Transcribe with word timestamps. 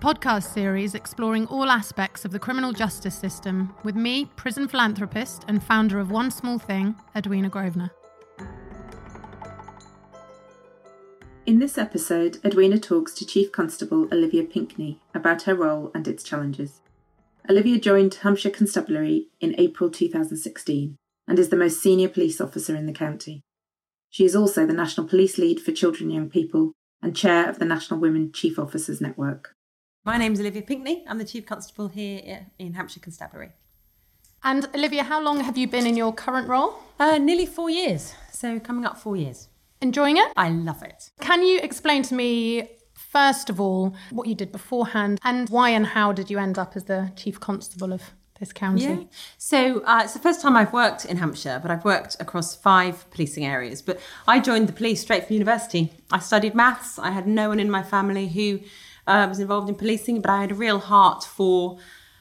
podcast 0.00 0.52
series 0.52 0.94
exploring 0.94 1.46
all 1.48 1.68
aspects 1.68 2.24
of 2.24 2.30
the 2.30 2.38
criminal 2.38 2.72
justice 2.72 3.16
system 3.16 3.74
with 3.82 3.96
me, 3.96 4.26
prison 4.36 4.68
philanthropist 4.68 5.44
and 5.48 5.62
founder 5.62 5.98
of 5.98 6.10
One 6.10 6.30
Small 6.30 6.58
Thing, 6.58 6.94
Edwina 7.16 7.48
Grosvenor. 7.48 7.90
In 11.46 11.58
this 11.58 11.78
episode, 11.78 12.38
Edwina 12.44 12.78
talks 12.78 13.12
to 13.14 13.26
Chief 13.26 13.50
Constable 13.50 14.06
Olivia 14.12 14.44
Pinkney 14.44 15.00
about 15.14 15.42
her 15.42 15.54
role 15.54 15.90
and 15.94 16.06
its 16.06 16.22
challenges. 16.22 16.80
Olivia 17.50 17.80
joined 17.80 18.14
Hampshire 18.14 18.50
Constabulary 18.50 19.28
in 19.40 19.54
April 19.58 19.90
2016 19.90 20.96
and 21.26 21.38
is 21.38 21.48
the 21.48 21.56
most 21.56 21.82
senior 21.82 22.08
police 22.08 22.40
officer 22.40 22.76
in 22.76 22.86
the 22.86 22.92
county. 22.92 23.40
She 24.10 24.24
is 24.24 24.36
also 24.36 24.64
the 24.64 24.72
National 24.72 25.08
Police 25.08 25.38
Lead 25.38 25.60
for 25.60 25.72
Children 25.72 26.10
and 26.10 26.14
Young 26.14 26.30
People 26.30 26.72
and 27.02 27.16
chair 27.16 27.48
of 27.48 27.58
the 27.58 27.64
National 27.64 27.98
Women 27.98 28.30
Chief 28.32 28.58
Officers 28.58 29.00
Network. 29.00 29.54
My 30.08 30.16
name's 30.16 30.40
Olivia 30.40 30.62
Pinkney. 30.62 31.04
I'm 31.06 31.18
the 31.18 31.24
Chief 31.26 31.44
Constable 31.44 31.88
here 31.88 32.46
in 32.58 32.72
Hampshire 32.72 32.98
Constabulary. 32.98 33.50
And 34.42 34.66
Olivia, 34.74 35.02
how 35.04 35.22
long 35.22 35.40
have 35.40 35.58
you 35.58 35.68
been 35.68 35.86
in 35.86 35.98
your 35.98 36.14
current 36.14 36.48
role? 36.48 36.78
Uh, 36.98 37.18
nearly 37.18 37.44
four 37.44 37.68
years. 37.68 38.14
So 38.32 38.58
coming 38.58 38.86
up 38.86 38.96
four 38.96 39.16
years. 39.18 39.48
Enjoying 39.82 40.16
it? 40.16 40.32
I 40.34 40.48
love 40.48 40.82
it. 40.82 41.10
Can 41.20 41.42
you 41.42 41.58
explain 41.58 42.02
to 42.04 42.14
me, 42.14 42.70
first 42.94 43.50
of 43.50 43.60
all, 43.60 43.94
what 44.08 44.26
you 44.26 44.34
did 44.34 44.50
beforehand 44.50 45.20
and 45.24 45.46
why 45.50 45.68
and 45.68 45.84
how 45.88 46.12
did 46.12 46.30
you 46.30 46.38
end 46.38 46.58
up 46.58 46.74
as 46.74 46.84
the 46.84 47.12
Chief 47.14 47.38
Constable 47.38 47.92
of 47.92 48.00
this 48.40 48.50
county? 48.50 48.84
Yeah. 48.84 49.02
So 49.36 49.80
uh, 49.80 50.00
it's 50.04 50.14
the 50.14 50.20
first 50.20 50.40
time 50.40 50.56
I've 50.56 50.72
worked 50.72 51.04
in 51.04 51.18
Hampshire, 51.18 51.58
but 51.60 51.70
I've 51.70 51.84
worked 51.84 52.16
across 52.18 52.56
five 52.56 53.04
policing 53.10 53.44
areas. 53.44 53.82
But 53.82 54.00
I 54.26 54.40
joined 54.40 54.68
the 54.68 54.72
police 54.72 55.02
straight 55.02 55.26
from 55.26 55.34
university. 55.34 55.92
I 56.10 56.20
studied 56.20 56.54
maths. 56.54 56.98
I 56.98 57.10
had 57.10 57.26
no 57.26 57.50
one 57.50 57.60
in 57.60 57.70
my 57.70 57.82
family 57.82 58.26
who 58.26 58.60
uh, 59.08 59.26
was 59.28 59.40
involved 59.40 59.68
in 59.68 59.74
policing, 59.74 60.20
but 60.20 60.30
I 60.30 60.42
had 60.42 60.52
a 60.52 60.54
real 60.54 60.78
heart 60.78 61.24
for 61.24 61.78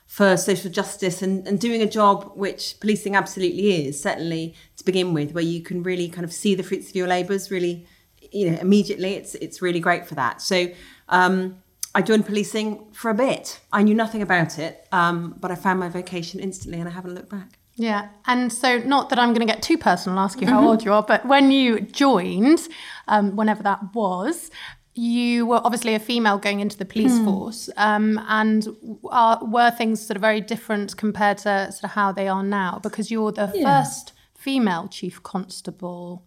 for 0.07 0.37
social 0.37 0.71
justice 0.71 1.21
and, 1.21 1.45
and 1.45 1.59
doing 1.59 1.81
a 1.81 1.85
job 1.85 2.31
which 2.33 2.79
policing 2.79 3.13
absolutely 3.13 3.87
is, 3.87 4.01
certainly 4.01 4.55
to 4.77 4.85
begin 4.85 5.13
with, 5.13 5.33
where 5.33 5.43
you 5.43 5.61
can 5.61 5.83
really 5.83 6.07
kind 6.07 6.23
of 6.23 6.31
see 6.31 6.55
the 6.55 6.63
fruits 6.63 6.89
of 6.89 6.95
your 6.95 7.07
labours 7.07 7.51
really, 7.51 7.85
you 8.31 8.49
know, 8.49 8.57
immediately. 8.59 9.15
It's 9.15 9.35
it's 9.35 9.61
really 9.61 9.81
great 9.81 10.07
for 10.07 10.15
that. 10.15 10.41
So 10.41 10.67
um, 11.09 11.61
I 11.93 12.01
joined 12.01 12.25
policing 12.25 12.85
for 12.93 13.11
a 13.11 13.13
bit. 13.13 13.59
I 13.73 13.83
knew 13.83 13.95
nothing 13.95 14.21
about 14.21 14.57
it, 14.57 14.87
um, 14.91 15.35
but 15.39 15.51
I 15.51 15.55
found 15.55 15.79
my 15.79 15.89
vocation 15.89 16.39
instantly 16.39 16.79
and 16.79 16.87
I 16.87 16.93
haven't 16.93 17.13
looked 17.13 17.29
back. 17.29 17.57
Yeah, 17.79 18.07
and 18.25 18.51
so 18.51 18.79
not 18.79 19.09
that 19.09 19.19
I'm 19.19 19.33
going 19.33 19.47
to 19.47 19.53
get 19.53 19.61
too 19.61 19.77
personal, 19.77 20.17
ask 20.17 20.41
you 20.41 20.47
how 20.47 20.57
mm-hmm. 20.57 20.67
old 20.67 20.83
you 20.83 20.93
are, 20.93 21.03
but 21.03 21.27
when 21.27 21.51
you 21.51 21.79
joined, 21.79 22.67
um, 23.07 23.35
whenever 23.35 23.61
that 23.61 23.93
was, 23.93 24.49
you 24.97 25.45
were 25.45 25.61
obviously 25.63 25.95
a 25.95 25.99
female 25.99 26.37
going 26.37 26.59
into 26.59 26.77
the 26.77 26.85
police 26.85 27.13
mm. 27.13 27.25
force, 27.25 27.69
um, 27.77 28.19
and 28.27 28.67
are, 29.09 29.39
were 29.43 29.71
things 29.71 30.05
sort 30.05 30.15
of 30.15 30.21
very 30.21 30.41
different 30.41 30.97
compared 30.97 31.37
to 31.39 31.71
sort 31.71 31.83
of 31.83 31.91
how 31.91 32.11
they 32.11 32.27
are 32.27 32.43
now? 32.43 32.79
Because 32.81 33.11
you're 33.11 33.31
the 33.31 33.51
yeah. 33.53 33.83
first 33.83 34.13
female 34.35 34.87
chief 34.87 35.21
constable 35.23 36.23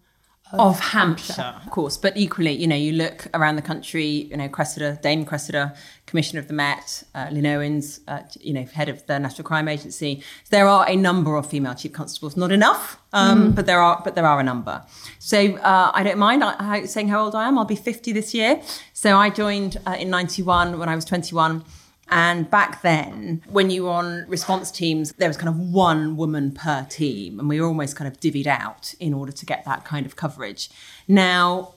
of, 0.53 0.61
of 0.61 0.81
Hampshire. 0.81 1.33
Hampshire. 1.35 1.63
of 1.65 1.71
course. 1.71 1.97
But 1.97 2.17
equally, 2.17 2.53
you 2.53 2.67
know, 2.67 2.77
you 2.77 2.93
look 2.93 3.27
around 3.35 3.57
the 3.57 3.63
country, 3.63 4.07
you 4.07 4.37
know, 4.37 4.49
Cressida, 4.49 4.99
Dame 5.03 5.25
Cressida, 5.25 5.75
Commissioner 6.07 6.41
of 6.41 6.49
the 6.49 6.55
Met, 6.55 7.05
uh, 7.15 7.29
Lynne 7.31 7.47
Owens, 7.47 8.01
uh, 8.09 8.21
you 8.41 8.53
know, 8.53 8.65
head 8.65 8.89
of 8.89 9.07
the 9.07 9.19
National 9.19 9.45
Crime 9.45 9.69
Agency. 9.69 10.23
there 10.51 10.67
are 10.67 10.89
a 10.89 10.97
number 10.97 11.37
of 11.37 11.47
female 11.47 11.75
chief 11.75 11.93
constables, 11.93 12.37
not 12.37 12.51
enough, 12.51 12.99
um, 13.13 13.53
mm. 13.53 13.55
but 13.55 13.67
there 13.67 13.81
are, 13.81 14.01
but 14.05 14.15
there 14.15 14.27
are 14.27 14.41
a 14.41 14.43
number. 14.43 14.85
So 15.19 15.57
uh, 15.59 15.91
I 15.95 16.03
don't 16.03 16.19
mind 16.19 16.43
saying 16.89 17.09
how 17.09 17.25
old 17.25 17.35
I 17.35 17.47
am. 17.47 17.59
I'll 17.59 17.65
be 17.65 17.77
50 17.77 18.13
this 18.13 18.35
year. 18.35 18.61
So 18.93 19.17
I 19.17 19.31
joined 19.31 19.77
uh, 19.87 19.97
in 19.99 20.11
91 20.11 20.79
when 20.79 20.89
I 20.89 20.95
was 20.95 21.05
21. 21.05 21.65
And 22.11 22.51
back 22.51 22.83
then, 22.83 23.43
when 23.49 23.71
you 23.71 23.85
were 23.85 23.91
on 23.91 24.25
response 24.29 24.71
teams, 24.71 25.13
there 25.13 25.29
was 25.29 25.37
kind 25.37 25.49
of 25.49 25.57
one 25.57 26.17
woman 26.17 26.51
per 26.53 26.85
team, 26.91 27.39
and 27.39 27.49
we 27.49 27.61
were 27.61 27.69
almost 27.69 27.95
kind 27.95 28.09
of 28.13 28.19
divvied 28.19 28.49
out 28.49 28.95
in 28.99 29.15
order 29.15 29.31
to 29.31 29.47
get 29.47 29.65
that 29.65 29.85
kind 29.85 30.05
of 30.05 30.17
coverage. 30.17 30.71
Now, 31.07 31.75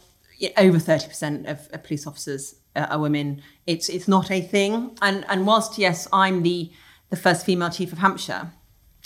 over 0.58 0.80
30% 0.80 1.50
of, 1.50 1.70
of 1.72 1.84
police 1.84 2.08
officers 2.08 2.56
uh, 2.76 2.88
are 2.90 3.00
women. 3.00 3.42
It's 3.68 3.90
it's 3.90 4.08
not 4.08 4.32
a 4.32 4.42
thing. 4.42 4.98
And 5.02 5.26
and 5.30 5.46
whilst 5.46 5.78
yes, 5.78 6.08
I'm 6.12 6.44
the 6.44 6.72
the 7.10 7.16
first 7.16 7.46
female 7.46 7.70
chief 7.70 7.92
of 7.92 8.00
Hampshire, 8.00 8.52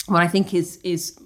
what 0.06 0.22
I 0.22 0.28
think 0.28 0.54
is 0.54 0.78
is 0.82 1.18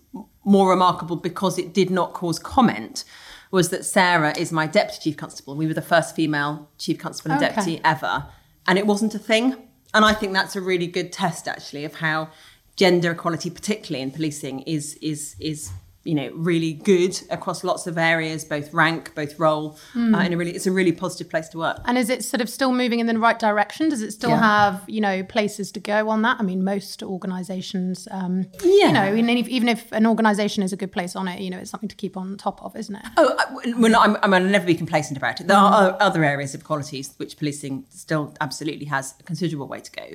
more 0.45 0.71
remarkable 0.71 1.17
because 1.17 1.59
it 1.59 1.73
did 1.73 1.91
not 1.91 2.13
cause 2.13 2.39
comment 2.39 3.05
was 3.53 3.69
that 3.69 3.85
Sarah 3.85 4.37
is 4.37 4.51
my 4.51 4.67
deputy 4.67 4.99
chief 5.11 5.17
constable. 5.17 5.55
We 5.55 5.67
were 5.67 5.75
the 5.75 5.83
first 5.83 6.17
female 6.17 6.71
chief 6.79 6.99
constable 6.99 7.33
and 7.33 7.43
okay. 7.43 7.55
deputy 7.55 7.81
ever, 7.85 8.27
and 8.67 8.79
it 8.79 8.87
wasn't 8.87 9.15
a 9.15 9.19
thing. 9.19 9.57
And 9.95 10.05
I 10.05 10.15
think 10.15 10.33
that's 10.33 10.57
a 10.57 10.61
really 10.61 10.87
good 10.87 11.13
test, 11.13 11.47
actually, 11.47 11.85
of 11.85 11.97
how 11.97 12.31
gender 12.77 13.11
equality, 13.13 13.51
particularly 13.51 14.03
in 14.03 14.11
policing, 14.11 14.61
is 14.61 14.95
is 15.03 15.37
is 15.39 15.71
you 16.05 16.15
know 16.15 16.31
really 16.35 16.73
good 16.73 17.21
across 17.31 17.63
lots 17.63 17.87
of 17.87 17.97
areas 17.97 18.45
both 18.45 18.73
rank 18.75 19.15
both 19.15 19.39
role 19.39 19.79
mm. 19.95 20.15
uh, 20.15 20.19
and 20.19 20.35
a 20.35 20.37
really 20.37 20.51
it's 20.53 20.67
a 20.67 20.73
really 20.73 20.93
positive 20.93 21.31
place 21.31 21.49
to 21.49 21.59
work 21.59 21.81
and 21.85 21.97
is 21.97 22.11
it 22.11 22.25
sort 22.25 22.41
of 22.41 22.49
still 22.49 22.73
moving 22.73 22.99
in 22.99 23.07
the 23.07 23.19
right 23.19 23.39
direction 23.39 23.89
does 23.89 24.03
it 24.03 24.13
still 24.13 24.31
yeah. 24.31 24.41
have 24.41 24.85
you 24.89 25.01
know 25.01 25.23
places 25.23 25.71
to 25.71 25.79
go 25.79 26.09
on 26.09 26.23
that 26.23 26.37
i 26.41 26.43
mean 26.43 26.65
most 26.65 27.03
organizations 27.03 28.09
um 28.11 28.47
yeah. 28.65 28.87
you 28.87 28.93
know 28.93 29.15
even 29.15 29.37
if, 29.37 29.49
even 29.49 29.69
if 29.69 29.93
an 29.93 30.07
organization 30.07 30.63
is 30.63 30.73
a 30.73 30.77
good 30.77 30.91
place 30.91 31.15
on 31.15 31.29
it 31.29 31.41
you 31.41 31.51
know 31.51 31.59
it's 31.59 31.71
something 31.71 31.89
to 31.89 31.97
keep 31.97 32.17
on 32.17 32.37
top 32.37 32.63
of 32.63 32.75
isn't 32.77 32.97
it 32.97 33.05
oh 33.17 33.37
well, 33.79 33.97
I'm, 33.97 34.17
I'm, 34.23 34.35
I'll 34.35 34.43
never 34.43 34.67
be 34.67 34.75
complacent 34.75 35.17
about 35.17 35.41
it 35.41 35.47
there 35.47 35.57
mm. 35.57 35.71
are 35.71 35.97
other 36.01 36.25
areas 36.25 36.55
of 36.55 36.65
qualities 36.65 37.15
which 37.19 37.39
policing 37.39 37.87
still 37.91 38.35
absolutely 38.41 38.87
has 38.87 39.15
a 39.21 39.23
considerable 39.23 39.69
way 39.69 39.81
to 39.81 39.91
go 39.91 40.07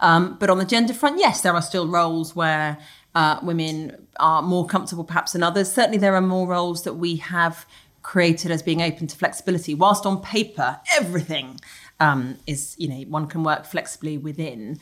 um, 0.00 0.36
but 0.40 0.48
on 0.48 0.58
the 0.58 0.64
gender 0.64 0.94
front 0.94 1.18
yes 1.18 1.42
there 1.42 1.54
are 1.54 1.62
still 1.62 1.86
roles 1.86 2.34
where 2.34 2.78
uh, 3.14 3.38
women 3.42 4.06
are 4.18 4.42
more 4.42 4.66
comfortable 4.66 5.04
perhaps 5.04 5.32
than 5.32 5.42
others. 5.42 5.70
Certainly, 5.70 5.98
there 5.98 6.14
are 6.14 6.20
more 6.20 6.46
roles 6.46 6.82
that 6.84 6.94
we 6.94 7.16
have 7.16 7.66
created 8.02 8.50
as 8.50 8.62
being 8.62 8.82
open 8.82 9.06
to 9.06 9.16
flexibility. 9.16 9.74
Whilst 9.74 10.04
on 10.06 10.20
paper, 10.20 10.80
everything 10.96 11.58
um, 12.00 12.36
is, 12.46 12.74
you 12.78 12.88
know, 12.88 13.00
one 13.08 13.26
can 13.26 13.42
work 13.42 13.64
flexibly 13.64 14.18
within. 14.18 14.78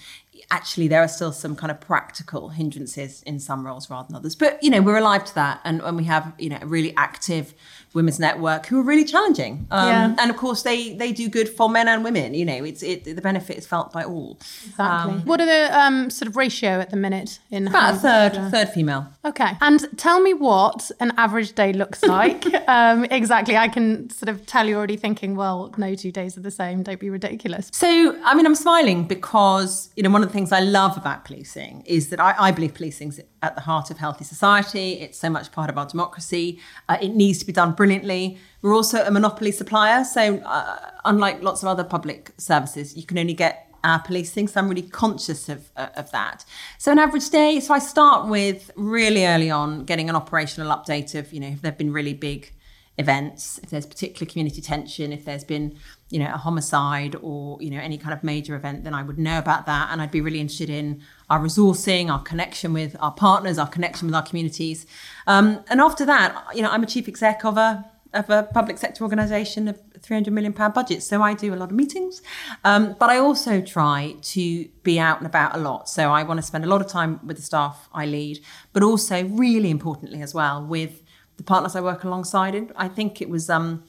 Actually, 0.51 0.89
there 0.89 1.03
are 1.03 1.09
still 1.09 1.33
some 1.33 1.57
kind 1.57 1.71
of 1.71 1.81
practical 1.81 2.51
hindrances 2.51 3.23
in 3.23 3.39
some 3.39 3.67
roles 3.67 3.89
rather 3.91 4.07
than 4.09 4.17
others. 4.17 4.35
But, 4.35 4.63
you 4.63 4.71
know, 4.71 4.83
we're 4.83 4.97
alive 4.97 5.25
to 5.27 5.35
that. 5.35 5.61
And, 5.65 5.81
and 5.83 5.97
we 5.97 6.05
have, 6.05 6.33
you 6.39 6.51
know, 6.51 6.59
a 6.61 6.67
really 6.67 6.95
active 6.97 7.55
women's 7.95 8.19
network 8.19 8.67
who 8.67 8.81
are 8.81 8.83
really 8.83 9.05
challenging. 9.05 9.67
Um, 9.71 9.89
yeah. 9.89 10.17
And 10.19 10.31
of 10.31 10.37
course, 10.37 10.63
they 10.63 10.95
they 10.95 11.13
do 11.13 11.29
good 11.29 11.49
for 11.49 11.69
men 11.69 11.89
and 11.89 12.05
women. 12.05 12.35
You 12.35 12.45
know, 12.45 12.65
it's 12.65 12.83
it 12.83 13.05
the 13.05 13.21
benefit 13.21 13.59
is 13.59 13.67
felt 13.67 13.93
by 13.93 14.05
all. 14.05 14.39
Exactly. 14.67 15.15
Um, 15.15 15.21
what 15.25 15.41
are 15.41 15.47
the 15.47 15.79
um, 15.79 16.11
sort 16.11 16.29
of 16.29 16.37
ratio 16.37 16.81
at 16.81 16.91
the 16.91 16.97
minute 16.97 17.39
in 17.51 17.69
about 17.69 17.95
a 17.95 17.99
third 17.99 18.51
third 18.51 18.69
female. 18.71 19.07
Okay. 19.25 19.51
And 19.61 19.87
tell 19.99 20.21
me 20.21 20.35
what 20.35 20.91
an 21.01 21.13
average 21.17 21.53
day 21.55 21.73
looks 21.73 22.03
like. 22.19 22.47
Um, 22.69 23.05
exactly. 23.07 23.57
I 23.57 23.69
can 23.69 24.11
sort 24.11 24.29
of 24.29 24.47
tell 24.47 24.67
you're 24.67 24.79
already 24.79 24.97
thinking, 24.97 25.37
well, 25.37 25.73
no 25.77 25.95
two 25.95 26.13
days 26.13 26.37
are 26.37 26.41
the 26.41 26.51
same. 26.51 26.83
Don't 26.83 27.01
be 27.01 27.11
ridiculous. 27.11 27.71
So, 27.73 28.19
I 28.25 28.35
mean, 28.35 28.47
I'm 28.47 28.55
smiling 28.55 29.07
because, 29.07 29.91
you 29.97 30.03
know, 30.03 30.11
one 30.11 30.23
of 30.23 30.29
the 30.29 30.32
things 30.33 30.53
I 30.53 30.61
love 30.61 30.97
about 30.97 31.25
policing 31.25 31.83
is 31.87 32.09
that 32.09 32.21
I, 32.21 32.35
I 32.39 32.51
believe 32.51 32.75
policing's 32.75 33.21
at 33.43 33.55
the 33.55 33.61
heart 33.61 33.91
of 33.91 33.99
healthy 33.99 34.25
society. 34.25 34.95
It's 34.95 35.19
so 35.19 35.31
much 35.31 35.53
part 35.53 35.71
of 35.71 35.79
our 35.79 35.87
democracy. 35.87 36.59
Uh, 36.89 36.99
it 37.01 37.15
needs 37.15 37.39
to 37.41 37.47
be 37.47 37.53
done 37.53 37.73
brilliantly. 37.73 38.39
We're 38.63 38.75
also 38.75 39.05
a 39.05 39.11
monopoly 39.11 39.53
supplier. 39.53 40.05
So, 40.05 40.39
uh, 40.39 40.91
unlike 41.05 41.43
lots 41.43 41.63
of 41.63 41.69
other 41.69 41.85
public 41.85 42.33
services, 42.39 42.97
you 42.97 43.05
can 43.05 43.19
only 43.19 43.35
get 43.35 43.69
our 43.85 44.01
policing. 44.01 44.49
So 44.49 44.61
I'm 44.61 44.69
really 44.69 44.83
conscious 44.83 45.49
of, 45.49 45.71
uh, 45.77 45.89
of 45.97 46.11
that. 46.13 46.45
So 46.79 46.93
an 46.93 46.99
average 46.99 47.31
day, 47.31 47.61
so 47.61 47.75
I 47.75 47.79
start 47.79 48.29
with 48.29 48.71
really 48.77 49.27
early 49.27 49.51
on 49.51 49.85
getting 49.85 50.09
an 50.09 50.17
operational 50.17 50.75
update 50.75 51.19
of, 51.19 51.33
you 51.33 51.41
know, 51.41 51.49
if 51.49 51.63
there 51.63 51.71
have 51.71 51.79
been 51.79 51.93
really 51.93 52.15
big 52.15 52.53
events, 52.99 53.59
if 53.63 53.71
there's 53.71 53.87
particular 53.87 54.31
community 54.31 54.61
tension, 54.61 55.13
if 55.13 55.25
there's 55.25 55.45
been, 55.45 55.79
you 56.13 56.19
know, 56.19 56.31
a 56.33 56.37
homicide 56.37 57.17
or, 57.23 57.57
you 57.59 57.71
know, 57.71 57.79
any 57.79 57.97
kind 57.97 58.13
of 58.13 58.23
major 58.23 58.55
event, 58.55 58.85
then 58.85 58.93
I 58.93 59.03
would 59.03 59.19
know 59.19 59.39
about 59.39 59.65
that. 59.65 59.89
And 59.91 60.03
I'd 60.03 60.11
be 60.11 60.21
really 60.21 60.41
interested 60.41 60.69
in 60.69 61.01
our 61.31 61.41
resourcing, 61.41 62.11
our 62.11 62.23
connection 62.23 62.75
with 62.75 62.95
our 63.01 63.13
partners, 63.13 63.59
our 63.59 63.67
connection 63.67 64.09
with 64.09 64.15
our 64.15 64.23
communities. 64.23 64.85
Um, 65.27 65.65
and 65.71 65.81
after 65.81 66.05
that, 66.05 66.55
you 66.55 66.61
know, 66.61 66.69
I'm 66.71 66.83
a 66.83 66.87
chief 66.87 67.09
exec 67.09 67.47
of 67.47 67.57
a 67.57 67.91
of 68.13 68.29
a 68.29 68.43
public 68.43 68.77
sector 68.77 69.03
organisation, 69.05 69.69
of 69.69 69.81
300 70.03 70.35
million 70.35 70.53
pound 70.53 70.75
budget. 70.75 71.03
So 71.03 71.23
I 71.23 71.33
do 71.33 71.55
a 71.55 71.57
lot 71.57 71.71
of 71.71 71.75
meetings, 71.75 72.21
um, 72.63 72.95
but 73.01 73.09
I 73.09 73.17
also 73.17 73.63
try 73.63 74.17
to 74.21 74.69
be 74.83 75.01
out 75.01 75.17
and 75.17 75.27
about 75.27 75.57
a 75.57 75.59
lot. 75.59 75.89
So 75.89 76.11
I 76.11 76.23
want 76.23 76.37
to 76.37 76.43
spend 76.43 76.63
a 76.63 76.69
lot 76.69 76.83
of 76.83 76.89
time 76.89 77.21
with 77.27 77.39
the 77.39 77.43
staff 77.43 77.89
I 77.95 78.05
lead, 78.05 78.41
but 78.75 78.83
also 78.83 79.25
really 79.25 79.71
importantly 79.71 80.21
as 80.21 80.35
well 80.35 80.63
with 80.63 81.03
the 81.39 81.43
partners 81.43 81.75
I 81.75 81.81
work 81.81 82.05
alongside. 82.05 82.55
In. 82.55 82.71
I 82.77 82.89
think 82.89 83.23
it 83.23 83.31
was. 83.31 83.49
Um, 83.49 83.85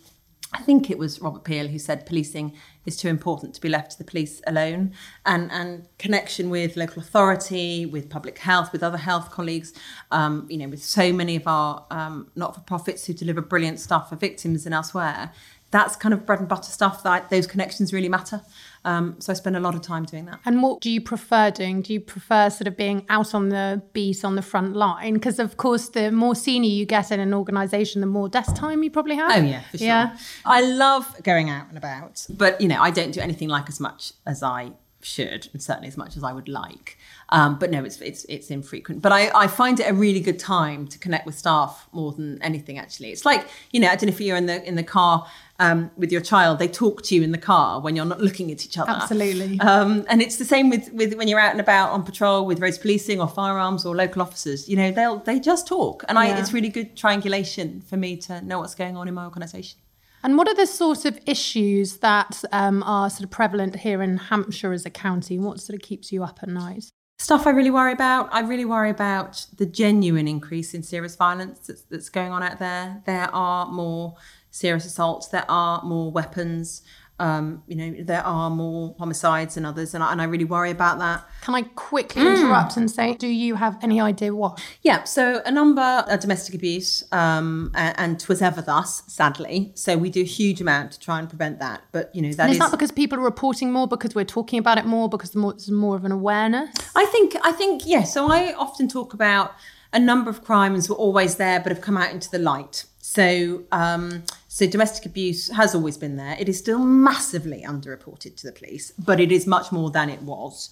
I 0.54 0.62
think 0.62 0.90
it 0.90 0.98
was 0.98 1.20
Robert 1.20 1.44
Peel 1.44 1.68
who 1.68 1.80
said 1.80 2.06
policing 2.06 2.54
is 2.86 2.96
too 2.96 3.08
important 3.08 3.56
to 3.56 3.62
be 3.62 3.70
left 3.70 3.92
to 3.92 3.98
the 3.98 4.04
police 4.04 4.42
alone, 4.46 4.94
and 5.26 5.52
and 5.52 5.88
connection 5.98 6.50
with 6.50 6.78
local 6.78 7.02
authority, 7.02 7.86
with 7.86 8.10
public 8.10 8.38
health, 8.38 8.72
with 8.72 8.84
other 8.84 8.98
health 8.98 9.32
colleagues, 9.32 9.74
um, 10.12 10.46
you 10.50 10.58
know, 10.58 10.68
with 10.68 10.84
so 10.84 11.12
many 11.12 11.36
of 11.36 11.48
our 11.48 11.86
um, 11.90 12.30
not-for-profits 12.36 13.06
who 13.06 13.14
deliver 13.14 13.42
brilliant 13.42 13.80
stuff 13.80 14.10
for 14.10 14.16
victims 14.16 14.66
and 14.66 14.76
elsewhere. 14.76 15.32
That's 15.72 15.96
kind 15.96 16.14
of 16.14 16.26
bread 16.28 16.40
and 16.40 16.48
butter 16.48 16.72
stuff. 16.72 17.02
That 17.02 17.30
those 17.30 17.48
connections 17.48 17.92
really 17.92 18.10
matter. 18.10 18.42
Um, 18.86 19.16
so 19.20 19.32
I 19.32 19.36
spend 19.36 19.56
a 19.56 19.60
lot 19.60 19.76
of 19.76 19.82
time 19.82 20.06
doing 20.06 20.26
that. 20.26 20.40
And 20.46 20.62
what 20.62 20.82
do 20.82 20.92
you 20.92 21.00
prefer 21.00 21.52
doing? 21.52 21.82
Do 21.82 21.94
you 21.94 22.00
prefer 22.00 22.50
sort 22.50 22.68
of 22.68 22.76
being 22.76 23.06
out 23.10 23.34
on 23.34 23.50
the 23.50 23.82
beat 23.94 24.26
on 24.26 24.36
the 24.36 24.42
front 24.42 24.76
line? 24.76 25.14
Because 25.14 25.40
of 25.40 25.58
course, 25.58 25.90
the 25.90 26.12
more 26.12 26.36
senior 26.36 26.70
you 26.70 26.86
get 26.86 27.12
in 27.12 27.20
an 27.20 27.34
organisation, 27.34 28.02
the 28.02 28.08
more 28.08 28.28
desk 28.28 28.56
time 28.56 28.84
you 28.84 28.92
probably 28.92 29.16
have. 29.16 29.32
Oh 29.32 29.46
yeah, 29.46 29.62
for 29.62 29.78
sure. 29.78 29.88
Yeah. 29.88 30.18
I 30.46 30.62
love 30.62 31.16
going 31.24 31.50
out 31.50 31.70
and 31.70 31.78
about, 31.78 32.26
but 32.30 32.60
you 32.60 32.68
know, 32.68 32.82
I 32.82 32.92
don't 32.92 33.12
do 33.12 33.22
anything 33.22 33.48
like 33.50 33.70
as 33.70 33.80
much 33.80 34.14
as 34.26 34.44
I 34.44 34.74
should, 35.06 35.50
and 35.54 35.62
certainly 35.62 35.88
as 35.88 35.98
much 35.98 36.18
as 36.18 36.24
I 36.24 36.34
would 36.34 36.48
like. 36.48 36.98
Um, 37.30 37.58
but 37.60 37.72
no, 37.72 37.84
it's 37.84 38.00
it's 38.02 38.26
it's 38.26 38.50
infrequent. 38.50 39.02
But 39.02 39.12
I, 39.12 39.32
I 39.34 39.48
find 39.48 39.80
it 39.80 39.90
a 39.90 39.94
really 39.94 40.20
good 40.20 40.40
time 40.40 40.88
to 40.88 41.00
connect 41.00 41.26
with 41.26 41.38
staff 41.38 41.88
more 41.92 42.12
than 42.12 42.42
anything. 42.42 42.78
Actually, 42.78 43.12
it's 43.12 43.26
like 43.26 43.48
you 43.72 43.80
know, 43.80 43.88
I 43.88 43.96
don't 43.96 44.08
know 44.08 44.14
if 44.14 44.22
you're 44.22 44.38
in 44.38 44.46
the 44.46 44.64
in 44.68 44.76
the 44.76 44.84
car 44.84 45.28
um, 45.60 45.92
with 45.98 46.12
your 46.12 46.22
child, 46.22 46.60
they 46.60 46.68
talk 46.68 47.04
to 47.04 47.16
you 47.16 47.22
in 47.22 47.32
the 47.32 47.38
car 47.38 47.80
when 47.80 47.96
you're 47.96 48.06
not 48.06 48.20
looking 48.20 48.52
at 48.52 48.66
each 48.66 48.78
other. 48.78 48.92
Absolutely. 48.92 49.60
Um, 49.60 50.06
and 50.10 50.22
it's 50.22 50.38
the 50.38 50.46
same 50.46 50.70
with, 50.70 50.92
with 50.94 51.14
when 51.14 51.28
you're 51.28 51.40
out 51.40 51.52
and 51.52 51.62
about 51.62 51.92
on 51.92 52.04
patrol 52.04 52.46
with 52.46 52.60
roads 52.60 52.78
policing 52.78 53.22
or 53.22 53.28
firearms 53.28 53.86
or 53.86 53.96
local 53.96 54.22
officers. 54.22 54.68
You 54.68 54.76
know, 54.76 54.92
they'll 54.92 55.20
they 55.20 55.40
just 55.40 55.68
talk, 55.68 56.04
and 56.08 56.16
yeah. 56.16 56.36
I, 56.36 56.40
it's 56.40 56.54
really 56.54 56.70
good 56.70 56.98
triangulation 56.98 57.82
for 57.82 57.98
me 57.98 58.18
to 58.18 58.42
know 58.42 58.60
what's 58.60 58.76
going 58.76 58.98
on 58.98 59.08
in 59.08 59.14
my 59.14 59.26
organisation. 59.26 59.80
And 60.26 60.38
what 60.38 60.48
are 60.48 60.56
the 60.56 60.66
sort 60.66 61.04
of 61.04 61.20
issues 61.26 61.98
that 61.98 62.44
um, 62.54 62.82
are 62.84 63.10
sort 63.10 63.26
of 63.26 63.30
prevalent 63.30 63.76
here 63.76 64.02
in 64.02 64.18
Hampshire 64.18 64.72
as 64.72 64.86
a 64.86 64.90
county? 64.90 65.38
What 65.38 65.60
sort 65.60 65.76
of 65.76 65.82
keeps 65.82 66.14
you 66.14 66.24
up 66.24 66.40
at 66.42 66.48
night? 66.48 66.86
Stuff 67.20 67.46
I 67.46 67.50
really 67.50 67.70
worry 67.70 67.92
about. 67.92 68.34
I 68.34 68.40
really 68.40 68.64
worry 68.66 68.90
about 68.90 69.46
the 69.58 69.66
genuine 69.66 70.28
increase 70.28 70.74
in 70.74 70.82
serious 70.82 71.16
violence 71.18 71.68
that's, 71.68 71.82
that's 71.84 72.10
going 72.10 72.32
on 72.32 72.42
out 72.42 72.60
there. 72.60 73.04
There 73.06 73.30
are 73.36 73.68
more 73.68 74.16
serious 74.54 74.86
assaults, 74.86 75.28
there 75.28 75.50
are 75.50 75.84
more 75.84 76.12
weapons. 76.12 76.84
Um, 77.20 77.64
you 77.68 77.76
know, 77.76 78.04
there 78.04 78.26
are 78.26 78.50
more 78.50 78.96
homicides 78.98 79.56
and 79.56 79.66
others, 79.66 79.94
and 79.94 80.04
I, 80.04 80.12
and 80.12 80.22
I 80.22 80.26
really 80.26 80.46
worry 80.46 80.72
about 80.72 80.98
that. 81.00 81.24
Can 81.42 81.56
I 81.56 81.62
quickly 81.62 82.24
mm. 82.24 82.36
interrupt 82.36 82.76
and 82.76 82.90
say, 82.90 83.14
do 83.14 83.28
you 83.28 83.56
have 83.56 83.78
any 83.84 84.02
idea 84.02 84.34
what? 84.34 84.62
Yeah, 84.82 85.04
so 85.04 85.42
a 85.46 85.52
number 85.52 85.82
of 85.82 86.20
domestic 86.20 86.56
abuse, 86.56 87.04
um, 87.12 87.72
and, 87.76 88.00
and 88.00 88.20
twas 88.20 88.42
ever 88.42 88.62
thus, 88.62 89.04
sadly. 89.08 89.72
So 89.76 89.96
we 89.96 90.10
do 90.10 90.22
a 90.22 90.26
huge 90.26 90.60
amount 90.60 90.94
to 90.94 91.00
try 91.00 91.20
and 91.20 91.30
prevent 91.30 91.60
that. 91.60 91.84
But 91.92 92.14
you 92.16 92.22
know, 92.22 92.34
that 92.34 92.44
and 92.44 92.52
is, 92.52 92.58
is 92.58 92.60
that 92.60 92.72
because 92.72 92.92
people 92.92 93.20
are 93.20 93.24
reporting 93.24 93.72
more, 93.72 93.88
because 93.88 94.16
we're 94.16 94.26
talking 94.26 94.60
about 94.60 94.78
it 94.78 94.86
more, 94.86 95.08
because 95.08 95.32
there's 95.32 95.72
more 95.72 95.96
of 95.96 96.06
an 96.06 96.12
awareness. 96.12 96.70
I 96.96 97.06
think, 97.06 97.36
I 97.44 97.52
think, 97.52 97.84
yes. 97.86 97.90
Yeah, 97.92 98.04
so 98.04 98.32
I 98.32 98.54
often 98.56 98.88
talk 98.88 99.14
about 99.14 99.54
a 99.94 100.00
number 100.00 100.30
of 100.32 100.44
crimes 100.44 100.90
were 100.90 100.96
always 100.96 101.36
there, 101.36 101.60
but 101.60 101.72
have 101.72 101.82
come 101.82 101.96
out 101.96 102.12
into 102.12 102.30
the 102.30 102.40
light. 102.40 102.86
So, 103.16 103.62
um, 103.72 104.24
so 104.48 104.66
domestic 104.66 105.06
abuse 105.06 105.48
has 105.50 105.76
always 105.76 105.98
been 105.98 106.16
there. 106.16 106.36
It 106.40 106.50
is 106.50 106.58
still 106.58 106.80
massively 106.80 107.62
underreported 107.62 108.36
to 108.38 108.48
the 108.48 108.52
police, 108.52 108.92
but 108.98 109.20
it 109.20 109.32
is 109.32 109.46
much 109.46 109.72
more 109.72 109.92
than 109.92 110.10
it 110.10 110.24
was. 110.24 110.72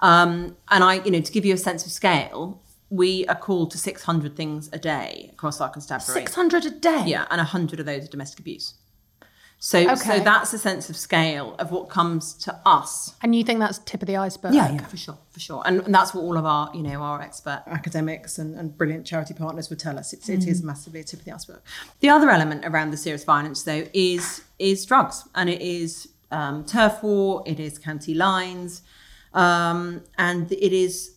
Um, 0.00 0.56
and 0.68 0.82
I, 0.82 0.94
you 1.04 1.12
know, 1.12 1.20
to 1.20 1.32
give 1.32 1.44
you 1.44 1.54
a 1.54 1.56
sense 1.56 1.86
of 1.86 1.92
scale, 1.92 2.60
we 2.90 3.24
are 3.26 3.36
called 3.36 3.70
to 3.70 3.78
600 3.78 4.34
things 4.34 4.68
a 4.72 4.80
day 4.80 5.30
across 5.32 5.60
our 5.60 5.70
constabulary. 5.70 6.22
600 6.22 6.64
a 6.64 6.70
day? 6.70 7.04
Yeah, 7.06 7.26
and 7.30 7.38
100 7.38 7.78
of 7.78 7.86
those 7.86 8.04
are 8.04 8.10
domestic 8.10 8.40
abuse. 8.40 8.74
So, 9.58 9.80
okay. 9.80 9.96
so 9.96 10.20
that's 10.20 10.52
a 10.52 10.58
sense 10.58 10.90
of 10.90 10.96
scale 10.96 11.54
of 11.58 11.70
what 11.70 11.88
comes 11.88 12.34
to 12.34 12.60
us. 12.66 13.14
And 13.22 13.34
you 13.34 13.42
think 13.42 13.58
that's 13.58 13.78
tip 13.78 14.02
of 14.02 14.06
the 14.06 14.16
iceberg? 14.16 14.54
Yeah, 14.54 14.70
yeah, 14.70 14.84
for 14.84 14.98
sure, 14.98 15.18
for 15.30 15.40
sure. 15.40 15.62
And, 15.64 15.80
and 15.80 15.94
that's 15.94 16.14
what 16.14 16.20
all 16.20 16.36
of 16.36 16.44
our, 16.44 16.70
you 16.74 16.82
know, 16.82 17.00
our 17.00 17.22
expert 17.22 17.62
academics 17.66 18.38
and, 18.38 18.54
and 18.54 18.76
brilliant 18.76 19.06
charity 19.06 19.32
partners 19.32 19.70
would 19.70 19.78
tell 19.78 19.98
us. 19.98 20.12
It's, 20.12 20.28
mm. 20.28 20.34
it 20.34 20.46
is 20.46 20.62
massively 20.62 21.00
a 21.00 21.04
tip 21.04 21.20
of 21.20 21.24
the 21.24 21.32
iceberg. 21.32 21.60
The 22.00 22.10
other 22.10 22.30
element 22.30 22.66
around 22.66 22.90
the 22.90 22.96
serious 22.98 23.24
violence, 23.24 23.62
though, 23.62 23.86
is 23.92 24.44
is 24.58 24.84
drugs, 24.86 25.24
and 25.34 25.50
it 25.50 25.60
is 25.60 26.08
um, 26.30 26.64
turf 26.64 27.02
war, 27.02 27.42
it 27.46 27.58
is 27.58 27.78
county 27.78 28.14
lines, 28.14 28.82
um, 29.32 30.02
and 30.18 30.50
it 30.52 30.72
is 30.72 31.16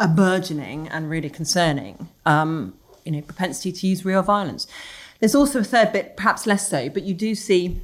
a 0.00 0.08
burgeoning 0.08 0.88
and 0.88 1.10
really 1.10 1.30
concerning, 1.30 2.08
um, 2.24 2.74
you 3.04 3.12
know, 3.12 3.20
propensity 3.22 3.72
to 3.72 3.86
use 3.86 4.04
real 4.04 4.22
violence. 4.22 4.66
There's 5.20 5.34
also 5.34 5.60
a 5.60 5.64
third 5.64 5.92
bit, 5.92 6.16
perhaps 6.16 6.46
less 6.46 6.68
so, 6.68 6.88
but 6.88 7.02
you 7.02 7.14
do 7.14 7.34
see 7.34 7.80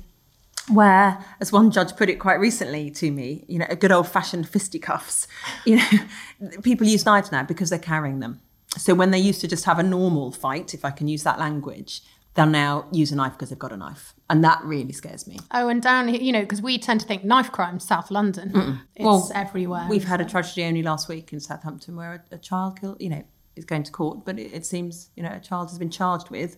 where, 0.68 1.24
as 1.40 1.50
one 1.50 1.70
judge 1.70 1.96
put 1.96 2.08
it 2.08 2.16
quite 2.16 2.38
recently 2.38 2.90
to 2.90 3.10
me, 3.10 3.44
you 3.48 3.58
know, 3.58 3.66
a 3.68 3.76
good 3.76 3.92
old 3.92 4.08
fashioned 4.08 4.48
fisticuffs. 4.48 5.26
You 5.64 5.76
know, 5.76 6.48
people 6.62 6.86
use 6.86 7.06
knives 7.06 7.30
now 7.30 7.44
because 7.44 7.70
they're 7.70 7.78
carrying 7.78 8.18
them. 8.18 8.40
So 8.76 8.94
when 8.94 9.10
they 9.10 9.18
used 9.18 9.40
to 9.42 9.48
just 9.48 9.64
have 9.64 9.78
a 9.78 9.82
normal 9.82 10.32
fight, 10.32 10.74
if 10.74 10.84
I 10.84 10.90
can 10.90 11.06
use 11.06 11.22
that 11.24 11.38
language, 11.38 12.02
they'll 12.34 12.46
now 12.46 12.86
use 12.90 13.12
a 13.12 13.16
knife 13.16 13.32
because 13.32 13.50
they've 13.50 13.58
got 13.58 13.72
a 13.72 13.76
knife. 13.76 14.14
And 14.30 14.42
that 14.42 14.60
really 14.64 14.92
scares 14.92 15.26
me. 15.26 15.38
Oh, 15.50 15.68
and 15.68 15.82
down 15.82 16.08
here, 16.08 16.20
you 16.20 16.32
know, 16.32 16.40
because 16.40 16.62
we 16.62 16.78
tend 16.78 17.00
to 17.00 17.06
think 17.06 17.22
knife 17.22 17.52
crime, 17.52 17.78
South 17.78 18.10
London. 18.10 18.50
Mm-mm. 18.50 18.80
It's 18.96 19.04
well, 19.04 19.30
everywhere. 19.34 19.86
We've 19.88 20.04
had 20.04 20.20
a 20.20 20.24
tragedy 20.24 20.64
only 20.64 20.82
last 20.82 21.08
week 21.08 21.32
in 21.32 21.40
Southampton 21.40 21.96
where 21.96 22.24
a, 22.30 22.34
a 22.36 22.38
child 22.38 22.80
killed, 22.80 23.00
you 23.00 23.10
know, 23.10 23.24
is 23.56 23.64
going 23.64 23.82
to 23.82 23.92
court, 23.92 24.24
but 24.24 24.38
it, 24.38 24.52
it, 24.52 24.64
seems, 24.64 25.10
you 25.14 25.22
know, 25.22 25.32
a 25.32 25.40
child 25.40 25.68
has 25.68 25.78
been 25.78 25.90
charged 25.90 26.30
with 26.30 26.56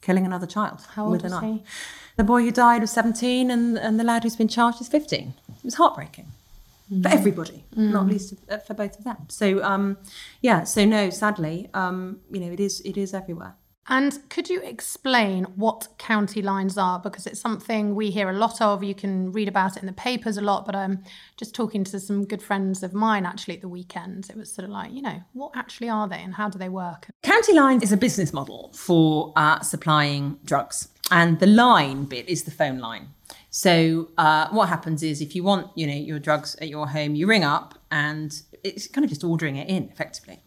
killing 0.00 0.24
another 0.24 0.46
child 0.46 0.80
How 0.94 1.04
old 1.04 1.12
with 1.12 1.24
a 1.24 1.28
knife. 1.28 1.42
He? 1.42 1.62
The 2.16 2.24
boy 2.24 2.42
who 2.42 2.50
died 2.50 2.82
was 2.82 2.90
17 2.90 3.50
and, 3.50 3.78
and 3.78 3.98
the 3.98 4.04
lad 4.04 4.24
who's 4.24 4.36
been 4.36 4.48
charged 4.48 4.80
is 4.80 4.88
15. 4.88 5.34
It 5.48 5.64
was 5.64 5.74
heartbreaking 5.74 6.26
mm. 6.92 7.02
for 7.02 7.08
everybody, 7.08 7.64
mm. 7.74 7.90
not 7.92 8.06
least 8.06 8.34
uh, 8.50 8.58
for 8.58 8.74
both 8.74 8.98
of 8.98 9.04
them. 9.04 9.16
So, 9.28 9.62
um, 9.62 9.96
yeah, 10.40 10.64
so 10.64 10.84
no, 10.84 11.10
sadly, 11.10 11.68
um, 11.74 12.20
you 12.30 12.40
know, 12.40 12.52
it 12.52 12.60
is, 12.60 12.80
it 12.82 12.96
is 12.96 13.14
everywhere. 13.14 13.54
And 13.88 14.20
could 14.28 14.48
you 14.48 14.60
explain 14.60 15.44
what 15.56 15.88
county 15.98 16.42
lines 16.42 16.78
are? 16.78 17.00
Because 17.00 17.26
it's 17.26 17.40
something 17.40 17.94
we 17.94 18.10
hear 18.10 18.30
a 18.30 18.32
lot 18.32 18.60
of. 18.60 18.84
You 18.84 18.94
can 18.94 19.32
read 19.32 19.48
about 19.48 19.76
it 19.76 19.82
in 19.82 19.86
the 19.86 19.92
papers 19.92 20.36
a 20.36 20.42
lot, 20.42 20.64
but 20.64 20.76
I'm 20.76 21.02
just 21.36 21.54
talking 21.54 21.82
to 21.84 21.98
some 21.98 22.24
good 22.24 22.42
friends 22.42 22.82
of 22.82 22.92
mine 22.94 23.26
actually 23.26 23.54
at 23.54 23.62
the 23.62 23.68
weekend. 23.68 24.28
It 24.30 24.36
was 24.36 24.52
sort 24.52 24.64
of 24.64 24.70
like, 24.70 24.92
you 24.92 25.02
know, 25.02 25.22
what 25.32 25.52
actually 25.56 25.88
are 25.88 26.06
they 26.06 26.22
and 26.22 26.34
how 26.34 26.48
do 26.48 26.58
they 26.58 26.68
work? 26.68 27.08
County 27.22 27.54
lines 27.54 27.82
is 27.82 27.90
a 27.90 27.96
business 27.96 28.32
model 28.32 28.70
for 28.74 29.32
uh, 29.34 29.60
supplying 29.60 30.38
drugs. 30.44 30.88
And 31.10 31.40
the 31.40 31.46
line 31.46 32.04
bit 32.04 32.28
is 32.28 32.44
the 32.44 32.52
phone 32.52 32.78
line. 32.78 33.08
So 33.50 34.10
uh, 34.16 34.48
what 34.50 34.68
happens 34.68 35.02
is 35.02 35.20
if 35.20 35.34
you 35.34 35.42
want, 35.42 35.66
you 35.74 35.86
know, 35.86 35.94
your 35.94 36.20
drugs 36.20 36.54
at 36.60 36.68
your 36.68 36.86
home, 36.86 37.16
you 37.16 37.26
ring 37.26 37.42
up 37.42 37.74
and 37.90 38.40
it's 38.62 38.86
kind 38.86 39.04
of 39.04 39.10
just 39.10 39.24
ordering 39.24 39.56
it 39.56 39.68
in 39.68 39.88
effectively. 39.88 40.40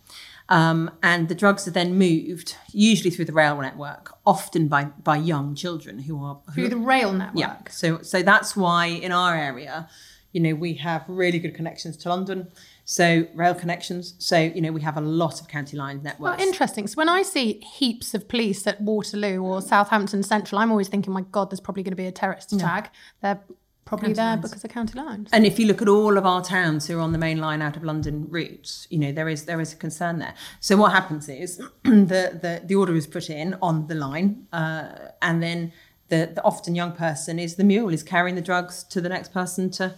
Um, 0.49 0.91
and 1.01 1.29
the 1.29 1.35
drugs 1.35 1.67
are 1.67 1.71
then 1.71 1.97
moved, 1.97 2.57
usually 2.71 3.09
through 3.09 3.25
the 3.25 3.33
rail 3.33 3.59
network, 3.59 4.13
often 4.25 4.67
by 4.67 4.85
by 4.85 5.17
young 5.17 5.55
children 5.55 5.99
who 5.99 6.23
are 6.23 6.41
who, 6.47 6.53
through 6.53 6.69
the 6.69 6.77
rail 6.77 7.13
network. 7.13 7.39
Yeah. 7.39 7.57
So 7.69 8.01
so 8.01 8.21
that's 8.21 8.55
why 8.55 8.87
in 8.87 9.11
our 9.11 9.35
area, 9.35 9.87
you 10.33 10.41
know, 10.41 10.53
we 10.53 10.73
have 10.75 11.05
really 11.07 11.39
good 11.39 11.55
connections 11.55 11.95
to 11.97 12.09
London. 12.09 12.49
So 12.85 13.25
rail 13.33 13.55
connections. 13.55 14.15
So 14.19 14.37
you 14.37 14.61
know, 14.61 14.73
we 14.73 14.81
have 14.81 14.97
a 14.97 15.01
lot 15.01 15.39
of 15.39 15.47
county 15.47 15.77
line 15.77 16.03
networks. 16.03 16.37
Well, 16.37 16.47
interesting. 16.47 16.87
So 16.87 16.95
when 16.95 17.09
I 17.09 17.21
see 17.21 17.59
heaps 17.59 18.13
of 18.13 18.27
police 18.27 18.67
at 18.67 18.81
Waterloo 18.81 19.41
or 19.41 19.61
Southampton 19.61 20.23
Central, 20.23 20.59
I'm 20.59 20.71
always 20.71 20.89
thinking, 20.89 21.13
my 21.13 21.21
God, 21.31 21.51
there's 21.51 21.61
probably 21.61 21.83
going 21.83 21.93
to 21.93 21.97
be 21.97 22.07
a 22.07 22.11
terrorist 22.11 22.51
attack. 22.51 22.91
Yeah. 23.23 23.35
They're 23.35 23.43
Probably 23.85 24.07
County 24.07 24.15
there 24.15 24.25
lines. 24.25 24.41
because 24.41 24.63
of 24.63 24.71
county 24.71 24.97
lines. 24.97 25.29
And 25.33 25.45
if 25.45 25.59
you 25.59 25.67
look 25.67 25.81
at 25.81 25.89
all 25.89 26.17
of 26.17 26.25
our 26.25 26.41
towns 26.41 26.87
who 26.87 26.97
are 26.97 27.01
on 27.01 27.11
the 27.11 27.17
main 27.17 27.39
line 27.39 27.61
out 27.61 27.75
of 27.75 27.83
London 27.83 28.27
routes, 28.29 28.87
you 28.89 28.97
know 28.97 29.11
there 29.11 29.27
is 29.27 29.45
there 29.45 29.59
is 29.59 29.73
a 29.73 29.75
concern 29.75 30.19
there. 30.19 30.33
So 30.61 30.77
what 30.77 30.91
happens 30.93 31.27
is 31.27 31.57
the 31.83 32.39
the, 32.41 32.61
the 32.63 32.75
order 32.75 32.95
is 32.95 33.07
put 33.07 33.29
in 33.29 33.57
on 33.61 33.87
the 33.87 33.95
line, 33.95 34.47
uh, 34.53 35.09
and 35.21 35.43
then 35.43 35.73
the, 36.09 36.31
the 36.33 36.43
often 36.43 36.75
young 36.75 36.93
person 36.93 37.39
is 37.39 37.55
the 37.55 37.63
mule 37.63 37.93
is 37.93 38.03
carrying 38.03 38.35
the 38.35 38.41
drugs 38.41 38.83
to 38.85 39.01
the 39.01 39.09
next 39.09 39.33
person 39.33 39.69
to, 39.71 39.95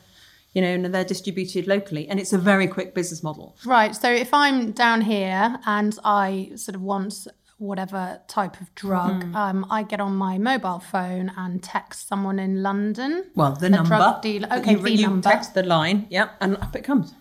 you 0.54 0.62
know, 0.62 0.70
and 0.70 0.94
they're 0.94 1.04
distributed 1.04 1.68
locally, 1.68 2.08
and 2.08 2.20
it's 2.20 2.34
a 2.34 2.38
very 2.38 2.68
quick 2.68 2.96
business 2.96 3.22
model. 3.22 3.56
Right. 3.65 3.96
So 3.96 4.12
if 4.12 4.34
I'm 4.34 4.72
down 4.72 5.01
here 5.01 5.60
and 5.65 5.98
I 6.04 6.51
sort 6.56 6.75
of 6.75 6.82
want 6.82 7.27
whatever 7.58 8.22
type 8.28 8.60
of 8.62 8.74
drug, 8.76 9.24
Mm-hmm. 9.24 9.36
um, 9.36 9.66
I 9.70 9.84
get 9.84 10.00
on 10.02 10.16
my 10.16 10.38
mobile 10.38 10.80
phone 10.80 11.32
and 11.38 11.62
text 11.64 12.08
someone 12.08 12.38
in 12.40 12.62
London. 12.62 13.26
Well, 13.36 13.54
the 13.54 13.68
A 13.68 13.70
number. 13.70 13.88
drug 13.96 14.22
dealer- 14.22 14.50
okay, 14.52 14.72
you, 14.74 14.78
the 14.80 14.92
you 14.92 15.08
number. 15.08 15.30
text 15.30 15.54
the 15.54 15.64
line, 15.64 16.08
yeah, 16.10 16.30
and 16.42 16.58
up 16.58 16.76
it 16.76 16.84
comes. 16.84 17.14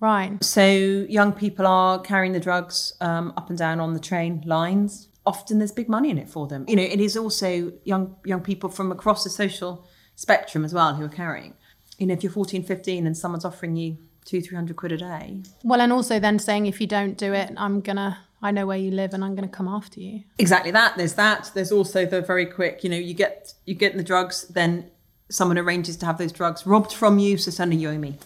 Right. 0.00 0.42
So 0.42 0.64
young 0.66 1.32
people 1.32 1.66
are 1.66 2.00
carrying 2.00 2.32
the 2.32 2.40
drugs 2.40 2.92
um, 3.00 3.32
up 3.36 3.48
and 3.50 3.58
down 3.58 3.78
on 3.80 3.94
the 3.94 4.00
train 4.00 4.42
lines. 4.44 5.08
Often 5.24 5.58
there's 5.58 5.70
big 5.72 5.88
money 5.88 6.10
in 6.10 6.18
it 6.18 6.28
for 6.28 6.48
them. 6.48 6.64
You 6.68 6.74
know, 6.76 6.82
it 6.82 6.98
is 7.00 7.16
also 7.16 7.72
young 7.84 8.16
young 8.24 8.40
people 8.40 8.68
from 8.68 8.90
across 8.90 9.22
the 9.22 9.30
social 9.30 9.86
spectrum 10.16 10.64
as 10.64 10.74
well 10.74 10.96
who 10.96 11.04
are 11.04 11.08
carrying. 11.08 11.54
You 11.98 12.08
know, 12.08 12.14
if 12.14 12.24
you're 12.24 12.32
14, 12.32 12.64
15 12.64 13.06
and 13.06 13.16
someone's 13.16 13.44
offering 13.44 13.76
you 13.76 13.98
two, 14.24 14.40
three 14.42 14.56
hundred 14.56 14.74
quid 14.76 14.90
a 14.92 14.96
day. 14.96 15.42
Well, 15.62 15.80
and 15.80 15.92
also 15.92 16.18
then 16.18 16.40
saying 16.40 16.66
if 16.66 16.80
you 16.80 16.88
don't 16.88 17.16
do 17.16 17.32
it, 17.32 17.52
I'm 17.56 17.80
gonna. 17.80 18.18
I 18.42 18.50
know 18.50 18.66
where 18.66 18.76
you 18.76 18.90
live, 18.90 19.14
and 19.14 19.24
I'm 19.24 19.34
gonna 19.34 19.48
come 19.48 19.68
after 19.68 20.00
you. 20.00 20.24
Exactly 20.38 20.70
that. 20.72 20.96
There's 20.96 21.14
that. 21.14 21.50
There's 21.54 21.72
also 21.72 22.04
the 22.06 22.20
very 22.20 22.46
quick, 22.46 22.82
you 22.84 22.90
know, 22.90 22.96
you 22.96 23.14
get 23.14 23.54
you 23.64 23.74
get 23.74 23.96
the 23.96 24.02
drugs, 24.02 24.48
then 24.48 24.90
someone 25.30 25.58
arranges 25.58 25.96
to 25.98 26.06
have 26.06 26.18
those 26.18 26.32
drugs 26.32 26.66
robbed 26.66 26.92
from 26.92 27.18
you, 27.18 27.38
so 27.38 27.50
suddenly 27.50 27.78
you 27.78 27.90
owe 27.90 27.98
me. 27.98 28.18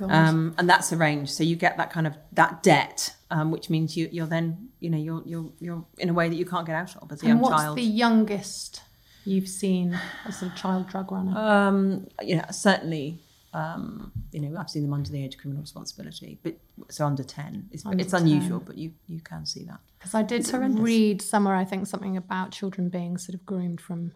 Um, 0.00 0.54
and 0.58 0.68
that's 0.68 0.92
arranged. 0.92 1.32
So 1.32 1.42
you 1.42 1.56
get 1.56 1.76
that 1.76 1.90
kind 1.90 2.06
of 2.06 2.16
that 2.32 2.62
debt, 2.62 3.14
um, 3.30 3.50
which 3.50 3.68
means 3.68 3.96
you, 3.96 4.08
you're 4.12 4.26
then 4.26 4.68
you 4.80 4.90
know 4.90 4.98
you're 4.98 5.22
you're 5.26 5.52
you're 5.60 5.84
in 5.98 6.08
a 6.08 6.14
way 6.14 6.28
that 6.28 6.36
you 6.36 6.46
can't 6.46 6.66
get 6.66 6.76
out 6.76 6.94
of 6.96 7.10
as 7.10 7.22
a 7.22 7.26
young 7.26 7.32
and 7.32 7.40
what's 7.40 7.62
child. 7.62 7.78
the 7.78 7.82
youngest 7.82 8.82
you've 9.24 9.48
seen 9.48 9.98
as 10.24 10.42
a 10.42 10.50
child 10.50 10.88
drug 10.88 11.10
runner? 11.10 11.36
um, 11.36 12.06
know, 12.36 12.44
certainly, 12.50 13.20
um, 13.52 14.12
you 14.32 14.40
know, 14.40 14.58
I've 14.58 14.70
seen 14.70 14.82
them 14.82 14.94
under 14.94 15.10
the 15.10 15.22
age 15.22 15.34
of 15.34 15.40
criminal 15.40 15.62
responsibility, 15.62 16.38
but 16.42 16.56
so 16.88 17.06
under 17.06 17.22
ten. 17.22 17.68
It's, 17.70 17.84
Under 17.84 18.02
it's 18.02 18.12
unusual, 18.12 18.60
but 18.60 18.78
you 18.78 18.92
you 19.08 19.20
can 19.20 19.44
see 19.46 19.64
that. 19.64 19.80
Because 19.98 20.14
I 20.14 20.22
did 20.22 20.50
read 20.78 21.20
somewhere, 21.20 21.54
I 21.54 21.64
think, 21.64 21.86
something 21.86 22.16
about 22.16 22.50
children 22.50 22.88
being 22.88 23.18
sort 23.18 23.34
of 23.34 23.44
groomed 23.46 23.80
from 23.80 24.12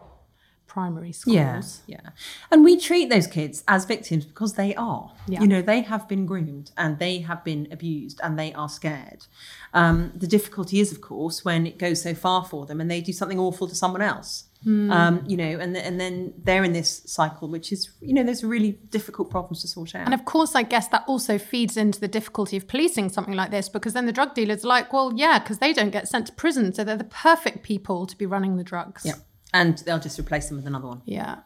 primary 0.67 1.13
schools. 1.13 1.83
Yeah, 1.87 1.99
yeah. 2.05 2.11
And 2.51 2.65
we 2.65 2.79
treat 2.79 3.09
those 3.09 3.27
kids 3.27 3.65
as 3.69 3.85
victims 3.85 4.25
because 4.27 4.55
they 4.55 4.75
are. 4.75 5.13
Yeah. 5.27 5.41
You 5.41 5.47
know, 5.47 5.63
they 5.63 5.81
have 5.83 6.09
been 6.09 6.27
groomed 6.27 6.71
and 6.77 6.99
they 6.99 7.21
have 7.21 7.45
been 7.45 7.69
abused 7.71 8.21
and 8.23 8.39
they 8.39 8.53
are 8.53 8.69
scared. 8.69 9.27
Um, 9.73 10.13
the 10.15 10.27
difficulty 10.27 10.81
is, 10.81 10.93
of 10.93 11.01
course, 11.01 11.45
when 11.45 11.67
it 11.67 11.79
goes 11.79 12.03
so 12.03 12.15
far 12.15 12.45
for 12.45 12.67
them 12.67 12.81
and 12.81 12.91
they 12.91 13.01
do 13.01 13.13
something 13.13 13.39
awful 13.39 13.69
to 13.69 13.75
someone 13.75 14.03
else. 14.03 14.45
Um, 14.67 15.23
you 15.27 15.37
know, 15.37 15.59
and 15.61 15.77
and 15.77 16.01
then 16.01 16.35
they're 16.37 16.65
in 16.65 16.73
this 16.73 17.03
cycle, 17.07 17.49
which 17.49 17.71
is, 17.71 17.91
you 18.01 18.13
know, 18.13 18.25
there's 18.25 18.43
really 18.43 18.73
difficult 18.91 19.31
problems 19.31 19.63
to 19.63 19.69
sort 19.69 19.95
out. 19.95 20.07
And 20.07 20.15
of 20.15 20.25
course, 20.25 20.57
I 20.57 20.65
guess 20.65 20.89
that 20.89 21.05
also 21.07 21.39
feeds 21.39 21.77
into 21.77 22.01
the 22.01 22.09
difficulty 22.09 22.57
of 22.57 22.67
policing 22.67 23.11
something 23.11 23.35
like 23.35 23.53
this 23.53 23.69
because 23.69 23.93
then 23.93 24.07
the 24.07 24.13
drug 24.13 24.35
dealers 24.35 24.65
are 24.65 24.69
like, 24.69 24.93
well, 24.93 25.13
yeah, 25.15 25.39
because 25.39 25.59
they 25.59 25.73
don't 25.73 25.91
get 25.91 26.09
sent 26.09 26.27
to 26.27 26.33
prison. 26.33 26.75
So 26.75 26.83
they're 26.83 26.97
the 26.97 27.05
perfect 27.05 27.63
people 27.63 28.07
to 28.07 28.17
be 28.19 28.27
running 28.27 28.57
the 28.57 28.65
drugs. 28.65 29.05
yeah. 29.05 29.15
And 29.55 29.79
they'll 29.79 30.01
just 30.01 30.19
replace 30.19 30.49
them 30.49 30.57
with 30.57 30.67
another 30.67 30.89
one. 30.89 31.03
Yeah. 31.07 31.37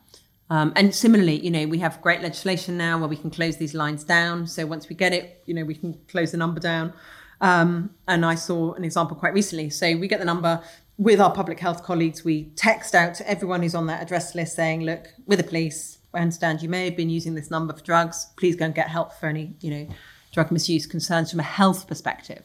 Um, 0.49 0.73
and 0.75 0.95
similarly, 0.95 1.39
you 1.39 1.50
know, 1.50 1.67
we 1.67 1.79
have 1.79 2.00
great 2.00 2.23
legislation 2.23 2.77
now 2.77 2.99
where 2.99 3.09
we 3.09 3.17
can 3.17 3.31
close 3.31 3.59
these 3.59 3.75
lines 3.75 4.03
down. 4.03 4.47
So 4.47 4.67
once 4.67 4.89
we 4.89 4.97
get 4.97 5.12
it, 5.12 5.43
you 5.47 5.55
know, 5.55 5.65
we 5.65 5.75
can 5.75 6.00
close 6.09 6.33
the 6.33 6.39
number 6.39 6.59
down. 6.59 6.93
Um, 7.41 7.91
and 8.09 8.25
I 8.25 8.35
saw 8.35 8.73
an 8.73 8.83
example 8.83 9.17
quite 9.17 9.33
recently. 9.33 9.71
So 9.71 9.97
we 9.97 10.09
get 10.09 10.19
the 10.19 10.25
number 10.25 10.62
with 11.00 11.19
our 11.19 11.33
public 11.33 11.59
health 11.59 11.83
colleagues. 11.83 12.25
We 12.25 12.50
text 12.57 12.95
out 12.95 13.14
to 13.14 13.28
everyone 13.28 13.62
who's 13.62 13.75
on 13.75 13.87
that 13.87 14.02
address 14.02 14.35
list 14.35 14.54
saying, 14.54 14.83
look, 14.83 15.09
with 15.26 15.38
the 15.38 15.45
police, 15.45 15.97
I 16.12 16.19
understand 16.21 16.61
you 16.61 16.69
may 16.69 16.85
have 16.85 16.95
been 16.95 17.09
using 17.09 17.35
this 17.35 17.50
number 17.50 17.73
for 17.73 17.83
drugs. 17.83 18.26
Please 18.37 18.54
go 18.54 18.66
and 18.66 18.75
get 18.75 18.88
help 18.88 19.14
for 19.14 19.26
any, 19.26 19.54
you 19.61 19.71
know, 19.71 19.88
drug 20.30 20.50
misuse 20.50 20.85
concerns 20.87 21.30
from 21.30 21.40
a 21.40 21.45
health 21.45 21.88
perspective. 21.88 22.42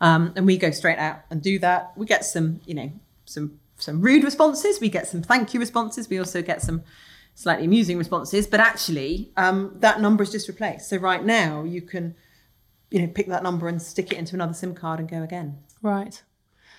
Um, 0.00 0.32
and 0.36 0.46
we 0.46 0.56
go 0.56 0.70
straight 0.70 0.96
out 0.96 1.20
and 1.30 1.42
do 1.42 1.58
that. 1.58 1.92
We 1.96 2.06
get 2.06 2.24
some, 2.24 2.62
you 2.64 2.74
know, 2.74 2.90
some 3.26 3.60
some 3.76 4.00
rude 4.00 4.24
responses. 4.24 4.80
We 4.80 4.88
get 4.88 5.06
some 5.06 5.20
thank 5.20 5.52
you 5.52 5.60
responses. 5.60 6.08
We 6.08 6.18
also 6.18 6.40
get 6.40 6.62
some 6.62 6.84
slightly 7.34 7.66
amusing 7.66 7.98
responses. 7.98 8.46
But 8.46 8.60
actually, 8.60 9.32
um, 9.36 9.76
that 9.80 10.00
number 10.00 10.22
is 10.22 10.32
just 10.32 10.48
replaced. 10.48 10.88
So 10.88 10.96
right 10.96 11.22
now, 11.22 11.62
you 11.62 11.82
can, 11.82 12.14
you 12.90 13.02
know, 13.02 13.08
pick 13.08 13.26
that 13.26 13.42
number 13.42 13.68
and 13.68 13.82
stick 13.82 14.12
it 14.12 14.18
into 14.18 14.34
another 14.34 14.54
SIM 14.54 14.74
card 14.74 14.98
and 14.98 15.10
go 15.10 15.22
again. 15.22 15.58
Right. 15.82 16.22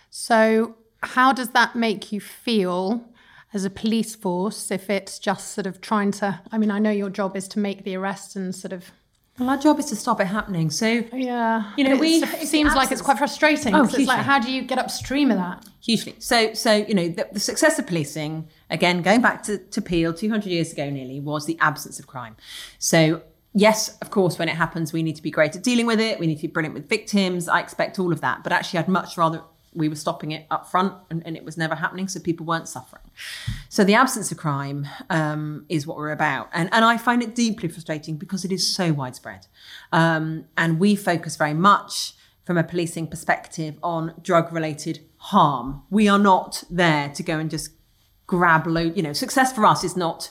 So, 0.10 0.76
how 1.04 1.34
does 1.34 1.50
that 1.50 1.76
make 1.76 2.12
you 2.12 2.20
feel 2.20 3.06
as 3.54 3.66
a 3.66 3.70
police 3.70 4.16
force 4.16 4.70
if 4.72 4.90
it's 4.90 5.18
just 5.20 5.54
sort 5.54 5.66
of 5.68 5.82
trying 5.82 6.12
to? 6.12 6.40
I 6.52 6.58
mean, 6.58 6.72
I 6.72 6.80
know 6.80 6.92
your 6.92 7.10
job 7.10 7.36
is 7.36 7.48
to 7.50 7.60
make 7.60 7.84
the 7.84 7.96
arrest 7.96 8.36
and 8.36 8.54
sort 8.54 8.74
of. 8.74 8.92
Well, 9.40 9.50
our 9.50 9.58
job 9.58 9.80
is 9.80 9.86
to 9.86 9.96
stop 9.96 10.20
it 10.20 10.26
happening. 10.28 10.70
So 10.70 11.06
Yeah. 11.14 11.72
You 11.78 11.86
know, 11.86 11.96
we- 11.96 12.22
it 12.24 12.48
seems 12.48 12.76
like 12.76 12.92
it's 12.92 13.02
quite 13.02 13.18
frustrating. 13.18 13.74
Oh, 13.74 13.84
it's 13.86 13.98
like, 13.98 14.20
how 14.20 14.38
do 14.40 14.52
you 14.52 14.62
get 14.64 14.78
upstream 14.78 15.32
of 15.32 15.38
that? 15.38 15.66
hugely. 15.82 16.14
So, 16.20 16.54
so 16.54 16.74
you 16.76 16.94
know, 16.94 17.08
the, 17.08 17.28
the 17.32 17.40
success 17.40 17.80
of 17.80 17.88
policing, 17.88 18.48
again, 18.70 19.02
going 19.02 19.22
back 19.22 19.42
to, 19.44 19.58
to 19.58 19.82
Peel 19.82 20.14
200 20.14 20.48
years 20.50 20.74
ago 20.74 20.90
nearly, 20.90 21.20
was 21.22 21.46
the 21.46 21.58
absence 21.62 21.98
of 22.00 22.06
crime. 22.06 22.36
So, 22.80 23.22
yes, 23.54 23.98
of 24.00 24.12
course, 24.12 24.38
when 24.38 24.50
it 24.50 24.56
happens, 24.56 24.92
we 24.94 25.02
need 25.02 25.16
to 25.16 25.24
be 25.24 25.32
great 25.32 25.56
at 25.56 25.64
dealing 25.64 25.86
with 25.88 26.00
it. 26.02 26.20
We 26.20 26.28
need 26.28 26.36
to 26.36 26.42
be 26.44 26.48
brilliant 26.50 26.76
with 26.76 26.90
victims. 26.90 27.48
I 27.48 27.62
expect 27.62 27.98
all 27.98 28.12
of 28.12 28.20
that. 28.22 28.44
But 28.44 28.52
actually, 28.54 28.80
I'd 28.80 28.88
much 28.90 29.18
rather 29.18 29.42
we 29.74 29.90
were 29.90 29.96
stopping 29.96 30.32
it 30.32 30.46
up 30.50 30.68
front 30.68 30.94
and, 31.10 31.26
and 31.26 31.36
it 31.36 31.44
was 31.44 31.58
never 31.58 31.76
happening, 31.76 32.08
so 32.08 32.20
people 32.20 32.46
weren't 32.46 32.68
suffering. 32.68 33.04
So, 33.70 33.84
the 33.84 33.96
absence 33.96 34.32
of 34.32 34.38
crime 34.38 34.88
um, 35.10 35.66
is 35.70 35.86
what 35.86 35.98
we're 35.98 36.12
about. 36.12 36.50
And, 36.54 36.70
and 36.72 36.86
I 36.86 36.98
find 36.98 37.22
it 37.22 37.36
deeply 37.36 37.70
frustrating 37.70 38.18
because 38.18 38.46
it 38.46 38.52
is 38.52 38.66
so 38.66 38.94
widespread. 38.94 39.48
Um, 39.92 40.46
and 40.58 40.80
we 40.80 40.96
focus 40.96 41.36
very 41.36 41.54
much 41.54 42.14
from 42.46 42.58
a 42.58 42.64
policing 42.64 43.08
perspective 43.08 43.78
on 43.84 44.16
drug 44.22 44.52
related 44.52 45.02
harm. 45.18 45.84
We 45.90 46.08
are 46.08 46.20
not 46.20 46.64
there 46.70 47.10
to 47.10 47.24
go 47.24 47.38
and 47.38 47.50
just 47.50 47.72
grab 48.26 48.68
load, 48.68 48.96
you 48.96 49.04
know, 49.04 49.14
success 49.14 49.52
for 49.52 49.66
us 49.66 49.84
is 49.84 49.98
not 49.98 50.30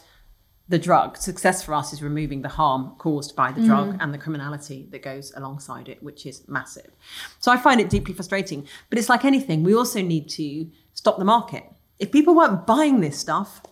the 0.68 0.78
drug. 0.78 1.16
Success 1.16 1.62
for 1.62 1.74
us 1.74 1.92
is 1.92 2.02
removing 2.02 2.42
the 2.42 2.48
harm 2.48 2.94
caused 2.98 3.34
by 3.34 3.52
the 3.52 3.62
drug 3.62 3.94
mm. 3.94 3.96
and 4.00 4.12
the 4.12 4.18
criminality 4.18 4.86
that 4.90 5.02
goes 5.02 5.32
alongside 5.34 5.88
it, 5.88 6.02
which 6.02 6.26
is 6.26 6.46
massive. 6.46 6.90
So 7.38 7.50
I 7.50 7.56
find 7.56 7.80
it 7.80 7.88
deeply 7.88 8.14
frustrating. 8.14 8.66
But 8.90 8.98
it's 8.98 9.08
like 9.08 9.24
anything, 9.24 9.62
we 9.62 9.74
also 9.74 10.02
need 10.02 10.28
to 10.30 10.70
stop 10.92 11.18
the 11.18 11.24
market. 11.24 11.64
If 11.98 12.12
people 12.12 12.34
weren't 12.34 12.66
buying 12.66 13.00
this 13.00 13.18
stuff, 13.18 13.62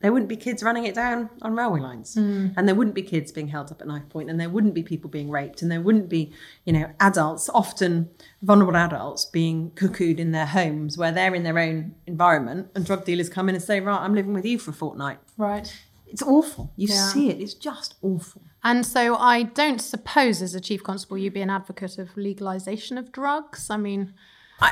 there 0.00 0.12
wouldn't 0.12 0.28
be 0.28 0.36
kids 0.36 0.62
running 0.62 0.84
it 0.84 0.94
down 0.94 1.30
on 1.40 1.56
railway 1.56 1.80
lines 1.80 2.14
mm. 2.14 2.52
and 2.56 2.68
there 2.68 2.74
wouldn't 2.74 2.94
be 2.94 3.00
kids 3.00 3.32
being 3.32 3.48
held 3.48 3.70
up 3.70 3.80
at 3.80 3.86
knife 3.86 4.06
point 4.10 4.28
and 4.28 4.38
there 4.38 4.50
wouldn't 4.50 4.74
be 4.74 4.82
people 4.82 5.08
being 5.08 5.30
raped 5.30 5.62
and 5.62 5.70
there 5.70 5.80
wouldn't 5.80 6.10
be 6.10 6.30
you 6.66 6.74
know 6.74 6.90
adults 7.00 7.48
often 7.54 8.10
vulnerable 8.42 8.76
adults 8.76 9.24
being 9.24 9.70
cuckooed 9.76 10.18
in 10.18 10.32
their 10.32 10.44
homes 10.44 10.98
where 10.98 11.10
they're 11.10 11.34
in 11.34 11.42
their 11.42 11.58
own 11.58 11.94
environment 12.06 12.68
and 12.74 12.84
drug 12.84 13.06
dealers 13.06 13.30
come 13.30 13.48
in 13.48 13.54
and 13.54 13.64
say 13.64 13.80
right 13.80 14.02
i'm 14.02 14.14
living 14.14 14.34
with 14.34 14.44
you 14.44 14.58
for 14.58 14.72
a 14.72 14.74
fortnight 14.74 15.18
Right. 15.38 15.74
It's 16.14 16.22
awful 16.22 16.72
you 16.76 16.88
Yeah. 16.88 17.08
see 17.12 17.28
it 17.32 17.40
it's 17.44 17.54
just 17.70 17.90
awful 18.02 18.40
And 18.70 18.86
so 18.86 19.02
I 19.16 19.42
don't 19.42 19.78
suppose, 19.94 20.40
as 20.40 20.54
a 20.54 20.60
chief 20.68 20.82
constable, 20.82 21.18
you'd 21.18 21.34
be 21.34 21.42
an 21.42 21.50
advocate 21.50 21.98
of 21.98 22.16
legalization 22.16 22.96
of 22.96 23.12
drugs. 23.12 23.68
I 23.68 23.76
mean, 23.76 24.14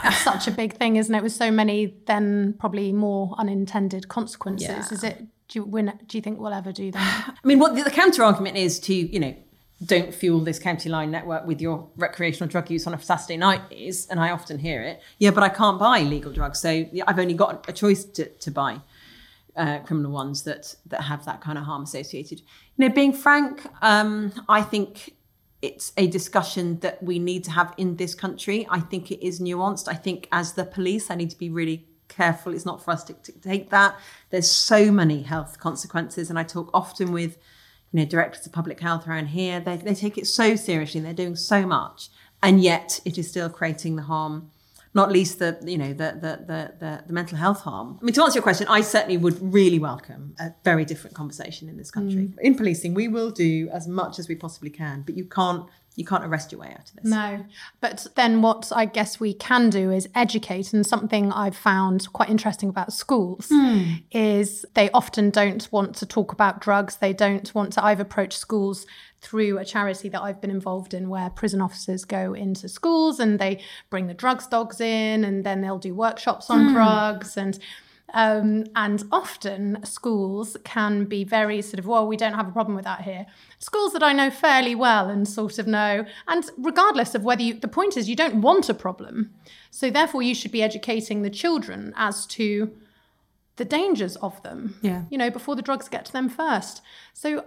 it's 0.06 0.22
such 0.30 0.44
a 0.48 0.50
big 0.50 0.70
thing, 0.80 0.96
isn't 0.96 1.14
it? 1.14 1.22
With 1.22 1.34
so 1.44 1.50
many, 1.50 1.78
then 2.06 2.54
probably 2.58 2.90
more 2.90 3.34
unintended 3.36 4.08
consequences. 4.08 4.68
Yeah. 4.68 4.94
Is 4.96 5.04
it? 5.04 5.16
Do 5.48 5.58
you, 5.58 5.64
win, 5.64 5.92
do 6.08 6.16
you 6.16 6.22
think 6.22 6.40
we'll 6.40 6.54
ever 6.54 6.72
do 6.72 6.90
that? 6.92 7.34
I 7.44 7.46
mean, 7.46 7.58
what 7.58 7.74
the, 7.74 7.82
the 7.82 7.90
counter 8.02 8.22
argument 8.24 8.56
is 8.56 8.80
to, 8.86 8.94
you 8.94 9.20
know, 9.20 9.34
don't 9.84 10.14
fuel 10.14 10.40
this 10.40 10.58
county 10.58 10.88
line 10.88 11.10
network 11.10 11.46
with 11.46 11.60
your 11.60 11.86
recreational 11.96 12.48
drug 12.48 12.70
use 12.70 12.86
on 12.86 12.94
a 12.94 13.00
Saturday 13.02 13.36
night 13.36 13.60
is, 13.70 14.06
and 14.10 14.18
I 14.18 14.30
often 14.30 14.58
hear 14.58 14.80
it, 14.82 15.02
yeah, 15.18 15.32
but 15.32 15.42
I 15.42 15.50
can't 15.50 15.78
buy 15.78 16.00
legal 16.00 16.32
drugs. 16.32 16.60
So 16.60 16.70
I've 17.06 17.18
only 17.18 17.34
got 17.34 17.68
a 17.68 17.72
choice 17.74 18.04
to, 18.16 18.24
to 18.44 18.50
buy 18.50 18.80
uh, 19.56 19.80
criminal 19.80 20.12
ones 20.12 20.44
that, 20.44 20.74
that 20.86 21.02
have 21.02 21.24
that 21.24 21.40
kind 21.40 21.58
of 21.58 21.64
harm 21.64 21.82
associated. 21.82 22.40
You 22.76 22.88
know, 22.88 22.94
being 22.94 23.12
frank, 23.12 23.66
um, 23.82 24.32
I 24.48 24.62
think 24.62 25.14
it's 25.60 25.92
a 25.96 26.06
discussion 26.08 26.80
that 26.80 27.02
we 27.02 27.18
need 27.18 27.44
to 27.44 27.50
have 27.52 27.72
in 27.76 27.96
this 27.96 28.14
country. 28.14 28.66
I 28.68 28.80
think 28.80 29.10
it 29.10 29.24
is 29.24 29.40
nuanced. 29.40 29.88
I 29.88 29.94
think 29.94 30.28
as 30.32 30.54
the 30.54 30.64
police, 30.64 31.10
I 31.10 31.14
need 31.14 31.30
to 31.30 31.38
be 31.38 31.50
really 31.50 31.86
careful. 32.08 32.54
It's 32.54 32.66
not 32.66 32.84
for 32.84 32.90
us 32.90 33.04
to, 33.04 33.14
take 33.14 33.70
that. 33.70 33.98
There's 34.30 34.50
so 34.50 34.90
many 34.90 35.22
health 35.22 35.58
consequences, 35.58 36.30
and 36.30 36.38
I 36.38 36.44
talk 36.44 36.70
often 36.72 37.12
with 37.12 37.38
you 37.92 38.00
know 38.00 38.06
directors 38.06 38.46
of 38.46 38.52
public 38.52 38.80
health 38.80 39.06
around 39.06 39.26
here. 39.26 39.60
They, 39.60 39.76
they 39.76 39.94
take 39.94 40.18
it 40.18 40.26
so 40.26 40.56
seriously, 40.56 41.00
they're 41.00 41.14
doing 41.14 41.36
so 41.36 41.66
much, 41.66 42.08
and 42.42 42.62
yet 42.62 43.00
it 43.04 43.18
is 43.18 43.28
still 43.28 43.48
creating 43.48 43.96
the 43.96 44.02
harm 44.02 44.50
not 44.94 45.10
least 45.10 45.38
the 45.38 45.58
you 45.64 45.78
know 45.78 45.92
the 45.92 46.18
the, 46.20 46.44
the 46.46 46.74
the 46.78 47.04
the 47.06 47.12
mental 47.12 47.38
health 47.38 47.60
harm. 47.60 47.98
I 48.00 48.04
mean, 48.04 48.14
to 48.14 48.22
answer 48.22 48.36
your 48.36 48.42
question, 48.42 48.66
I 48.68 48.82
certainly 48.82 49.16
would 49.16 49.38
really 49.40 49.78
welcome 49.78 50.34
a 50.38 50.52
very 50.64 50.84
different 50.84 51.16
conversation 51.16 51.68
in 51.68 51.76
this 51.76 51.90
country. 51.90 52.28
Mm. 52.28 52.38
In 52.40 52.54
policing, 52.54 52.94
we 52.94 53.08
will 53.08 53.30
do 53.30 53.68
as 53.72 53.88
much 53.88 54.18
as 54.18 54.28
we 54.28 54.34
possibly 54.34 54.70
can, 54.70 55.02
but 55.02 55.16
you 55.16 55.24
can't 55.24 55.66
you 55.94 56.06
can't 56.06 56.24
arrest 56.24 56.52
your 56.52 56.60
way 56.60 56.68
out 56.68 56.88
of 56.88 56.94
this. 56.96 57.04
No. 57.04 57.44
But 57.80 58.06
then 58.14 58.40
what 58.40 58.72
I 58.74 58.86
guess 58.86 59.20
we 59.20 59.34
can 59.34 59.68
do 59.68 59.90
is 59.90 60.08
educate. 60.14 60.72
And 60.72 60.86
something 60.86 61.30
I've 61.32 61.56
found 61.56 62.10
quite 62.12 62.30
interesting 62.30 62.70
about 62.70 62.92
schools 62.92 63.48
hmm. 63.50 63.96
is 64.10 64.64
they 64.74 64.90
often 64.92 65.30
don't 65.30 65.70
want 65.70 65.94
to 65.96 66.06
talk 66.06 66.32
about 66.32 66.60
drugs. 66.60 66.96
They 66.96 67.12
don't 67.12 67.54
want 67.54 67.74
to. 67.74 67.84
I've 67.84 68.00
approached 68.00 68.38
schools 68.38 68.86
through 69.20 69.58
a 69.58 69.64
charity 69.64 70.08
that 70.08 70.22
I've 70.22 70.40
been 70.40 70.50
involved 70.50 70.94
in 70.94 71.08
where 71.08 71.30
prison 71.30 71.60
officers 71.60 72.04
go 72.04 72.32
into 72.32 72.68
schools 72.68 73.20
and 73.20 73.38
they 73.38 73.60
bring 73.90 74.06
the 74.06 74.14
drugs 74.14 74.46
dogs 74.46 74.80
in 74.80 75.24
and 75.24 75.44
then 75.44 75.60
they'll 75.60 75.78
do 75.78 75.94
workshops 75.94 76.48
on 76.48 76.68
hmm. 76.68 76.72
drugs 76.72 77.36
and 77.36 77.58
um, 78.14 78.64
and 78.76 79.04
often 79.10 79.78
schools 79.84 80.56
can 80.64 81.04
be 81.04 81.24
very 81.24 81.62
sort 81.62 81.78
of, 81.78 81.86
well, 81.86 82.06
we 82.06 82.16
don't 82.16 82.34
have 82.34 82.48
a 82.48 82.52
problem 82.52 82.74
with 82.76 82.84
that 82.84 83.02
here. 83.02 83.26
Schools 83.58 83.92
that 83.94 84.02
I 84.02 84.12
know 84.12 84.30
fairly 84.30 84.74
well 84.74 85.08
and 85.08 85.26
sort 85.26 85.58
of 85.58 85.66
know, 85.66 86.04
and 86.28 86.44
regardless 86.58 87.14
of 87.14 87.24
whether 87.24 87.42
you, 87.42 87.54
the 87.54 87.68
point 87.68 87.96
is 87.96 88.08
you 88.08 88.16
don't 88.16 88.42
want 88.42 88.68
a 88.68 88.74
problem. 88.74 89.30
So 89.70 89.90
therefore, 89.90 90.22
you 90.22 90.34
should 90.34 90.52
be 90.52 90.62
educating 90.62 91.22
the 91.22 91.30
children 91.30 91.94
as 91.96 92.26
to 92.26 92.72
the 93.56 93.64
dangers 93.64 94.16
of 94.16 94.42
them, 94.42 94.76
Yeah. 94.82 95.04
you 95.10 95.16
know, 95.18 95.30
before 95.30 95.56
the 95.56 95.62
drugs 95.62 95.88
get 95.88 96.04
to 96.06 96.12
them 96.12 96.28
first. 96.28 96.82
So 97.14 97.44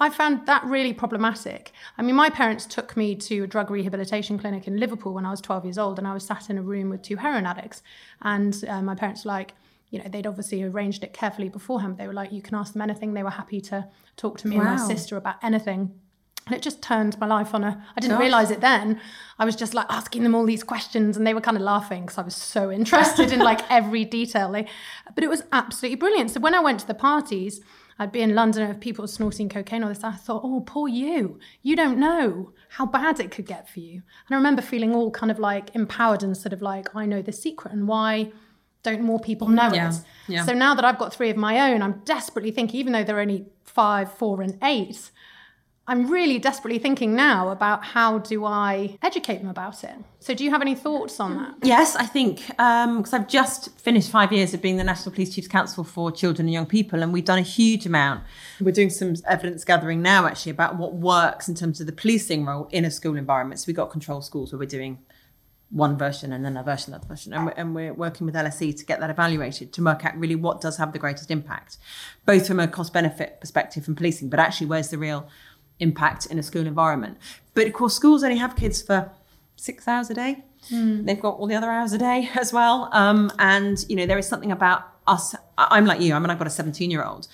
I 0.00 0.08
found 0.08 0.46
that 0.46 0.64
really 0.64 0.94
problematic. 0.94 1.72
I 1.98 2.02
mean, 2.02 2.14
my 2.14 2.30
parents 2.30 2.64
took 2.64 2.96
me 2.96 3.14
to 3.16 3.42
a 3.44 3.46
drug 3.46 3.70
rehabilitation 3.70 4.38
clinic 4.38 4.66
in 4.66 4.78
Liverpool 4.78 5.12
when 5.12 5.26
I 5.26 5.30
was 5.30 5.42
12 5.42 5.64
years 5.66 5.76
old, 5.78 5.98
and 5.98 6.08
I 6.08 6.14
was 6.14 6.24
sat 6.24 6.48
in 6.48 6.56
a 6.56 6.62
room 6.62 6.88
with 6.88 7.02
two 7.02 7.16
heroin 7.16 7.44
addicts. 7.44 7.82
And 8.22 8.64
uh, 8.66 8.80
my 8.80 8.94
parents 8.94 9.24
were 9.26 9.30
like, 9.32 9.52
you 9.90 9.98
know, 9.98 10.08
they'd 10.08 10.26
obviously 10.26 10.62
arranged 10.62 11.04
it 11.04 11.12
carefully 11.12 11.48
beforehand. 11.48 11.96
They 11.98 12.06
were 12.06 12.12
like, 12.12 12.32
you 12.32 12.42
can 12.42 12.54
ask 12.54 12.72
them 12.72 12.82
anything. 12.82 13.14
They 13.14 13.22
were 13.22 13.30
happy 13.30 13.60
to 13.62 13.88
talk 14.16 14.38
to 14.38 14.48
me 14.48 14.56
and 14.56 14.64
my 14.64 14.76
sister 14.76 15.16
about 15.16 15.36
anything. 15.42 15.92
And 16.46 16.54
it 16.54 16.62
just 16.62 16.80
turned 16.80 17.18
my 17.18 17.26
life 17.26 17.54
on 17.54 17.64
a. 17.64 17.84
I 17.96 18.00
didn't 18.00 18.18
realize 18.18 18.52
it 18.52 18.60
then. 18.60 19.00
I 19.36 19.44
was 19.44 19.56
just 19.56 19.74
like 19.74 19.86
asking 19.90 20.22
them 20.22 20.32
all 20.32 20.44
these 20.44 20.62
questions, 20.62 21.16
and 21.16 21.26
they 21.26 21.34
were 21.34 21.40
kind 21.40 21.56
of 21.56 21.62
laughing 21.64 22.02
because 22.02 22.18
I 22.18 22.22
was 22.22 22.36
so 22.36 22.70
interested 22.80 23.32
in 23.32 23.40
like 23.40 23.68
every 23.70 24.04
detail. 24.04 24.52
They, 24.52 24.66
but 25.14 25.24
it 25.24 25.30
was 25.30 25.42
absolutely 25.52 25.96
brilliant. 25.96 26.30
So 26.30 26.40
when 26.40 26.54
I 26.54 26.60
went 26.60 26.78
to 26.80 26.86
the 26.86 26.94
parties, 26.94 27.60
I'd 27.98 28.12
be 28.12 28.20
in 28.20 28.34
London 28.34 28.62
and 28.62 28.80
people 28.80 29.08
snorting 29.08 29.48
cocaine 29.48 29.82
or 29.82 29.88
this. 29.88 30.04
I 30.04 30.12
thought, 30.12 30.42
oh, 30.44 30.60
poor 30.60 30.86
you. 30.86 31.40
You 31.62 31.74
don't 31.74 31.98
know 31.98 32.52
how 32.70 32.86
bad 32.86 33.18
it 33.18 33.30
could 33.30 33.46
get 33.46 33.68
for 33.68 33.80
you. 33.80 33.94
And 34.26 34.32
I 34.32 34.36
remember 34.36 34.62
feeling 34.62 34.94
all 34.94 35.10
kind 35.10 35.32
of 35.32 35.38
like 35.38 35.74
empowered 35.74 36.22
and 36.22 36.36
sort 36.36 36.52
of 36.52 36.62
like, 36.62 36.94
I 36.94 37.06
know 37.06 37.22
the 37.22 37.32
secret 37.32 37.72
and 37.72 37.88
why 37.88 38.32
don't 38.88 39.02
more 39.02 39.20
people 39.20 39.48
know 39.48 39.70
Yeah, 39.72 39.90
it? 39.90 40.00
yeah. 40.28 40.44
So 40.46 40.52
now 40.54 40.74
that 40.76 40.84
I've 40.84 40.98
got 40.98 41.12
three 41.12 41.30
of 41.30 41.36
my 41.36 41.54
own, 41.70 41.82
I'm 41.82 42.00
desperately 42.04 42.50
thinking, 42.52 42.78
even 42.80 42.92
though 42.92 43.04
they're 43.04 43.20
only 43.20 43.46
five, 43.64 44.12
four, 44.12 44.40
and 44.42 44.56
eight, 44.62 45.10
I'm 45.88 46.10
really 46.10 46.38
desperately 46.40 46.80
thinking 46.80 47.14
now 47.14 47.50
about 47.50 47.84
how 47.84 48.18
do 48.18 48.44
I 48.44 48.98
educate 49.02 49.38
them 49.38 49.48
about 49.48 49.84
it. 49.84 49.94
So, 50.18 50.34
do 50.34 50.42
you 50.42 50.50
have 50.50 50.60
any 50.60 50.74
thoughts 50.74 51.20
on 51.20 51.36
that? 51.36 51.54
Yes, 51.62 51.94
I 51.94 52.06
think 52.06 52.42
um, 52.58 52.96
because 52.98 53.12
I've 53.12 53.28
just 53.28 53.78
finished 53.78 54.10
five 54.10 54.32
years 54.32 54.52
of 54.52 54.60
being 54.60 54.78
the 54.78 54.84
National 54.92 55.12
Police 55.14 55.32
Chiefs 55.34 55.46
Council 55.46 55.84
for 55.84 56.10
Children 56.10 56.46
and 56.48 56.52
Young 56.52 56.66
People, 56.66 57.02
and 57.04 57.12
we've 57.12 57.24
done 57.24 57.38
a 57.38 57.42
huge 57.58 57.86
amount. 57.86 58.24
We're 58.60 58.72
doing 58.72 58.90
some 58.90 59.14
evidence 59.28 59.64
gathering 59.64 60.02
now, 60.02 60.26
actually, 60.26 60.50
about 60.52 60.76
what 60.76 60.94
works 60.94 61.48
in 61.48 61.54
terms 61.54 61.80
of 61.80 61.86
the 61.86 61.92
policing 61.92 62.44
role 62.44 62.68
in 62.72 62.84
a 62.84 62.90
school 62.90 63.14
environment. 63.16 63.60
So 63.60 63.64
we've 63.68 63.76
got 63.76 63.90
control 63.90 64.22
schools 64.22 64.52
where 64.52 64.58
we're 64.58 64.66
doing 64.66 64.98
one 65.70 65.98
version 65.98 66.32
and 66.32 66.44
then 66.44 66.56
a 66.56 66.62
version 66.62 66.94
of 66.94 67.00
that 67.00 67.08
version, 67.08 67.32
and 67.32 67.46
we're, 67.46 67.52
and 67.52 67.74
we're 67.74 67.92
working 67.92 68.24
with 68.24 68.34
LSE 68.34 68.76
to 68.76 68.84
get 68.84 69.00
that 69.00 69.10
evaluated 69.10 69.72
to 69.72 69.82
work 69.82 70.04
out 70.04 70.16
really 70.16 70.36
what 70.36 70.60
does 70.60 70.76
have 70.76 70.92
the 70.92 70.98
greatest 70.98 71.30
impact, 71.30 71.76
both 72.24 72.46
from 72.46 72.60
a 72.60 72.68
cost 72.68 72.92
benefit 72.92 73.40
perspective 73.40 73.84
from 73.84 73.96
policing, 73.96 74.28
but 74.28 74.38
actually 74.38 74.66
where's 74.68 74.90
the 74.90 74.98
real 74.98 75.28
impact 75.80 76.26
in 76.26 76.38
a 76.38 76.42
school 76.42 76.66
environment. 76.66 77.18
But 77.54 77.66
of 77.66 77.72
course, 77.72 77.94
schools 77.94 78.22
only 78.22 78.38
have 78.38 78.56
kids 78.56 78.80
for 78.80 79.10
six 79.56 79.88
hours 79.88 80.10
a 80.10 80.14
day. 80.14 80.44
They've 81.04 81.20
got 81.20 81.36
all 81.38 81.46
the 81.46 81.54
other 81.54 81.70
hours 81.70 81.92
a 81.92 81.98
day 81.98 82.30
as 82.34 82.52
well. 82.52 82.88
Um, 82.92 83.30
and, 83.38 83.84
you 83.88 83.96
know, 83.96 84.06
there 84.06 84.18
is 84.18 84.28
something 84.28 84.52
about 84.52 84.86
us. 85.06 85.34
I'm 85.58 85.86
like 85.86 86.00
you. 86.00 86.14
I 86.14 86.18
mean, 86.18 86.30
I've 86.30 86.38
got 86.38 86.46
a 86.46 86.50
17 86.50 86.90
year 86.90 87.04
old, 87.04 87.28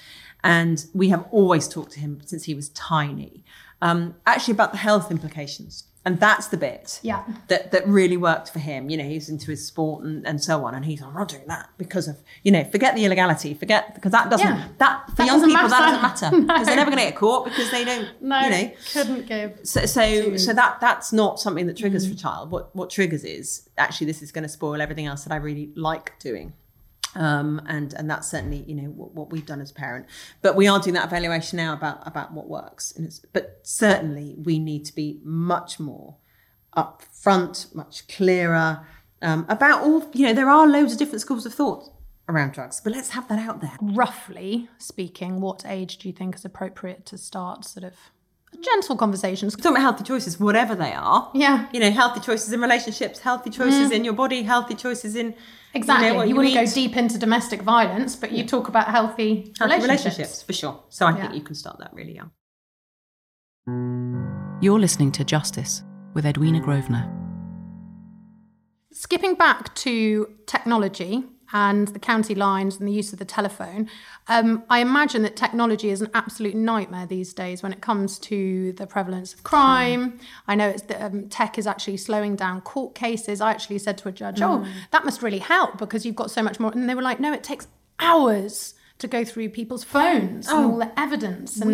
and 0.44 0.85
we 0.94 1.09
have 1.11 1.26
always 1.30 1.68
talked 1.68 1.92
to 1.92 2.00
him 2.00 2.20
since 2.24 2.44
he 2.44 2.54
was 2.54 2.68
tiny, 2.70 3.44
um, 3.80 4.14
actually 4.26 4.52
about 4.52 4.72
the 4.72 4.78
health 4.78 5.11
implications. 5.11 5.85
And 6.04 6.18
that's 6.18 6.48
the 6.48 6.56
bit 6.56 6.98
Yeah. 7.02 7.22
that, 7.46 7.70
that 7.70 7.86
really 7.86 8.16
worked 8.16 8.50
for 8.50 8.58
him. 8.58 8.90
You 8.90 8.96
know, 8.96 9.04
he's 9.04 9.28
into 9.28 9.52
his 9.52 9.64
sport 9.64 10.02
and, 10.04 10.26
and 10.26 10.42
so 10.42 10.64
on. 10.64 10.74
And 10.74 10.84
he's, 10.84 11.00
I'm 11.00 11.14
not 11.14 11.28
doing 11.28 11.46
that 11.46 11.68
because 11.78 12.08
of, 12.08 12.16
you 12.42 12.50
know, 12.50 12.64
forget 12.64 12.96
the 12.96 13.04
illegality, 13.04 13.54
forget, 13.54 13.94
because 13.94 14.10
that 14.10 14.28
doesn't, 14.28 14.44
Yeah. 14.46 14.66
that, 14.78 15.06
for 15.10 15.14
That 15.16 15.26
young 15.26 15.44
people, 15.44 15.68
that 15.68 15.78
doesn't 15.80 16.02
matter 16.02 16.40
because 16.46 16.66
they're 16.66 16.74
never 16.74 16.90
going 16.90 17.04
to 17.04 17.10
get 17.10 17.16
caught 17.16 17.44
because 17.44 17.70
they 17.70 17.84
don't, 17.84 18.08
No, 18.20 18.40
you 18.40 18.50
know, 18.50 18.70
couldn't 18.92 19.26
give. 19.26 19.60
so 19.62 19.86
so, 19.86 20.36
so 20.36 20.52
that 20.52 20.80
that's 20.80 21.12
not 21.12 21.38
something 21.38 21.66
that 21.68 21.76
triggers 21.76 22.06
for 22.06 22.14
a 22.14 22.16
child. 22.16 22.50
What 22.50 22.74
what 22.74 22.90
triggers 22.90 23.22
is 23.22 23.68
actually 23.78 24.08
this 24.08 24.22
is 24.22 24.32
going 24.32 24.42
to 24.42 24.48
spoil 24.48 24.80
everything 24.82 25.06
else 25.06 25.22
that 25.24 25.32
I 25.32 25.36
really 25.36 25.70
like 25.76 26.18
doing. 26.18 26.52
Um, 27.14 27.61
and 27.66 27.92
and 27.94 28.09
that's 28.09 28.31
certainly 28.31 28.64
you 28.66 28.75
know 28.75 28.88
what, 28.88 29.14
what 29.14 29.31
we've 29.31 29.44
done 29.44 29.61
as 29.61 29.70
a 29.70 29.75
parent, 29.75 30.07
but 30.40 30.57
we 30.57 30.66
are 30.66 30.81
doing 30.81 30.94
that 30.94 31.07
evaluation 31.07 31.59
now 31.59 31.75
about 31.75 32.07
about 32.07 32.33
what 32.33 32.48
works. 32.48 32.92
But 33.33 33.61
certainly 33.62 34.35
we 34.42 34.59
need 34.59 34.85
to 34.87 34.94
be 34.94 35.20
much 35.22 35.79
more 35.79 36.16
upfront, 36.77 37.75
much 37.75 38.09
clearer 38.09 38.87
um, 39.20 39.44
about 39.48 39.83
all. 39.83 40.09
You 40.14 40.27
know 40.27 40.35
there 40.35 40.48
are 40.48 40.66
loads 40.66 40.92
of 40.92 40.98
different 40.98 41.20
schools 41.20 41.44
of 41.44 41.53
thought 41.53 41.92
around 42.29 42.53
drugs, 42.53 42.81
but 42.81 42.94
let's 42.94 43.11
have 43.11 43.29
that 43.29 43.38
out 43.38 43.61
there. 43.61 43.77
Roughly 43.81 44.70
speaking, 44.79 45.40
what 45.40 45.64
age 45.66 45.98
do 45.98 46.09
you 46.09 46.14
think 46.14 46.35
is 46.35 46.44
appropriate 46.44 47.05
to 47.07 47.18
start 47.18 47.64
sort 47.64 47.85
of 47.85 47.94
gentle 48.60 48.96
conversations? 48.96 49.54
Talking 49.56 49.72
about 49.72 49.82
healthy 49.82 50.04
choices, 50.04 50.38
whatever 50.38 50.74
they 50.74 50.92
are. 50.92 51.30
Yeah. 51.34 51.68
You 51.72 51.80
know, 51.80 51.90
healthy 51.90 52.20
choices 52.20 52.52
in 52.52 52.60
relationships, 52.60 53.20
healthy 53.20 53.50
choices 53.50 53.90
mm. 53.90 53.94
in 53.94 54.04
your 54.04 54.14
body, 54.14 54.42
healthy 54.42 54.74
choices 54.74 55.16
in 55.16 55.34
Exactly. 55.74 56.06
You, 56.06 56.08
You, 56.08 56.12
know, 56.12 56.18
what 56.18 56.28
you 56.28 56.36
wouldn't 56.36 56.54
go 56.54 56.66
deep 56.66 56.96
into 56.96 57.18
domestic 57.18 57.62
violence, 57.62 58.14
but 58.14 58.32
you 58.32 58.46
talk 58.46 58.68
about 58.68 58.88
healthy, 58.88 59.52
Healthy 59.58 59.74
relationships. 59.74 60.18
relationships. 60.18 60.42
for 60.42 60.52
sure. 60.52 60.82
So 60.90 61.06
I 61.06 61.12
think 61.18 61.34
you 61.34 61.40
can 61.40 61.54
start 61.54 61.78
that 61.78 61.92
really 61.94 62.14
young. 62.14 62.30
You're 64.60 64.78
listening 64.78 65.12
to 65.12 65.24
Justice 65.24 65.82
with 66.14 66.26
Edwina 66.26 66.60
Grosvenor. 66.60 67.10
Skipping 68.92 69.34
back 69.34 69.74
to 69.76 70.28
technology 70.46 71.24
and 71.52 71.88
the 71.88 71.98
county 71.98 72.34
lines 72.34 72.78
and 72.78 72.88
the 72.88 72.92
use 72.92 73.12
of 73.12 73.18
the 73.18 73.24
telephone, 73.24 73.88
um, 74.28 74.62
I 74.70 74.78
imagine 74.80 75.22
that 75.22 75.36
technology 75.36 75.90
is 75.90 76.00
an 76.00 76.10
absolute 76.14 76.54
nightmare 76.54 77.06
these 77.06 77.32
days 77.34 77.62
when 77.62 77.72
it 77.72 77.80
comes 77.80 78.18
to 78.20 78.72
the 78.72 78.86
prevalence 78.86 79.34
of 79.34 79.42
crime. 79.42 80.18
I 80.48 80.54
know 80.54 80.68
it's 80.68 80.82
the, 80.82 81.04
um, 81.04 81.28
tech 81.28 81.58
is 81.58 81.66
actually 81.66 81.96
slowing 81.96 82.36
down 82.36 82.60
court 82.62 82.94
cases. 82.94 83.40
I 83.40 83.50
actually 83.50 83.78
said 83.78 83.98
to 83.98 84.08
a 84.08 84.12
judge, 84.12 84.40
"Oh, 84.40 84.64
that 84.90 85.04
must 85.04 85.22
really 85.22 85.38
help 85.38 85.78
because 85.78 86.06
you've 86.06 86.16
got 86.16 86.30
so 86.30 86.42
much 86.42 86.58
more," 86.60 86.70
and 86.72 86.88
they 86.88 86.94
were 86.94 87.02
like, 87.02 87.20
"No, 87.20 87.32
it 87.32 87.42
takes 87.42 87.66
hours 87.98 88.74
to 88.98 89.08
go 89.08 89.24
through 89.24 89.48
people's 89.50 89.84
phones 89.84 90.48
and 90.48 90.64
all 90.64 90.78
the 90.78 90.98
evidence." 90.98 91.60
And 91.60 91.70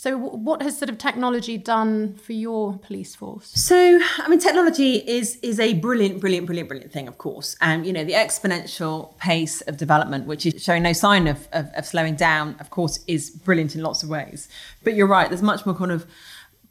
so, 0.00 0.16
what 0.16 0.62
has 0.62 0.78
sort 0.78 0.88
of 0.88 0.96
technology 0.96 1.58
done 1.58 2.14
for 2.14 2.32
your 2.32 2.78
police 2.78 3.14
force? 3.14 3.48
So, 3.48 4.00
I 4.16 4.28
mean, 4.28 4.38
technology 4.38 4.94
is 4.96 5.36
is 5.42 5.60
a 5.60 5.74
brilliant, 5.74 6.22
brilliant, 6.22 6.46
brilliant, 6.46 6.70
brilliant 6.70 6.90
thing, 6.90 7.06
of 7.06 7.18
course. 7.18 7.54
And 7.60 7.84
you 7.84 7.92
know, 7.92 8.02
the 8.02 8.14
exponential 8.14 9.14
pace 9.18 9.60
of 9.60 9.76
development, 9.76 10.26
which 10.26 10.46
is 10.46 10.64
showing 10.64 10.84
no 10.84 10.94
sign 10.94 11.26
of, 11.26 11.48
of, 11.52 11.66
of 11.76 11.84
slowing 11.84 12.14
down, 12.14 12.56
of 12.60 12.70
course, 12.70 13.00
is 13.06 13.28
brilliant 13.28 13.74
in 13.74 13.82
lots 13.82 14.02
of 14.02 14.08
ways. 14.08 14.48
But 14.84 14.94
you're 14.94 15.06
right. 15.06 15.28
There's 15.28 15.42
much 15.42 15.66
more 15.66 15.74
kind 15.74 15.92
of 15.92 16.06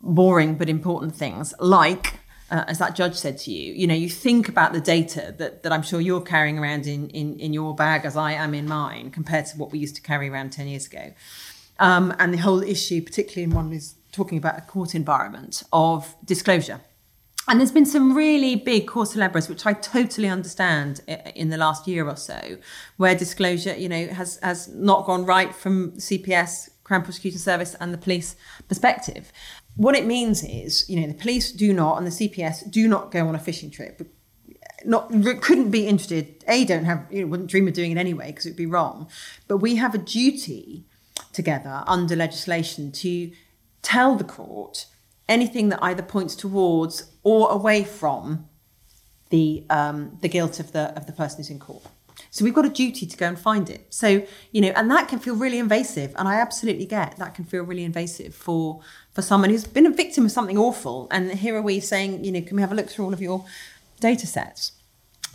boring 0.02 0.56
but 0.56 0.68
important 0.68 1.13
things, 1.13 1.54
like 1.60 2.15
uh, 2.50 2.63
as 2.68 2.80
that 2.80 2.96
judge 2.96 3.13
said 3.13 3.38
to 3.39 3.52
you. 3.52 3.74
You 3.74 3.86
know, 3.86 3.94
you 3.94 4.10
think 4.10 4.50
about 4.50 4.74
the 4.74 4.82
data 4.82 5.36
that 5.38 5.62
that 5.62 5.72
I'm 5.72 5.84
sure 5.84 6.02
you're 6.02 6.22
carrying 6.22 6.58
around 6.58 6.88
in 6.88 7.10
in 7.10 7.39
in 7.39 7.54
your 7.54 7.76
bag, 7.76 8.06
as 8.06 8.18
I 8.18 8.32
am 8.32 8.56
in 8.56 8.68
mine, 8.68 9.12
compared 9.12 9.46
to 9.48 9.58
what 9.58 9.72
we 9.72 9.78
used 9.78 9.96
to 9.98 10.02
carry 10.02 10.30
around 10.30 10.52
ten 10.52 10.68
years 10.68 10.88
ago. 10.88 11.13
Um, 11.80 12.13
and 12.20 12.34
the 12.34 12.38
whole 12.38 12.62
issue, 12.62 13.02
particularly 13.02 13.44
in 13.44 13.52
one 13.52 13.72
is 13.74 13.96
talking 14.12 14.38
about 14.38 14.58
a 14.58 14.62
court 14.62 14.96
environment 14.96 15.63
of 15.72 16.15
disclosure. 16.26 16.82
And 17.48 17.60
there's 17.60 17.72
been 17.72 17.86
some 17.86 18.15
really 18.15 18.56
big 18.56 18.88
court 18.88 19.10
celebras, 19.10 19.50
which 19.50 19.65
I 19.65 19.74
totally 19.74 20.28
understand 20.28 21.02
in 21.34 21.50
the 21.50 21.58
last 21.58 21.88
year 21.88 22.08
or 22.08 22.15
so, 22.15 22.58
where 22.98 23.15
disclosure, 23.15 23.76
you 23.76 23.89
know, 23.89 24.08
has 24.10 24.38
has 24.44 24.68
not 24.68 25.06
gone 25.06 25.26
right 25.26 25.56
from 25.56 25.94
CPS, 25.94 26.70
Crown 26.84 27.02
Prosecution 27.02 27.39
Service, 27.39 27.76
and 27.80 27.92
the 27.92 27.98
police 27.98 28.36
perspective. 28.68 29.32
What 29.76 29.96
it 29.96 30.06
means 30.06 30.44
is, 30.44 30.88
you 30.88 31.00
know, 31.00 31.08
the 31.08 31.15
police 31.15 31.52
do 31.52 31.74
not, 31.74 31.98
and 31.98 32.06
the 32.06 32.12
CPS 32.12 32.70
do 32.70 32.88
not 32.88 33.10
go 33.10 33.28
on 33.28 33.34
a 33.34 33.39
fishing 33.39 33.72
trip 33.72 34.08
not 34.86 35.10
couldn't 35.42 35.72
be 35.72 35.88
interested. 35.88 36.44
A 36.48 36.65
don't 36.65 36.86
have 36.86 37.06
you 37.12 37.22
know 37.22 37.28
wouldn't 37.28 37.50
dream 37.50 37.68
of 37.68 37.74
doing 37.74 37.92
it 37.92 37.98
anyway 37.98 38.28
because 38.28 38.46
it 38.46 38.52
would 38.52 38.58
be 38.58 38.65
wrong. 38.65 39.10
But 39.48 39.58
we 39.58 39.76
have 39.76 39.94
a 39.94 39.98
duty 39.98 40.86
together 41.34 41.84
under 41.88 42.15
legislation 42.15 42.91
to 42.91 43.32
tell 43.82 44.15
the 44.15 44.23
court 44.23 44.86
anything 45.27 45.69
that 45.69 45.79
either 45.82 46.01
points 46.01 46.36
towards 46.36 47.12
or 47.23 47.51
away 47.51 47.84
from 47.84 48.47
the 49.29 49.63
um, 49.69 50.17
the 50.21 50.29
guilt 50.29 50.60
of 50.60 50.71
the 50.71 50.91
of 50.97 51.05
the 51.05 51.13
person 51.13 51.38
who's 51.38 51.49
in 51.49 51.60
court. 51.60 51.84
So 52.32 52.43
we've 52.43 52.53
got 52.53 52.65
a 52.65 52.69
duty 52.69 53.05
to 53.05 53.17
go 53.17 53.27
and 53.27 53.39
find 53.39 53.69
it. 53.69 53.88
So 53.93 54.25
you 54.51 54.62
know, 54.62 54.73
and 54.75 54.89
that 54.91 55.08
can 55.08 55.19
feel 55.19 55.36
really 55.36 55.60
invasive, 55.60 56.13
and 56.17 56.27
I 56.27 56.36
absolutely 56.36 56.86
get 56.86 57.17
that 57.17 57.36
can 57.36 57.45
feel 57.45 57.63
really 57.63 57.84
invasive 57.84 58.34
for 58.34 58.82
for 59.12 59.21
someone 59.21 59.49
who's 59.49 59.65
been 59.65 59.86
a 59.86 59.91
victim 59.91 60.25
of 60.25 60.32
something 60.32 60.58
awful. 60.58 61.08
And 61.12 61.32
here 61.32 61.55
are 61.55 61.62
we 61.62 61.79
saying, 61.79 62.23
you 62.25 62.32
know, 62.32 62.41
can 62.41 62.55
we 62.55 62.62
have 62.62 62.71
a 62.71 62.75
look 62.75 62.89
through 62.89 63.05
all 63.05 63.13
of 63.13 63.21
your 63.21 63.45
data 63.99 64.27
sets? 64.27 64.73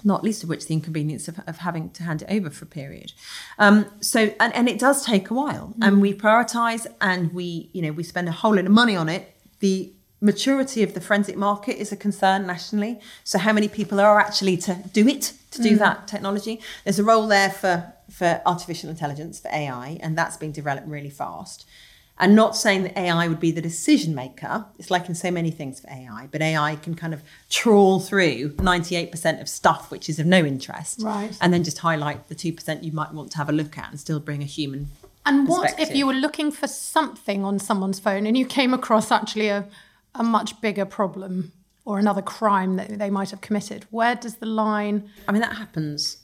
Not 0.06 0.22
least 0.22 0.42
of 0.42 0.50
which 0.50 0.66
the 0.66 0.74
inconvenience 0.74 1.28
of, 1.28 1.40
of 1.46 1.58
having 1.58 1.90
to 1.90 2.02
hand 2.02 2.22
it 2.22 2.28
over 2.30 2.50
for 2.50 2.66
a 2.66 2.68
period. 2.68 3.12
Um, 3.58 3.86
so, 4.00 4.34
and, 4.38 4.54
and 4.54 4.68
it 4.68 4.78
does 4.78 5.04
take 5.04 5.30
a 5.30 5.34
while, 5.34 5.74
and 5.80 6.00
we 6.00 6.12
prioritize, 6.12 6.86
and 7.00 7.32
we, 7.32 7.70
you 7.72 7.82
know, 7.82 7.92
we 7.92 8.02
spend 8.02 8.28
a 8.28 8.32
whole 8.32 8.54
lot 8.54 8.66
of 8.66 8.70
money 8.70 8.96
on 8.96 9.08
it. 9.08 9.34
The 9.60 9.92
maturity 10.20 10.82
of 10.82 10.94
the 10.94 11.00
forensic 11.00 11.36
market 11.36 11.78
is 11.78 11.92
a 11.92 11.96
concern 11.96 12.46
nationally. 12.46 13.00
So, 13.24 13.38
how 13.38 13.52
many 13.52 13.68
people 13.68 13.98
are 14.00 14.20
actually 14.20 14.56
to 14.58 14.74
do 14.92 15.08
it, 15.08 15.32
to 15.52 15.62
do 15.62 15.76
that 15.76 16.06
technology? 16.06 16.60
There's 16.84 16.98
a 16.98 17.04
role 17.04 17.26
there 17.26 17.50
for, 17.50 17.92
for 18.10 18.42
artificial 18.44 18.90
intelligence, 18.90 19.40
for 19.40 19.48
AI, 19.48 19.98
and 20.00 20.16
that's 20.18 20.36
being 20.36 20.52
developed 20.52 20.86
really 20.86 21.10
fast. 21.10 21.66
And 22.18 22.36
not 22.36 22.54
saying 22.54 22.84
that 22.84 22.96
AI 22.96 23.26
would 23.26 23.40
be 23.40 23.50
the 23.50 23.60
decision 23.60 24.14
maker. 24.14 24.66
It's 24.78 24.90
like 24.90 25.08
in 25.08 25.16
so 25.16 25.32
many 25.32 25.50
things 25.50 25.80
for 25.80 25.90
AI, 25.90 26.28
but 26.30 26.42
AI 26.42 26.76
can 26.76 26.94
kind 26.94 27.12
of 27.12 27.22
trawl 27.50 27.98
through 27.98 28.50
98% 28.50 29.40
of 29.40 29.48
stuff 29.48 29.90
which 29.90 30.08
is 30.08 30.20
of 30.20 30.26
no 30.26 30.44
interest. 30.44 31.02
Right. 31.02 31.36
And 31.40 31.52
then 31.52 31.64
just 31.64 31.78
highlight 31.78 32.28
the 32.28 32.36
2% 32.36 32.84
you 32.84 32.92
might 32.92 33.12
want 33.12 33.32
to 33.32 33.38
have 33.38 33.48
a 33.48 33.52
look 33.52 33.76
at 33.76 33.90
and 33.90 33.98
still 33.98 34.20
bring 34.20 34.42
a 34.42 34.46
human 34.46 34.90
And 35.26 35.48
what 35.48 35.78
if 35.80 35.94
you 35.94 36.06
were 36.06 36.14
looking 36.14 36.52
for 36.52 36.68
something 36.68 37.44
on 37.44 37.58
someone's 37.58 37.98
phone 37.98 38.26
and 38.26 38.36
you 38.36 38.46
came 38.46 38.74
across 38.74 39.10
actually 39.10 39.48
a, 39.48 39.66
a 40.14 40.22
much 40.22 40.60
bigger 40.60 40.84
problem 40.84 41.52
or 41.84 41.98
another 41.98 42.22
crime 42.22 42.76
that 42.76 42.98
they 42.98 43.10
might 43.10 43.30
have 43.30 43.40
committed? 43.40 43.86
Where 43.90 44.14
does 44.14 44.36
the 44.36 44.46
line? 44.46 45.10
I 45.26 45.32
mean, 45.32 45.40
that 45.40 45.56
happens. 45.56 46.18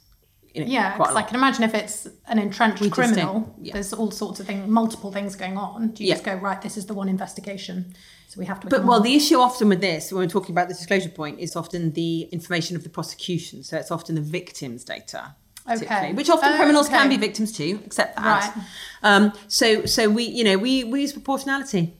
You 0.54 0.64
know, 0.64 0.70
Yeah, 0.70 0.96
because 0.96 1.14
I 1.14 1.22
can 1.22 1.36
imagine 1.36 1.62
if 1.64 1.74
it's 1.74 2.08
an 2.26 2.38
entrenched 2.38 2.80
We 2.80 2.90
criminal, 2.90 3.54
yeah. 3.60 3.72
there's 3.74 3.92
all 3.92 4.10
sorts 4.10 4.40
of 4.40 4.46
things, 4.46 4.68
multiple 4.68 5.12
things 5.12 5.36
going 5.36 5.56
on. 5.56 5.88
Do 5.92 6.04
you 6.04 6.10
just 6.10 6.24
go 6.24 6.34
right? 6.34 6.60
This 6.60 6.76
is 6.76 6.86
the 6.86 6.94
one 6.94 7.08
investigation, 7.08 7.94
so 8.28 8.40
we 8.40 8.46
have 8.46 8.58
to. 8.60 8.66
But 8.66 8.84
well, 8.84 8.98
it. 8.98 9.04
the 9.04 9.14
issue 9.14 9.38
often 9.38 9.68
with 9.68 9.80
this, 9.80 10.12
when 10.12 10.22
we're 10.22 10.28
talking 10.28 10.52
about 10.52 10.68
the 10.68 10.74
disclosure 10.74 11.08
point, 11.08 11.38
is 11.38 11.54
often 11.54 11.92
the 11.92 12.22
information 12.32 12.74
of 12.76 12.82
the 12.82 12.88
prosecution. 12.88 13.62
So 13.62 13.76
it's 13.76 13.90
often 13.92 14.16
the 14.16 14.20
victim's 14.20 14.82
data. 14.84 15.36
Okay. 15.70 16.14
Which 16.14 16.30
often 16.30 16.52
Oh, 16.52 16.56
criminals 16.56 16.88
can 16.88 17.08
be 17.08 17.16
victims 17.16 17.52
too, 17.52 17.80
accept 17.86 18.16
that. 18.16 18.56
Right. 18.56 18.64
Um, 19.02 19.32
so 19.46 19.84
so 19.84 20.08
we 20.10 20.24
you 20.24 20.42
know 20.42 20.58
we 20.58 20.82
we 20.84 21.02
use 21.02 21.12
proportionality. 21.12 21.94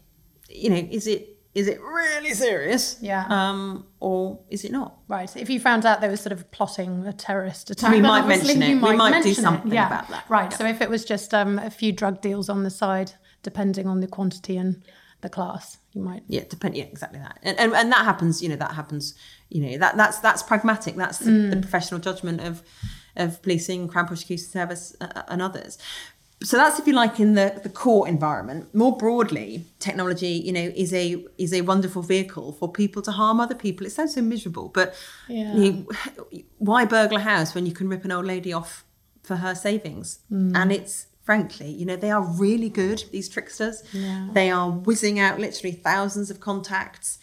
You 0.48 0.70
know, 0.70 0.88
is 0.90 1.06
it 1.06 1.29
is 1.54 1.66
it 1.66 1.80
really 1.80 2.32
serious? 2.32 2.96
Yeah. 3.00 3.26
Um, 3.28 3.86
or 3.98 4.38
is 4.50 4.64
it 4.64 4.70
not? 4.72 4.98
Right. 5.08 5.34
If 5.36 5.50
you 5.50 5.58
found 5.58 5.84
out 5.84 6.00
they 6.00 6.08
were 6.08 6.16
sort 6.16 6.32
of 6.32 6.50
plotting 6.52 7.06
a 7.06 7.12
terrorist 7.12 7.70
attack, 7.70 7.92
We 7.92 8.00
might 8.00 8.26
mention 8.26 8.62
it. 8.62 8.68
you 8.68 8.80
We 8.80 8.94
might 8.96 9.22
do 9.22 9.34
something 9.34 9.72
Yeah. 9.72 9.86
about 9.88 10.08
that. 10.10 10.24
Right. 10.28 10.50
Yeah. 10.50 10.56
So 10.58 10.64
if 10.66 10.80
it 10.80 10.88
was 10.88 11.04
just 11.04 11.34
um, 11.34 11.58
a 11.58 11.70
few 11.70 11.92
drug 11.92 12.20
deals 12.20 12.48
on 12.48 12.62
the 12.62 12.70
side, 12.70 13.12
depending 13.42 13.86
on 13.88 14.00
the 14.00 14.06
quantity 14.06 14.56
and 14.56 14.82
the 15.22 15.28
class, 15.28 15.78
you 15.92 16.02
might. 16.02 16.22
Yeah, 16.28 16.44
depend. 16.48 16.76
Yeah, 16.76 16.84
exactly 16.84 17.18
that. 17.18 17.38
And, 17.42 17.58
and 17.58 17.74
and 17.74 17.92
that 17.92 18.04
happens. 18.04 18.42
You 18.42 18.48
know, 18.48 18.56
that 18.56 18.72
happens. 18.74 19.14
You 19.50 19.60
know, 19.62 19.76
that 19.78 19.96
that's 19.96 20.18
that's 20.20 20.42
pragmatic. 20.42 20.94
That's 20.96 21.18
the, 21.18 21.30
the 21.30 21.56
professional 21.56 22.00
judgment 22.00 22.40
of 22.40 22.62
of 23.16 23.42
policing, 23.42 23.88
Crown 23.88 24.06
Prosecution 24.06 24.46
Service, 24.48 24.94
uh, 25.00 25.22
and 25.28 25.42
others. 25.42 25.76
So 26.42 26.56
that's 26.56 26.78
if 26.78 26.86
you 26.86 26.94
like 26.94 27.20
in 27.20 27.34
the 27.34 27.60
the 27.62 27.68
court 27.68 28.08
environment. 28.08 28.74
More 28.74 28.96
broadly, 28.96 29.66
technology, 29.78 30.28
you 30.46 30.52
know, 30.52 30.72
is 30.74 30.92
a 30.94 31.22
is 31.36 31.52
a 31.52 31.60
wonderful 31.60 32.02
vehicle 32.02 32.52
for 32.52 32.70
people 32.72 33.02
to 33.02 33.12
harm 33.12 33.40
other 33.40 33.54
people. 33.54 33.86
It 33.86 33.90
sounds 33.90 34.14
so 34.14 34.22
miserable, 34.22 34.68
but 34.68 34.94
Yeah. 35.28 35.54
you, 35.54 35.86
why 36.58 36.86
burglar 36.86 37.20
a 37.20 37.22
house 37.22 37.54
when 37.54 37.66
you 37.66 37.72
can 37.72 37.88
rip 37.88 38.04
an 38.04 38.12
old 38.12 38.24
lady 38.26 38.52
off 38.54 38.84
for 39.22 39.36
her 39.36 39.54
savings? 39.54 40.20
Mm. 40.32 40.56
And 40.56 40.72
it's 40.72 41.06
frankly, 41.24 41.70
you 41.70 41.84
know, 41.84 41.96
they 41.96 42.10
are 42.10 42.22
really 42.22 42.70
good. 42.70 43.04
These 43.12 43.28
tricksters, 43.28 43.82
Yeah. 43.92 44.28
they 44.32 44.50
are 44.50 44.70
whizzing 44.70 45.20
out 45.20 45.38
literally 45.38 45.72
thousands 45.72 46.30
of 46.30 46.40
contacts, 46.40 47.18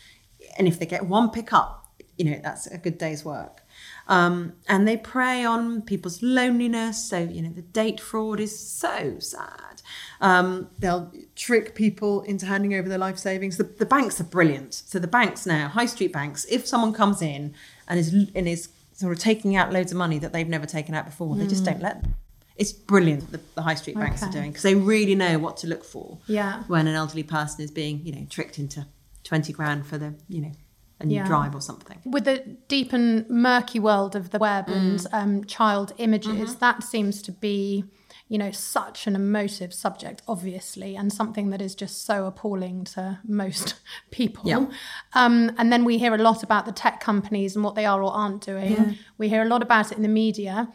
and 0.58 0.68
if 0.68 0.78
they 0.80 0.86
get 0.86 1.08
one 1.08 1.30
pickup, 1.32 1.88
you 2.18 2.26
know, 2.26 2.40
that's 2.44 2.68
a 2.68 2.78
good 2.78 2.98
day's 3.00 3.26
work. 3.26 3.64
Um, 4.08 4.54
and 4.68 4.88
they 4.88 4.98
prey 4.98 5.44
on 5.44 5.82
people's 5.82 6.22
loneliness. 6.24 7.04
So, 7.10 7.20
you 7.20 7.42
know, 7.42 7.50
the 7.52 7.62
date 7.62 8.00
fraud 8.00 8.40
is 8.40 8.58
so 8.58 9.20
sad. 9.20 9.82
Um, 10.22 10.70
they'll 10.80 11.12
trick 11.36 11.76
people 11.76 12.22
into 12.22 12.46
handing 12.46 12.74
over 12.74 12.88
their 12.88 12.98
life 12.98 13.18
savings. 13.18 13.58
The, 13.58 13.64
the 13.66 13.86
banks 13.86 14.20
are 14.22 14.26
brilliant. 14.26 14.74
So, 14.74 14.98
the 15.00 15.08
banks 15.08 15.46
now, 15.46 15.68
high 15.68 15.86
street 15.88 16.14
banks, 16.14 16.46
if 16.50 16.66
someone 16.66 16.94
comes 16.94 17.22
in 17.22 17.54
and 17.88 18.00
is, 18.00 18.14
and 18.34 18.48
is 18.48 18.70
sort 18.94 19.14
of 19.14 19.20
taking 19.20 19.56
out 19.56 19.72
loads 19.74 19.92
of 19.92 19.98
money 19.98 20.20
that 20.20 20.34
they've 20.34 20.48
never 20.48 20.66
taken 20.66 20.96
out 20.96 21.06
before, 21.06 21.36
they 21.36 21.46
just 21.48 21.64
don't 21.66 21.82
let 21.82 22.02
them. 22.02 22.16
It's 22.56 22.74
brilliant 22.74 23.32
the, 23.32 23.40
the 23.54 23.62
high 23.62 23.76
street 23.76 23.98
banks 23.98 24.24
are 24.24 24.32
doing 24.32 24.50
because 24.50 24.64
they 24.64 24.74
really 24.74 25.14
know 25.14 25.38
what 25.38 25.58
to 25.58 25.68
look 25.68 25.84
for 25.86 26.18
Yeah. 26.26 26.64
when 26.64 26.88
an 26.88 26.96
elderly 26.96 27.22
person 27.22 27.64
is 27.64 27.70
being, 27.70 28.02
you 28.04 28.12
know, 28.12 28.26
tricked 28.32 28.58
into 28.58 28.88
20 29.26 29.54
grand 29.54 29.86
for 29.86 30.00
the, 30.00 30.16
you 30.28 30.42
know, 30.42 30.52
a 31.00 31.06
new 31.06 31.16
Yeah. 31.16 31.26
drive 31.28 31.54
or 31.56 31.62
something. 31.62 32.00
With 32.06 32.26
the 32.26 32.40
deep 32.68 32.92
and 32.94 33.30
murky 33.30 33.80
world 33.80 34.16
of 34.16 34.32
the 34.32 34.40
web 34.40 34.68
and 34.68 35.00
Mm. 35.00 35.14
um, 35.14 35.44
child 35.46 35.94
images, 35.98 36.32
Mm-hmm. 36.52 36.60
that 36.60 36.84
seems 36.84 37.22
to 37.24 37.32
be, 37.32 37.86
you 38.30 38.38
know, 38.38 38.52
such 38.52 39.06
an 39.08 39.16
emotive 39.16 39.74
subject, 39.74 40.22
obviously, 40.28 40.96
and 40.96 41.14
something 41.14 41.50
that 41.52 41.62
is 41.62 41.76
just 41.76 42.04
so 42.06 42.26
appalling 42.26 42.84
to 42.86 43.20
most 43.28 43.76
people. 44.12 44.44
Yeah. 44.50 44.66
Um, 45.14 45.52
and 45.58 45.72
then 45.72 45.86
we 45.86 45.98
hear 46.00 46.14
a 46.16 46.18
lot 46.18 46.42
about 46.44 46.66
the 46.66 46.72
tech 46.72 47.00
companies 47.00 47.56
and 47.56 47.64
what 47.64 47.76
they 47.76 47.86
are 47.86 48.02
or 48.02 48.12
aren't 48.12 48.44
doing. 48.44 48.98
We 49.18 49.30
hear 49.30 49.44
a 49.44 49.48
lot 49.48 49.62
about 49.62 49.92
it 49.92 49.98
in 49.98 50.02
the 50.04 50.10
media. 50.10 50.70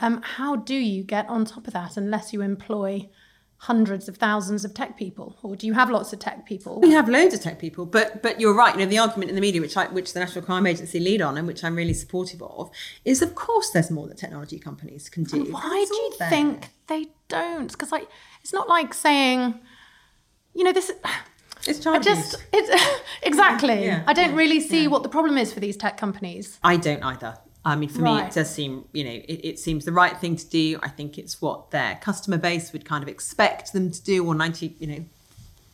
Um, 0.00 0.22
how 0.22 0.56
do 0.56 0.74
you 0.74 1.02
get 1.04 1.28
on 1.28 1.44
top 1.44 1.66
of 1.66 1.72
that 1.72 1.96
unless 1.96 2.32
you 2.32 2.42
employ 2.42 3.08
hundreds 3.58 4.08
of 4.08 4.16
thousands 4.16 4.64
of 4.64 4.72
tech 4.72 4.96
people, 4.96 5.36
or 5.42 5.56
do 5.56 5.66
you 5.66 5.72
have 5.72 5.90
lots 5.90 6.12
of 6.12 6.18
tech 6.20 6.46
people? 6.46 6.80
We 6.80 6.92
have 6.92 7.08
loads 7.08 7.34
of 7.34 7.40
tech 7.40 7.58
people, 7.58 7.86
but 7.86 8.22
but 8.22 8.40
you're 8.40 8.54
right. 8.54 8.74
You 8.74 8.80
know, 8.80 8.86
the 8.86 8.98
argument 8.98 9.30
in 9.30 9.34
the 9.34 9.40
media, 9.40 9.60
which 9.60 9.76
I, 9.76 9.86
which 9.86 10.12
the 10.12 10.20
National 10.20 10.44
Crime 10.44 10.66
Agency 10.66 11.00
lead 11.00 11.20
on, 11.20 11.36
and 11.36 11.46
which 11.46 11.64
I'm 11.64 11.74
really 11.74 11.94
supportive 11.94 12.40
of, 12.42 12.70
is 13.04 13.20
of 13.20 13.34
course 13.34 13.70
there's 13.70 13.90
more 13.90 14.06
that 14.06 14.16
technology 14.16 14.58
companies 14.58 15.08
can 15.08 15.24
do. 15.24 15.44
Why 15.44 15.84
do 15.88 15.94
you 15.94 16.12
there. 16.18 16.30
think 16.30 16.68
they 16.86 17.08
don't? 17.26 17.70
Because 17.70 17.90
like, 17.90 18.08
it's 18.42 18.52
not 18.52 18.68
like 18.68 18.94
saying, 18.94 19.58
you 20.54 20.62
know, 20.62 20.72
this. 20.72 20.92
it's 21.66 21.84
I 21.84 21.98
just 21.98 22.34
abuse? 22.34 22.70
it's 22.70 23.02
exactly. 23.22 23.84
Yeah, 23.84 24.04
I 24.06 24.12
don't 24.12 24.30
yeah, 24.30 24.36
really 24.36 24.60
see 24.60 24.86
what 24.86 25.02
the 25.02 25.08
problem 25.08 25.36
is 25.36 25.52
for 25.52 25.58
these 25.58 25.76
tech 25.76 25.96
companies. 25.96 26.60
I 26.62 26.76
don't 26.76 27.02
either. 27.02 27.38
I 27.64 27.76
mean, 27.76 27.88
for 27.88 28.00
me, 28.02 28.18
it 28.20 28.32
does 28.32 28.48
seem, 28.48 28.84
you 28.92 29.04
know, 29.04 29.10
it, 29.10 29.40
it 29.44 29.58
seems 29.58 29.84
the 29.84 29.92
right 29.92 30.16
thing 30.16 30.36
to 30.36 30.46
do. 30.46 30.78
I 30.82 30.88
think 30.88 31.18
it's 31.18 31.42
what 31.42 31.70
their 31.70 31.96
customer 32.00 32.38
base 32.38 32.72
would 32.72 32.84
kind 32.84 33.02
of 33.02 33.08
expect 33.08 33.72
them 33.72 33.90
to 33.90 34.02
do, 34.02 34.24
or 34.26 34.34
90, 34.34 34.76
you 34.78 34.86
know, 34.86 35.04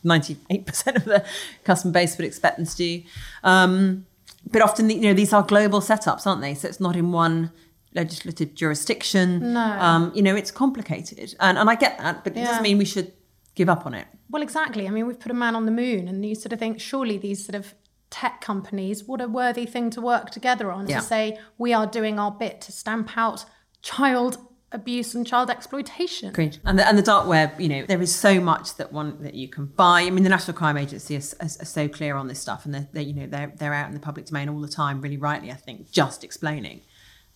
98% 0.03 0.95
of 0.95 1.05
the 1.05 1.25
customer 1.63 1.93
base 1.93 2.17
would 2.17 2.25
expect 2.25 2.57
them 2.57 2.65
to 2.65 2.75
do. 2.75 3.01
Um, 3.43 4.05
but 4.51 4.61
often, 4.61 4.89
you 4.89 4.99
know, 5.01 5.13
these 5.13 5.31
are 5.33 5.41
global 5.43 5.79
setups, 5.79 6.27
aren't 6.27 6.41
they? 6.41 6.53
So 6.53 6.67
it's 6.67 6.79
not 6.79 6.95
in 6.95 7.11
one 7.11 7.51
legislative 7.93 8.53
jurisdiction. 8.55 9.53
No. 9.53 9.61
Um, 9.61 10.11
you 10.13 10.21
know, 10.21 10.35
it's 10.35 10.51
complicated. 10.51 11.33
And, 11.39 11.57
and 11.57 11.69
I 11.69 11.75
get 11.75 11.97
that, 11.99 12.23
but 12.23 12.33
it 12.33 12.39
Yeah. 12.39 12.45
doesn't 12.47 12.63
mean 12.63 12.77
we 12.77 12.85
should 12.85 13.13
give 13.55 13.69
up 13.69 13.85
on 13.85 13.93
it. 13.93 14.05
Well, 14.29 14.41
exactly. 14.43 14.87
I 14.87 14.91
mean, 14.91 15.07
we've 15.07 15.19
put 15.19 15.31
a 15.31 15.35
man 15.35 15.55
on 15.55 15.65
the 15.65 15.71
moon, 15.71 16.07
and 16.07 16.25
you 16.25 16.35
sort 16.35 16.51
of 16.51 16.59
think, 16.59 16.79
surely 16.81 17.17
these 17.17 17.45
sort 17.45 17.55
of 17.55 17.73
tech 18.15 18.39
companies, 18.39 19.03
what 19.03 19.19
a 19.19 19.27
worthy 19.27 19.65
thing 19.65 19.89
to 19.89 19.99
work 19.99 20.29
together 20.29 20.71
on 20.71 20.87
Yeah. 20.87 20.99
to 20.99 21.05
say 21.05 21.37
we 21.57 21.73
are 21.73 21.85
doing 21.85 22.17
our 22.17 22.31
bit 22.31 22.61
to 22.61 22.71
stamp 22.71 23.17
out 23.17 23.43
child 23.81 24.37
abuse 24.71 25.13
and 25.15 25.27
child 25.27 25.49
exploitation. 25.49 26.29
Agreed. 26.29 26.57
And 26.63 26.79
the, 26.79 26.87
and 26.87 26.97
the 26.97 27.01
dark 27.01 27.27
web, 27.27 27.59
you 27.59 27.67
know, 27.67 27.85
there 27.85 28.01
is 28.01 28.15
so 28.15 28.39
much 28.39 28.75
that 28.75 28.93
one 28.93 29.21
that 29.23 29.33
you 29.33 29.49
can 29.49 29.65
buy. 29.65 30.01
I 30.03 30.09
mean, 30.11 30.23
the 30.23 30.29
National 30.29 30.55
Crime 30.55 30.77
Agency 30.77 31.15
is, 31.15 31.35
is, 31.41 31.61
are 31.61 31.65
so 31.65 31.89
clear 31.89 32.15
on 32.15 32.27
this 32.27 32.39
stuff, 32.39 32.63
and 32.63 32.73
they're, 32.73 32.87
they're 32.93 33.03
you 33.03 33.13
know 33.13 33.27
they're 33.27 33.51
they're 33.57 33.73
out 33.73 33.89
in 33.89 33.93
the 33.93 33.99
public 33.99 34.25
domain 34.27 34.47
all 34.47 34.61
the 34.61 34.69
time, 34.69 35.01
really 35.01 35.17
rightly, 35.17 35.51
I 35.51 35.55
think, 35.55 35.91
just 35.91 36.23
explaining 36.23 36.81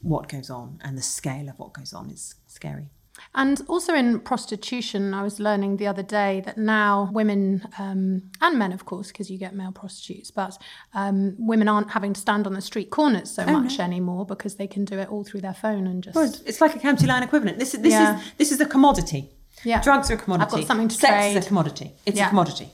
what 0.01 0.29
goes 0.29 0.49
on 0.49 0.79
and 0.81 0.97
the 0.97 1.01
scale 1.01 1.49
of 1.49 1.59
what 1.59 1.73
goes 1.73 1.91
on 1.93 2.09
is 2.09 2.35
scary. 2.47 2.89
And 3.35 3.61
also 3.67 3.93
in 3.93 4.19
prostitution, 4.19 5.13
I 5.13 5.23
was 5.23 5.39
learning 5.39 5.77
the 5.77 5.87
other 5.87 6.03
day 6.03 6.41
that 6.45 6.57
now 6.57 7.09
women 7.11 7.67
um, 7.77 8.23
and 8.41 8.57
men, 8.59 8.71
of 8.71 8.85
course, 8.85 9.07
because 9.09 9.29
you 9.29 9.37
get 9.37 9.53
male 9.55 9.71
prostitutes, 9.71 10.31
but 10.31 10.57
um, 10.93 11.35
women 11.37 11.67
aren't 11.67 11.91
having 11.91 12.13
to 12.13 12.19
stand 12.19 12.47
on 12.47 12.53
the 12.53 12.61
street 12.61 12.89
corners 12.89 13.29
so 13.31 13.45
much 13.45 13.79
anymore 13.79 14.25
because 14.25 14.55
they 14.55 14.67
can 14.67 14.85
do 14.85 14.97
it 14.99 15.09
all 15.09 15.23
through 15.23 15.41
their 15.41 15.53
phone 15.53 15.87
and 15.87 16.03
just. 16.03 16.15
Well, 16.15 16.25
it's- 16.25 16.41
it's 16.45 16.61
like 16.61 16.75
a 16.75 16.79
county 16.79 17.07
line 17.07 17.23
equivalent. 17.23 17.59
This 17.59 17.73
is 17.73 17.81
this 17.81 17.91
Yeah. 17.93 18.17
is 18.17 18.23
this 18.37 18.51
is 18.51 18.59
a 18.61 18.65
commodity. 18.65 19.29
Yeah. 19.63 19.81
drugs 19.81 20.09
are 20.09 20.13
a 20.13 20.17
commodity. 20.17 20.45
I've 20.53 20.59
got 20.61 20.67
something 20.67 20.87
to 20.87 20.95
Sex 20.95 21.11
trade. 21.13 21.35
is 21.37 21.45
a 21.45 21.47
commodity. 21.47 21.91
It's 22.05 22.17
Yeah. 22.17 22.27
a 22.27 22.29
commodity. 22.29 22.69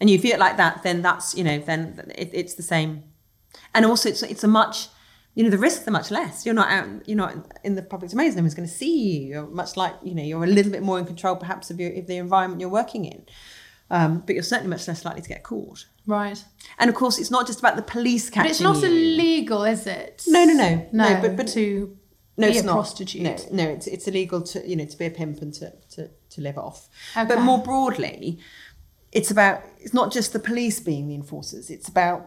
And 0.00 0.10
you 0.10 0.18
view 0.18 0.32
it 0.34 0.38
like 0.38 0.56
that, 0.58 0.82
then 0.82 1.02
that's 1.02 1.34
you 1.34 1.44
know 1.44 1.58
then 1.58 2.10
it, 2.14 2.30
it's 2.32 2.54
the 2.54 2.62
same. 2.62 3.04
And 3.74 3.84
also, 3.86 4.08
it's 4.08 4.22
it's 4.22 4.44
a 4.44 4.48
much 4.48 4.88
you 5.34 5.44
know 5.44 5.50
the 5.50 5.58
risks 5.58 5.86
are 5.86 5.90
much 5.92 6.10
less. 6.10 6.44
You're 6.44 6.54
not 6.54 6.70
out. 6.70 7.08
You're 7.08 7.16
not 7.16 7.34
in 7.64 7.74
the 7.76 7.82
public 7.82 8.10
domain. 8.10 8.34
No 8.34 8.42
one's 8.42 8.54
going 8.54 8.68
to 8.68 8.74
see 8.74 9.18
you. 9.18 9.28
You're 9.28 9.46
much 9.46 9.76
like 9.76 9.94
you 10.02 10.14
know 10.14 10.22
you're 10.22 10.44
a 10.44 10.46
little 10.46 10.72
bit 10.72 10.82
more 10.82 10.98
in 10.98 11.04
control 11.06 11.36
perhaps 11.36 11.70
of 11.70 11.78
your 11.80 11.92
of 11.96 12.06
the 12.06 12.16
environment 12.16 12.60
you're 12.60 12.70
working 12.70 13.04
in. 13.04 13.24
um, 13.92 14.22
but 14.26 14.34
you're 14.34 14.42
certainly 14.44 14.70
much 14.70 14.86
less 14.86 15.04
likely 15.04 15.22
to 15.22 15.28
get 15.28 15.42
caught. 15.42 15.86
Right. 16.06 16.42
And 16.78 16.88
of 16.88 16.94
course, 16.96 17.18
it's 17.18 17.30
not 17.30 17.46
just 17.46 17.58
about 17.60 17.76
the 17.76 17.82
police 17.82 18.30
catching 18.30 18.44
But 18.44 18.50
it's 18.50 18.60
not 18.60 18.80
you. 18.82 18.86
illegal, 18.88 19.64
is 19.64 19.86
it? 19.86 20.22
No, 20.28 20.44
no, 20.44 20.54
no. 20.54 20.88
No, 20.92 21.08
No, 21.14 21.20
but- 21.20 21.36
but- 21.36 21.48
to 21.48 21.96
no, 22.36 22.46
be 22.46 22.52
it's 22.54 22.62
a 22.62 22.66
not. 22.66 22.72
prostitute. 22.74 23.22
No, 23.22 23.36
no, 23.52 23.68
it's 23.70 23.86
it's 23.86 24.06
illegal 24.08 24.40
to 24.42 24.66
you 24.68 24.74
know 24.76 24.86
to 24.86 24.96
be 24.96 25.06
a 25.06 25.10
pimp 25.10 25.42
and 25.42 25.52
to 25.54 25.72
to, 25.94 26.10
to 26.30 26.40
live 26.40 26.56
off. 26.58 26.88
Okay. 27.16 27.26
But 27.28 27.40
more 27.40 27.58
broadly, 27.62 28.38
it's 29.12 29.30
about 29.30 29.62
it's 29.78 29.92
not 29.94 30.10
just 30.12 30.32
the 30.32 30.38
police 30.38 30.80
being 30.80 31.08
the 31.08 31.14
enforcers. 31.14 31.68
It's 31.70 31.88
about 31.88 32.20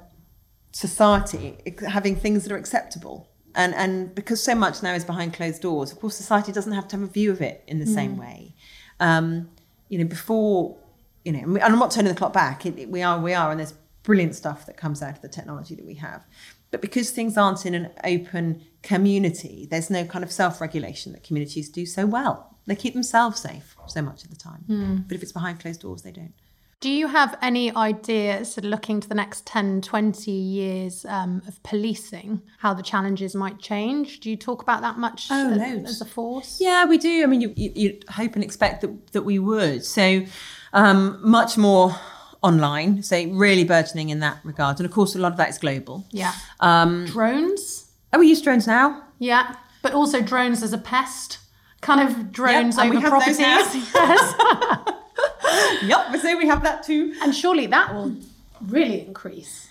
society 0.73 1.57
having 1.87 2.15
things 2.15 2.43
that 2.43 2.51
are 2.51 2.57
acceptable. 2.57 3.29
And 3.55 3.73
and 3.75 4.13
because 4.15 4.41
so 4.43 4.55
much 4.55 4.81
now 4.81 4.93
is 4.93 5.05
behind 5.05 5.33
closed 5.33 5.61
doors, 5.61 5.91
of 5.91 5.99
course, 5.99 6.15
society 6.15 6.51
doesn't 6.51 6.73
have 6.73 6.87
to 6.89 6.95
have 6.97 7.03
a 7.03 7.11
view 7.11 7.31
of 7.31 7.41
it 7.41 7.63
in 7.67 7.79
the 7.79 7.85
same 7.85 8.17
way. 8.17 8.55
Um, 8.99 9.49
you 9.89 9.99
know, 9.99 10.05
before 10.05 10.77
you 11.23 11.31
know, 11.31 11.39
and 11.39 11.63
I'm 11.63 11.79
not 11.79 11.91
turning 11.91 12.11
the 12.11 12.17
clock 12.17 12.33
back. 12.33 12.65
It, 12.65 12.77
it- 12.77 12.89
we 12.89 13.01
are, 13.03 13.19
we 13.19 13.33
are, 13.33 13.49
and 13.51 13.59
there's 13.59 13.73
brilliant 14.03 14.35
stuff 14.35 14.65
that 14.65 14.75
comes 14.75 15.01
out 15.01 15.15
of 15.15 15.21
the 15.21 15.29
technology 15.29 15.75
that 15.75 15.85
we 15.85 15.93
have. 15.95 16.25
But 16.71 16.81
because 16.81 17.11
things 17.11 17.37
aren't 17.37 17.65
in 17.65 17.75
an 17.75 17.91
open 18.03 18.63
community, 18.81 19.67
there's 19.69 19.89
no 19.89 20.03
kind 20.05 20.23
of 20.25 20.31
self-regulation 20.31 21.13
that 21.13 21.23
communities 21.23 21.69
do 21.69 21.85
so 21.85 22.05
well. 22.05 22.57
They 22.65 22.75
keep 22.75 22.93
themselves 22.93 23.39
safe 23.39 23.75
so 23.87 24.01
much 24.01 24.23
of 24.23 24.29
the 24.31 24.35
time. 24.35 24.65
But 25.07 25.15
if 25.15 25.21
it's 25.23 25.31
behind 25.31 25.59
closed 25.59 25.81
doors, 25.81 26.01
they 26.01 26.11
don't. 26.11 26.33
Do 26.83 26.89
you 26.89 27.07
have 27.07 27.37
any 27.41 27.73
ideas, 27.73 28.55
sort 28.55 28.65
of 28.65 28.69
looking 28.69 28.99
to 28.99 29.07
the 29.07 29.15
next 29.15 29.47
10, 29.47 29.83
20 29.83 30.29
years 30.31 31.05
um, 31.05 31.41
of 31.47 31.63
policing, 31.63 32.41
how 32.57 32.73
the 32.73 32.83
challenges 32.83 33.33
might 33.35 33.57
change? 33.57 34.19
Do 34.19 34.29
you 34.29 34.35
talk 34.35 34.61
about 34.61 34.81
that 34.81 34.97
much 34.97 35.29
Oh, 35.31 35.51
as, 35.51 35.57
loads. 35.57 35.89
as 35.91 36.01
a 36.01 36.05
force? 36.05 36.57
Yeah, 36.59 36.83
we 36.83 36.97
do. 36.97 37.23
I 37.23 37.25
mean, 37.27 37.39
you, 37.39 37.53
you, 37.55 37.99
hope 38.09 38.35
and 38.35 38.43
expect 38.43 38.81
that, 38.81 39.13
that 39.13 39.21
we 39.21 39.39
would. 39.39 39.85
So, 39.85 40.25
um, 40.73 41.19
much 41.21 41.57
more 41.57 41.95
online, 42.41 43.01
so 43.01 43.29
really 43.29 43.63
burgeoning 43.63 44.09
in 44.09 44.19
that 44.19 44.39
regard. 44.43 44.77
And 44.77 44.85
of 44.85 44.91
course, 44.91 45.15
a 45.15 45.19
lot 45.19 45.31
of 45.31 45.37
that 45.37 45.51
is 45.51 45.57
global. 45.59 46.05
Yeah. 46.11 46.33
Um, 46.59 47.05
Drones? 47.05 47.93
oh, 48.11 48.19
we 48.19 48.27
use 48.27 48.41
drones 48.41 48.67
now. 48.67 49.03
Yeah. 49.19 49.55
But 49.83 49.93
also 49.93 50.19
drones 50.21 50.61
as 50.61 50.73
a 50.73 50.77
pest? 50.77 51.37
Kind 51.79 52.09
of 52.09 52.33
drones 52.33 52.75
we 52.75 52.89
over 52.89 52.99
properties. 53.07 53.39
yes. 53.39 54.83
Yep, 55.83 56.15
so 56.17 56.37
we 56.37 56.47
have 56.47 56.63
that 56.63 56.83
too. 56.83 57.13
And 57.21 57.35
surely 57.35 57.65
that 57.67 57.93
will 57.93 58.15
really 58.61 59.05
increase. 59.05 59.69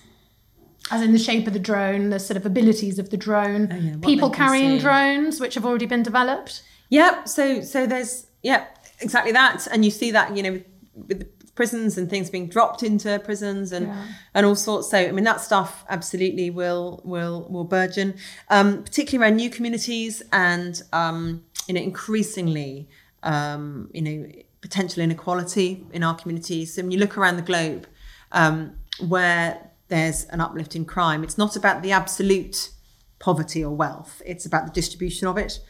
As 0.91 1.01
in 1.01 1.13
the 1.13 1.19
shape 1.19 1.47
of 1.47 1.53
the 1.53 1.59
drone, 1.59 2.11
the 2.11 2.19
sort 2.19 2.37
of 2.37 2.45
abilities 2.45 2.99
of 2.99 3.11
the 3.11 3.17
drone, 3.17 3.69
Oh, 3.73 3.77
yeah, 3.77 3.97
people 4.03 4.31
carrying 4.31 4.79
drones, 4.79 5.41
which 5.41 5.55
have 5.55 5.65
already 5.65 5.87
been 5.87 6.03
developed. 6.03 6.63
Yep. 6.91 7.29
So 7.29 7.63
so 7.63 7.87
there's 7.87 8.27
yep, 8.43 8.79
exactly 9.01 9.33
that, 9.33 9.67
and 9.69 9.85
you 9.85 9.91
see 9.91 10.11
that 10.11 10.37
you 10.37 10.43
know 10.43 10.53
with, 10.53 10.65
with 10.95 11.19
the 11.21 11.27
prisons 11.55 11.97
and 11.97 12.11
things 12.11 12.31
being 12.31 12.49
dropped 12.49 12.83
into 12.83 13.19
prisons 13.21 13.73
and 13.73 13.91
and 14.35 14.45
all 14.45 14.55
sorts. 14.55 14.91
So 14.91 14.99
I 14.99 15.13
mean 15.13 15.25
that 15.25 15.41
stuff 15.41 15.85
absolutely 15.89 16.51
will 16.51 17.01
will 17.05 17.47
will 17.49 17.65
burgeon, 17.65 18.15
um, 18.51 18.83
particularly 18.83 19.31
around 19.31 19.37
new 19.37 19.51
communities 19.51 20.23
and 20.33 20.83
um, 20.93 21.45
you 21.67 21.75
know 21.75 21.81
increasingly 21.81 22.89
um, 23.23 23.89
you 23.95 24.03
know 24.03 24.27
potential 24.63 25.03
inequality 25.03 25.85
in 25.93 26.03
our 26.03 26.15
communities. 26.15 26.75
So 26.75 26.83
when 26.83 26.91
you 26.91 26.99
look 26.99 27.19
around 27.19 27.37
the 27.37 27.43
globe, 27.43 27.87
um, 28.31 28.79
where 29.07 29.71
there's 29.89 30.25
an 30.27 30.41
uplift 30.41 30.75
in 30.75 30.87
crime, 30.87 31.23
it's 31.23 31.37
not 31.37 31.57
about 31.57 31.83
the 31.83 31.93
absolute 31.93 32.71
poverty 33.19 33.65
or 33.65 33.75
wealth. 33.75 34.21
It's 34.27 34.47
about 34.47 34.67
the 34.67 34.73
distribution 34.73 35.29
of 35.29 35.39
it. 35.39 35.61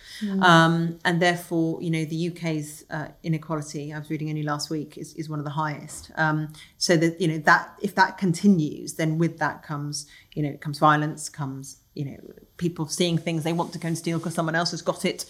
Um, 0.42 0.98
and 1.05 1.20
therefore, 1.20 1.83
you 1.83 1.90
know, 1.90 2.05
the 2.05 2.31
UK's 2.31 2.85
uh, 2.88 3.09
inequality, 3.22 3.92
I 3.92 3.98
was 3.98 4.09
reading 4.09 4.31
only 4.31 4.42
last 4.42 4.70
week, 4.70 4.96
is, 4.96 5.12
is 5.14 5.28
one 5.28 5.38
of 5.38 5.44
the 5.44 5.50
highest. 5.50 6.11
Um, 6.16 6.52
so 6.78 6.96
that, 6.96 7.20
you 7.20 7.28
know, 7.28 7.38
that 7.38 7.74
if 7.83 7.94
that 7.96 8.16
continues, 8.16 8.94
then 8.94 9.18
with 9.18 9.38
that 9.38 9.62
comes, 9.62 10.07
you 10.35 10.42
know, 10.42 10.57
comes 10.57 10.78
violence, 10.78 11.28
comes, 11.28 11.76
you 11.94 12.07
know, 12.07 12.16
people 12.57 12.87
seeing 12.87 13.18
things 13.18 13.44
they 13.44 13.52
want 13.52 13.72
to 13.74 13.78
go 13.78 13.88
and 13.88 13.98
steal 13.98 14.18
because 14.18 14.35
someone 14.35 14.55
else 14.55 14.70
has 14.70 14.81
got 14.81 15.05
it. 15.05 15.26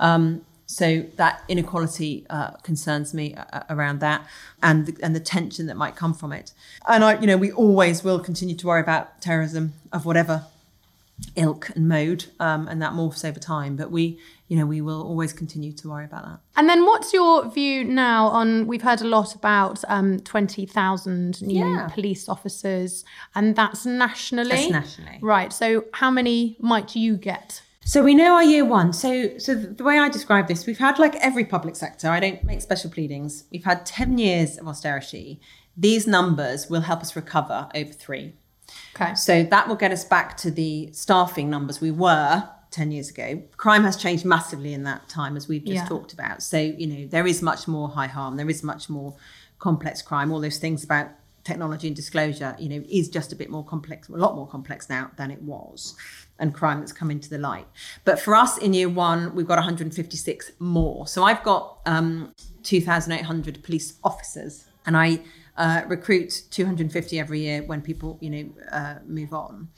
Um, 0.00 0.46
so 0.66 1.04
that 1.16 1.42
inequality 1.48 2.26
uh, 2.28 2.50
concerns 2.62 3.14
me 3.14 3.34
uh, 3.34 3.60
around 3.70 4.00
that, 4.00 4.26
and 4.62 4.86
the, 4.86 4.96
and 5.02 5.14
the 5.14 5.20
tension 5.20 5.66
that 5.66 5.76
might 5.76 5.94
come 5.96 6.12
from 6.12 6.32
it. 6.32 6.52
And 6.88 7.04
I, 7.04 7.18
you 7.20 7.26
know, 7.26 7.36
we 7.36 7.52
always 7.52 8.02
will 8.04 8.18
continue 8.20 8.56
to 8.56 8.66
worry 8.66 8.80
about 8.80 9.20
terrorism 9.20 9.74
of 9.92 10.04
whatever 10.04 10.44
ilk 11.34 11.70
and 11.70 11.88
mode, 11.88 12.26
um, 12.40 12.68
and 12.68 12.82
that 12.82 12.92
morphs 12.92 13.24
over 13.24 13.38
time. 13.40 13.74
But 13.76 13.90
we, 13.90 14.18
you 14.48 14.56
know, 14.58 14.66
we 14.66 14.80
will 14.82 15.02
always 15.02 15.32
continue 15.32 15.72
to 15.72 15.88
worry 15.88 16.04
about 16.04 16.24
that. 16.24 16.40
And 16.56 16.68
then 16.68 16.84
what's 16.84 17.12
your 17.14 17.48
view 17.48 17.84
now 17.84 18.26
on, 18.26 18.66
we've 18.66 18.82
heard 18.82 19.00
a 19.00 19.06
lot 19.06 19.34
about 19.34 19.82
um, 19.88 20.20
20,000 20.20 21.42
new 21.42 21.64
Yeah. 21.64 21.88
police 21.88 22.28
officers, 22.28 23.04
and 23.34 23.56
that's 23.56 23.86
nationally? 23.86 24.50
That's 24.50 24.70
nationally. 24.70 25.18
Right. 25.22 25.52
So 25.52 25.84
how 25.94 26.10
many 26.10 26.56
might 26.60 26.94
you 26.96 27.16
get? 27.16 27.62
So 27.86 28.02
we 28.02 28.16
know 28.16 28.34
our 28.34 28.42
year 28.42 28.64
one. 28.64 28.92
So 28.92 29.38
so 29.38 29.54
the 29.54 29.84
way 29.84 29.96
I 29.96 30.08
describe 30.08 30.48
this, 30.48 30.66
we've 30.66 30.76
had 30.78 30.98
like 30.98 31.14
every 31.16 31.44
public 31.44 31.76
sector. 31.76 32.08
I 32.08 32.18
don't 32.18 32.42
make 32.42 32.60
special 32.60 32.90
pleadings. 32.90 33.44
We've 33.52 33.64
had 33.64 33.86
ten 33.86 34.18
years 34.18 34.58
of 34.58 34.66
austerity. 34.66 35.40
These 35.76 36.04
numbers 36.08 36.68
will 36.68 36.80
help 36.80 37.00
us 37.00 37.14
recover 37.14 37.68
over 37.76 37.92
three. 37.92 38.34
Okay. 38.96 39.14
So 39.14 39.44
that 39.44 39.68
will 39.68 39.76
get 39.76 39.92
us 39.92 40.04
back 40.04 40.36
to 40.38 40.50
the 40.50 40.90
staffing 40.92 41.48
numbers 41.48 41.80
we 41.80 41.92
were 41.92 42.48
10 42.72 42.90
years 42.90 43.10
ago. 43.10 43.42
Crime 43.56 43.84
has 43.84 43.96
changed 43.96 44.24
massively 44.24 44.74
in 44.74 44.82
that 44.82 45.08
time, 45.08 45.36
as 45.36 45.46
we've 45.46 45.64
just 45.64 45.84
Yeah. 45.84 45.86
talked 45.86 46.12
about. 46.12 46.42
So, 46.42 46.58
you 46.58 46.86
know, 46.88 47.06
there 47.06 47.26
is 47.26 47.40
much 47.40 47.68
more 47.68 47.88
high 47.90 48.08
harm, 48.08 48.36
there 48.36 48.50
is 48.50 48.64
much 48.64 48.90
more 48.90 49.14
complex 49.60 50.02
crime. 50.02 50.32
All 50.32 50.40
those 50.40 50.58
things 50.58 50.82
about 50.82 51.10
technology 51.44 51.86
and 51.86 51.94
disclosure, 51.94 52.56
you 52.58 52.68
know, 52.68 52.82
is 52.88 53.08
just 53.08 53.32
a 53.32 53.36
bit 53.36 53.48
more 53.50 53.64
complex, 53.64 54.08
a 54.08 54.12
lot 54.12 54.34
more 54.34 54.48
complex 54.48 54.88
now 54.88 55.10
than 55.16 55.30
it 55.30 55.42
was, 55.42 55.94
and 56.38 56.54
crime 56.54 56.80
that's 56.80 56.92
come 56.92 57.10
into 57.10 57.28
the 57.30 57.38
light. 57.38 57.66
But 58.04 58.20
for 58.20 58.34
us 58.34 58.58
in 58.58 58.74
year 58.74 58.88
one, 58.88 59.34
we've 59.34 59.46
got 59.46 59.56
156 59.56 60.52
more. 60.58 61.06
So 61.06 61.24
I've 61.24 61.42
got 61.42 61.78
um, 61.86 62.34
2,800 62.62 63.62
police 63.62 63.94
officers, 64.04 64.66
and 64.84 64.96
I 64.96 65.20
uh, 65.56 65.82
recruit 65.86 66.42
250 66.50 67.18
every 67.18 67.40
year 67.40 67.62
when 67.62 67.80
people, 67.80 68.18
you 68.20 68.30
know, 68.30 68.50
uh, 68.70 68.94
move 69.06 69.32
on. 69.32 69.68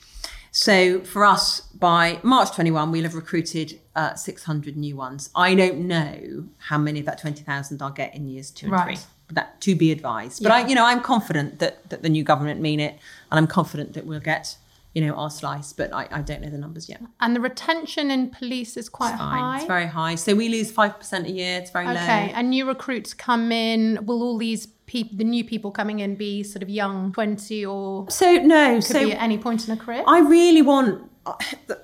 So 0.51 1.01
for 1.03 1.25
us, 1.25 1.61
by 1.61 2.19
March 2.23 2.53
21, 2.55 2.91
we'll 2.91 3.05
have 3.05 3.15
recruited 3.15 3.79
uh, 3.95 4.15
600 4.15 4.77
new 4.77 4.97
ones. 4.97 5.31
I 5.37 5.55
don't 5.55 5.81
know 5.87 6.49
how 6.59 6.79
many 6.79 7.01
of 7.01 7.07
that 7.07 7.21
20,000 7.21 7.81
I'll 7.81 7.91
get 7.91 8.15
in 8.15 8.27
years 8.29 8.51
two 8.51 8.67
and 8.67 8.73
Right. 8.73 8.99
three. 8.99 9.07
That 9.31 9.61
to 9.61 9.77
be 9.77 9.93
advised. 9.93 10.43
But 10.43 10.53
I, 10.53 10.67
you 10.67 10.75
know, 10.75 10.87
I'm 10.87 11.03
confident 11.03 11.59
that 11.59 11.91
that 11.91 12.03
the 12.03 12.09
new 12.09 12.25
government 12.25 12.63
mean 12.63 12.81
it, 12.81 12.95
and 13.31 13.39
I'm 13.39 13.47
confident 13.47 13.93
that 13.93 14.07
we'll 14.07 14.21
get, 14.21 14.57
you 14.95 15.07
know, 15.07 15.15
our 15.15 15.31
slice. 15.31 15.73
But 15.73 15.93
I, 15.93 16.09
I 16.11 16.23
don't 16.23 16.41
know 16.41 16.51
the 16.51 16.59
numbers 16.59 16.89
yet. 16.89 17.01
And 17.21 17.35
the 17.35 17.41
retention 17.41 18.11
in 18.11 18.31
police 18.31 18.77
is 18.77 18.89
quite 18.89 19.17
Fine. 19.17 19.39
high. 19.39 19.57
It's 19.59 19.67
very 19.67 19.87
high. 19.87 20.15
So 20.15 20.35
we 20.35 20.49
lose 20.49 20.71
five 20.71 20.99
percent 20.99 21.27
a 21.27 21.31
year. 21.31 21.59
It's 21.59 21.71
very 21.71 21.87
low. 21.87 21.93
Okay, 21.93 22.33
and 22.35 22.51
new 22.51 22.67
recruits 22.67 23.15
come 23.15 23.53
in. 23.53 24.05
Will 24.07 24.23
all 24.23 24.39
these 24.39 24.67
people, 24.87 25.17
the 25.17 25.25
new 25.25 25.45
people 25.45 25.71
coming 25.71 26.01
in, 26.01 26.17
be 26.17 26.43
sort 26.43 26.63
of 26.63 26.69
young, 26.69 27.13
twenty, 27.13 27.65
or 27.65 28.11
So 28.11 28.35
no. 28.35 28.77
could 28.77 28.85
so 28.85 29.05
be 29.05 29.13
at 29.13 29.23
any 29.23 29.39
point 29.39 29.69
in 29.69 29.75
a 29.75 29.77
career? 29.77 30.05
I 30.07 30.21
really 30.21 30.63
want 30.63 31.09
uh, 31.27 31.35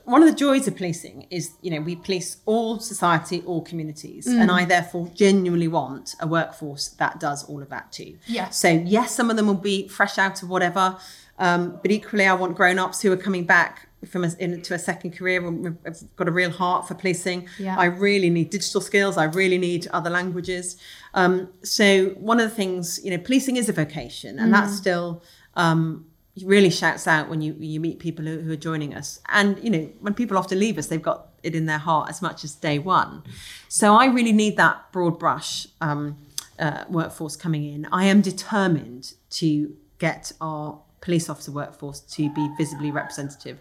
one 0.05 0.23
of 0.23 0.29
the 0.29 0.35
joys 0.35 0.67
of 0.67 0.77
policing 0.77 1.27
is 1.31 1.53
you 1.61 1.71
know 1.71 1.81
we 1.81 1.97
police 1.97 2.39
all 2.47 2.81
society, 2.81 3.43
all 3.47 3.63
communities, 3.63 4.27
and 4.27 4.51
mm. 4.51 4.55
I 4.55 4.65
therefore 4.65 5.11
genuinely 5.15 5.69
want 5.69 6.15
a 6.21 6.27
workforce 6.27 6.89
that 6.89 7.21
does 7.21 7.45
all 7.45 7.63
of 7.63 7.69
that 7.69 7.93
too. 7.93 8.17
Yeah. 8.27 8.49
So 8.49 8.69
yes, 8.69 9.15
some 9.15 9.31
of 9.31 9.37
them 9.37 9.47
will 9.47 9.55
be 9.55 9.89
fresh 9.89 10.19
out 10.19 10.43
of 10.43 10.49
whatever, 10.49 10.97
um, 11.39 11.79
but 11.83 11.91
equally 11.91 12.27
I 12.27 12.35
want 12.35 12.57
grown-ups 12.57 13.03
who 13.03 13.13
are 13.13 13.17
coming 13.17 13.45
back 13.45 13.89
from 14.07 14.25
a, 14.25 14.31
into 14.39 14.75
a 14.75 14.79
second 14.79 15.17
career 15.17 15.47
and 15.47 15.79
have 15.85 15.99
got 16.17 16.29
a 16.29 16.31
real 16.31 16.51
heart 16.51 16.87
for 16.87 16.95
policing. 16.95 17.49
Yeah. 17.59 17.77
I 17.79 17.87
really 17.87 18.31
need 18.31 18.51
digital 18.51 18.81
skills. 18.81 19.17
I 19.17 19.25
really 19.25 19.59
need 19.59 19.87
other 19.89 20.11
languages. 20.11 20.77
Um, 21.15 21.49
so 21.63 22.09
one 22.11 22.41
of 22.41 22.49
the 22.49 22.55
things, 22.55 23.01
you 23.03 23.11
know, 23.11 23.19
policing 23.19 23.57
is 23.57 23.69
a 23.69 23.73
vocation, 23.73 24.39
and 24.39 24.53
that's 24.53 24.77
still 24.77 25.23
um, 25.55 26.07
really 26.43 26.71
shouts 26.71 27.07
out 27.07 27.29
when 27.29 27.41
you 27.41 27.55
you 27.59 27.81
meet 27.81 27.99
people 27.99 28.25
who, 28.25 28.41
who 28.41 28.53
are 28.53 28.57
joining 28.57 28.95
us. 28.95 29.21
And 29.29 29.63
you 29.63 29.71
know, 29.71 29.91
when 30.01 30.15
people 30.15 30.37
often 30.37 30.59
leave 30.59 30.79
us, 30.79 30.87
they've 30.89 31.01
got 31.01 31.29
it 31.43 31.55
in 31.55 31.67
their 31.67 31.79
heart 31.79 32.09
as 32.11 32.21
much 32.23 32.45
as 32.45 32.55
day 32.55 32.79
one. 32.79 33.23
So 33.69 33.95
I 33.95 34.07
really 34.07 34.33
need 34.33 34.57
that 34.57 34.93
broad 34.93 35.19
brush 35.19 35.67
um, 35.81 36.17
uh, 36.59 36.85
workforce 36.89 37.37
coming 37.37 37.65
in. 37.65 37.87
I 37.93 38.07
am 38.07 38.21
determined 38.21 39.15
to 39.31 39.77
get 39.99 40.33
our 40.41 40.81
police 41.05 41.29
officer 41.29 41.53
workforce 41.53 42.01
to 42.01 42.23
be 42.31 42.45
visibly 42.57 42.91
representative 42.91 43.59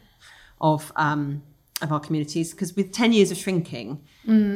of 0.59 0.91
um, 0.95 1.43
of 1.81 1.91
our 1.91 1.99
communities 1.99 2.51
because 2.51 2.75
with 2.75 2.91
10 2.93 3.13
years 3.13 3.29
of 3.31 3.37
shrinking 3.37 4.01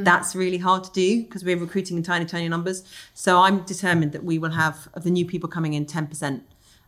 that's 0.03 0.33
really 0.33 0.59
hard 0.59 0.83
to 0.83 0.91
do 0.91 1.23
because 1.23 1.43
we're 1.43 1.57
recruiting 1.57 1.97
in 1.97 2.03
tiny 2.03 2.25
tiny 2.25 2.47
numbers 2.47 2.83
so 3.13 3.39
i'm 3.39 3.57
determined 3.73 4.11
that 4.13 4.23
we 4.23 4.37
will 4.37 4.55
have 4.63 4.87
of 4.93 5.03
the 5.03 5.11
new 5.11 5.25
people 5.25 5.49
coming 5.49 5.73
in 5.73 5.85
10% 5.85 6.41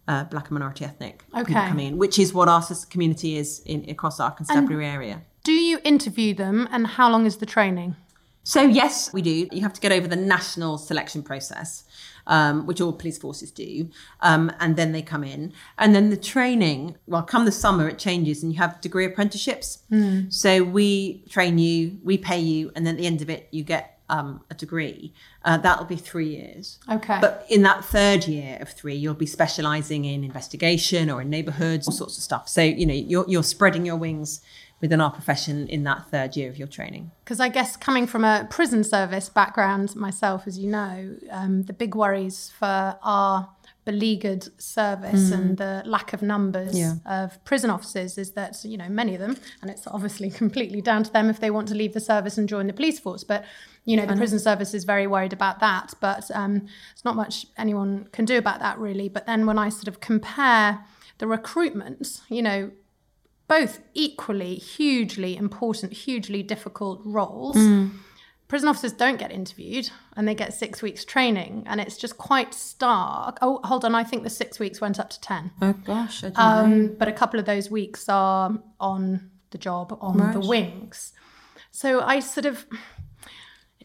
uh, 0.08 0.24
black 0.26 0.46
and 0.46 0.52
minority 0.52 0.86
ethnic 0.86 1.24
people 1.46 1.62
coming 1.72 1.88
in 1.88 1.98
which 1.98 2.18
is 2.18 2.34
what 2.34 2.48
our 2.48 2.64
community 2.90 3.36
is 3.36 3.62
in 3.66 3.80
across 3.90 4.20
our 4.20 4.32
constabulary 4.32 4.86
area 4.86 5.22
Do 5.44 5.54
you 5.54 5.80
interview 5.84 6.34
them, 6.34 6.68
and 6.72 6.86
how 6.86 7.10
long 7.10 7.26
is 7.26 7.38
the 7.38 7.46
training? 7.46 7.96
So 8.44 8.62
yes, 8.62 9.14
we 9.14 9.22
do. 9.22 9.48
You 9.52 9.62
have 9.62 9.74
to 9.74 9.82
get 9.82 9.92
over 9.92 10.08
the 10.08 10.16
national 10.16 10.78
selection 10.78 11.24
process. 11.24 11.84
Um, 12.30 12.66
which 12.66 12.80
all 12.80 12.94
police 12.94 13.18
forces 13.18 13.52
do, 13.52 13.90
um, 14.22 14.52
and 14.60 14.78
then 14.78 14.94
they 14.94 15.02
come 15.02 15.24
in. 15.24 15.52
And 15.78 15.94
then 15.94 16.12
the 16.12 16.18
training, 16.18 16.96
well, 17.08 17.24
come 17.24 17.44
the 17.44 17.52
summer, 17.52 17.90
it 17.90 18.00
changes, 18.00 18.42
and 18.42 18.54
you 18.54 18.60
have 18.60 18.80
degree 18.80 19.06
apprenticeships. 19.06 19.80
Mm. 19.92 20.32
So 20.32 20.64
we 20.64 21.26
train 21.28 21.58
you, 21.58 22.00
we 22.04 22.18
pay 22.18 22.40
you, 22.40 22.72
and 22.76 22.86
then 22.86 22.96
at 22.96 23.02
the 23.02 23.08
end 23.08 23.22
of 23.22 23.30
it, 23.30 23.50
you 23.52 23.64
get 23.64 24.00
um, 24.10 24.42
a 24.50 24.54
degree. 24.54 25.14
Uh, 25.44 25.58
that'll 25.58 25.86
be 25.86 25.96
three 25.96 26.30
years. 26.30 26.80
Okay. 26.90 27.18
But 27.20 27.46
in 27.50 27.64
that 27.64 27.84
third 27.86 28.28
year 28.28 28.58
of 28.62 28.70
three, 28.70 28.96
you'll 28.96 29.14
be 29.14 29.26
specialising 29.26 30.06
in 30.06 30.24
investigation 30.24 31.10
or 31.10 31.22
in 31.22 31.30
neighbourhoods, 31.30 31.88
all 31.88 31.94
sorts 31.94 32.18
of 32.18 32.24
stuff. 32.24 32.48
So 32.48 32.62
you 32.62 32.86
know 32.86 32.94
you're 32.94 33.26
you're 33.28 33.44
spreading 33.44 33.86
your 33.86 33.96
wings 33.96 34.42
within 34.82 35.02
our 35.02 35.12
profession 35.12 35.68
in 35.68 35.84
that 35.84 36.10
third 36.10 36.36
year 36.36 36.50
of 36.50 36.58
your 36.58 36.68
training. 36.68 37.12
Because 37.24 37.40
I 37.40 37.50
guess 37.50 37.76
coming 37.76 38.08
from 38.08 38.24
a 38.24 38.48
prison 38.50 38.84
service 38.84 39.30
background 39.30 39.96
myself, 39.96 40.48
as 40.48 40.58
you 40.58 40.70
know, 40.70 41.16
um, 41.32 41.64
the 41.64 41.74
big 41.74 41.96
worries 41.96 42.52
for 42.58 42.98
our 43.04 43.50
beleaguered 43.86 44.48
service 44.62 45.30
mm. 45.30 45.34
and 45.34 45.58
the 45.58 45.82
lack 45.86 46.14
of 46.14 46.22
numbers 46.22 46.78
yeah. 46.78 46.96
of 47.06 47.44
prison 47.44 47.70
officers 47.70 48.18
is 48.18 48.32
that 48.32 48.56
you 48.64 48.78
know 48.78 48.88
many 48.88 49.16
of 49.16 49.20
them, 49.20 49.36
and 49.62 49.72
it's 49.72 49.88
obviously 49.88 50.30
completely 50.44 50.82
down 50.82 51.04
to 51.04 51.12
them 51.12 51.30
if 51.30 51.40
they 51.40 51.50
want 51.50 51.68
to 51.68 51.74
leave 51.74 51.94
the 51.94 52.00
service 52.00 52.38
and 52.38 52.48
join 52.48 52.68
the 52.68 52.74
police 52.74 53.00
force, 53.00 53.24
but 53.24 53.44
you 53.86 53.98
know 53.98 54.06
the 54.06 54.16
prison 54.16 54.38
service 54.38 54.74
is 54.74 54.84
very 54.84 55.08
worried 55.08 55.34
about 55.34 55.60
that 55.60 55.94
but 56.00 56.30
um, 56.36 56.68
it's 56.92 57.04
not 57.04 57.16
much 57.16 57.48
anyone 57.58 58.08
can 58.12 58.24
do 58.24 58.38
about 58.38 58.60
that 58.60 58.78
really 58.78 59.10
but 59.10 59.26
then 59.26 59.46
when 59.48 59.58
i 59.58 59.68
sort 59.68 59.88
of 59.88 60.00
compare 60.00 60.80
the 61.18 61.26
recruitment 61.26 62.22
you 62.30 62.42
know 62.42 62.70
both 63.50 63.82
equally 63.94 64.56
hugely 64.56 65.36
important 65.36 65.92
hugely 65.92 66.42
difficult 66.42 67.02
roles 67.04 67.58
mm. 67.58 67.92
prison 68.48 68.70
officers 68.70 68.94
don't 68.94 69.18
get 69.18 69.32
interviewed 69.32 69.90
and 70.16 70.26
they 70.28 70.36
get 70.36 70.54
six 70.54 70.82
weeks 70.82 71.04
training 71.04 71.64
and 71.66 71.82
it's 71.82 71.98
just 71.98 72.18
quite 72.18 72.54
stark 72.54 73.38
oh 73.42 73.60
hold 73.66 73.84
on 73.84 73.94
i 73.96 74.04
think 74.04 74.24
the 74.24 74.30
six 74.30 74.60
weeks 74.60 74.80
went 74.80 75.00
up 75.00 75.10
to 75.10 75.20
10 75.20 75.52
oh 75.62 75.74
gosh 75.84 76.24
um, 76.36 76.96
but 76.98 77.10
a 77.10 77.14
couple 77.14 77.40
of 77.40 77.46
those 77.46 77.70
weeks 77.70 78.08
are 78.08 78.58
on 78.80 79.30
the 79.50 79.58
job 79.58 79.98
on 80.00 80.18
right. 80.18 80.34
the 80.34 80.40
wings 80.40 81.12
so 81.72 82.02
i 82.02 82.20
sort 82.20 82.46
of 82.46 82.66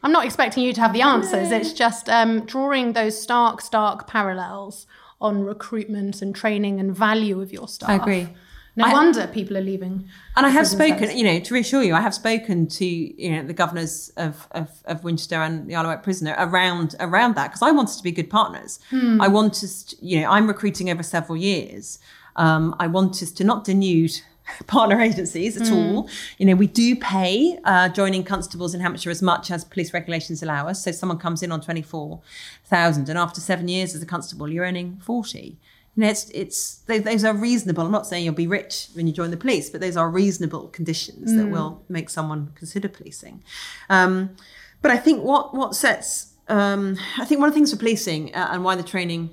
I'm 0.03 0.12
not 0.12 0.27
expecting 0.27 0.64
you 0.64 0.74
to 0.74 0.83
have 0.83 0.92
the 0.92 1.00
answers. 1.00 1.50
It's 1.50 1.72
just 1.72 2.11
um, 2.11 2.44
drawing 2.44 2.92
those 2.92 3.18
stark, 3.18 3.62
stark 3.62 4.07
parallels 4.07 4.87
on 5.18 5.42
recruitment 5.42 6.20
and 6.20 6.37
training 6.37 6.79
and 6.79 6.94
value 6.94 7.40
of 7.40 7.50
your 7.50 7.66
staff. 7.66 7.88
I 7.88 7.94
agree. 7.94 8.29
No 8.76 8.87
I, 8.87 8.92
wonder 8.92 9.26
people 9.28 9.56
are 9.56 9.60
leaving. 9.62 10.08
And 10.37 10.44
I 10.44 10.48
have 10.48 10.66
spoken, 10.66 11.16
you 11.16 11.22
know, 11.22 11.38
to 11.38 11.54
reassure 11.54 11.82
you, 11.82 11.94
I 11.94 12.00
have 12.00 12.14
spoken 12.14 12.66
to 12.66 12.84
you 12.84 13.30
know 13.30 13.46
the 13.46 13.52
governors 13.52 14.12
of 14.16 14.48
of, 14.50 14.68
of 14.87 15.04
Winchester 15.04 15.37
and 15.37 15.68
the 15.68 15.76
Isle 15.76 15.82
of 15.82 15.88
Wight 15.88 16.02
prisoner 16.02 16.34
around 16.38 16.96
around 16.98 17.37
that 17.37 17.48
because 17.48 17.62
I 17.62 17.70
want 17.70 17.88
us 17.88 17.96
to 17.98 18.02
be 18.02 18.10
good 18.10 18.30
partners. 18.30 18.80
Hmm. 18.90 19.20
I 19.20 19.28
want 19.28 19.62
us, 19.62 19.84
to, 19.84 19.96
you 20.04 20.20
know, 20.20 20.30
I'm 20.30 20.48
recruiting 20.48 20.90
over 20.90 21.02
several 21.02 21.37
years. 21.37 21.98
Um, 22.37 22.74
I 22.80 22.88
want 22.88 23.22
us 23.22 23.30
to 23.32 23.44
not 23.44 23.64
denude 23.64 24.20
partner 24.66 25.00
agencies 25.00 25.56
at 25.56 25.68
mm. 25.68 25.94
all. 25.94 26.08
You 26.38 26.46
know, 26.46 26.54
we 26.54 26.66
do 26.66 26.96
pay 26.96 27.58
uh, 27.64 27.88
joining 27.88 28.24
constables 28.24 28.74
in 28.74 28.80
Hampshire 28.80 29.10
as 29.10 29.22
much 29.22 29.50
as 29.50 29.64
police 29.64 29.94
regulations 29.94 30.42
allow 30.42 30.68
us. 30.68 30.82
So 30.84 30.92
someone 30.92 31.18
comes 31.18 31.42
in 31.42 31.52
on 31.52 31.60
24,000 31.60 33.08
and 33.08 33.18
after 33.18 33.40
seven 33.40 33.68
years 33.68 33.94
as 33.94 34.02
a 34.02 34.06
constable, 34.06 34.48
you're 34.50 34.64
earning 34.64 35.00
40. 35.02 35.58
You 35.96 36.02
know, 36.02 36.09
it's, 36.09 36.28
it's, 36.30 36.76
those 36.87 37.24
are 37.24 37.35
reasonable. 37.35 37.85
I'm 37.85 37.92
not 37.92 38.07
saying 38.07 38.24
you'll 38.24 38.35
be 38.35 38.46
rich 38.46 38.88
when 38.94 39.07
you 39.07 39.12
join 39.12 39.30
the 39.30 39.37
police, 39.37 39.70
but 39.70 39.80
those 39.80 39.96
are 39.96 40.11
reasonable 40.11 40.68
conditions 40.68 41.33
mm. 41.33 41.37
that 41.38 41.46
will 41.46 41.85
make 41.88 42.11
someone 42.11 42.52
consider 42.54 42.88
policing. 42.88 43.42
Um, 43.88 44.37
but 44.83 44.90
I 44.90 44.96
think 44.96 45.22
what, 45.22 45.54
what 45.54 45.74
sets, 45.74 46.33
um, 46.48 46.98
I 47.18 47.24
think 47.24 47.40
one 47.40 47.48
of 47.48 47.54
the 47.54 47.59
things 47.59 47.70
for 47.72 47.78
policing 47.78 48.35
uh, 48.35 48.48
and 48.50 48.64
why 48.64 48.74
the 48.74 48.83
training 48.83 49.30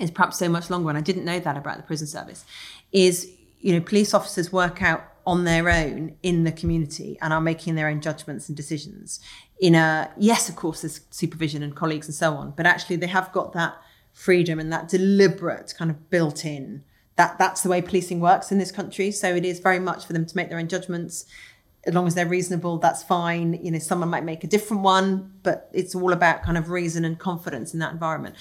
is 0.00 0.10
perhaps 0.10 0.38
so 0.38 0.48
much 0.48 0.70
longer, 0.70 0.88
and 0.88 0.98
I 0.98 1.02
didn't 1.02 1.24
know 1.24 1.38
that 1.38 1.56
about 1.56 1.76
the 1.76 1.82
prison 1.82 2.06
service, 2.06 2.44
is 2.90 3.30
you 3.60 3.72
know, 3.72 3.80
police 3.80 4.12
officers 4.12 4.52
work 4.52 4.82
out 4.82 5.04
on 5.24 5.44
their 5.44 5.70
own 5.70 6.16
in 6.22 6.44
the 6.44 6.52
community 6.52 7.16
and 7.22 7.32
are 7.32 7.40
making 7.40 7.76
their 7.76 7.88
own 7.88 8.00
judgments 8.00 8.48
and 8.48 8.56
decisions. 8.56 9.20
In 9.60 9.74
a 9.74 10.10
yes, 10.16 10.48
of 10.48 10.56
course, 10.56 10.82
there's 10.82 11.00
supervision 11.10 11.62
and 11.62 11.76
colleagues 11.76 12.08
and 12.08 12.14
so 12.14 12.34
on, 12.34 12.54
but 12.56 12.66
actually 12.66 12.96
they 12.96 13.06
have 13.06 13.30
got 13.32 13.52
that 13.52 13.76
freedom 14.12 14.58
and 14.58 14.72
that 14.72 14.88
deliberate 14.88 15.74
kind 15.76 15.90
of 15.90 16.10
built 16.10 16.44
in. 16.44 16.84
That 17.16 17.38
that's 17.38 17.62
the 17.62 17.68
way 17.68 17.82
policing 17.82 18.20
works 18.20 18.50
in 18.50 18.58
this 18.58 18.72
country. 18.72 19.10
So 19.10 19.34
it 19.34 19.44
is 19.44 19.60
very 19.60 19.78
much 19.78 20.06
for 20.06 20.12
them 20.12 20.26
to 20.26 20.36
make 20.36 20.48
their 20.48 20.58
own 20.58 20.68
judgments. 20.68 21.26
As 21.84 21.94
long 21.94 22.06
as 22.06 22.14
they're 22.14 22.26
reasonable, 22.26 22.78
that's 22.78 23.02
fine. 23.02 23.58
You 23.62 23.72
know, 23.72 23.78
someone 23.78 24.08
might 24.08 24.24
make 24.24 24.44
a 24.44 24.46
different 24.46 24.82
one, 24.82 25.32
but 25.42 25.68
it's 25.72 25.94
all 25.94 26.12
about 26.12 26.42
kind 26.42 26.56
of 26.56 26.70
reason 26.70 27.04
and 27.04 27.18
confidence 27.18 27.74
in 27.74 27.80
that 27.80 27.92
environment. 27.92 28.36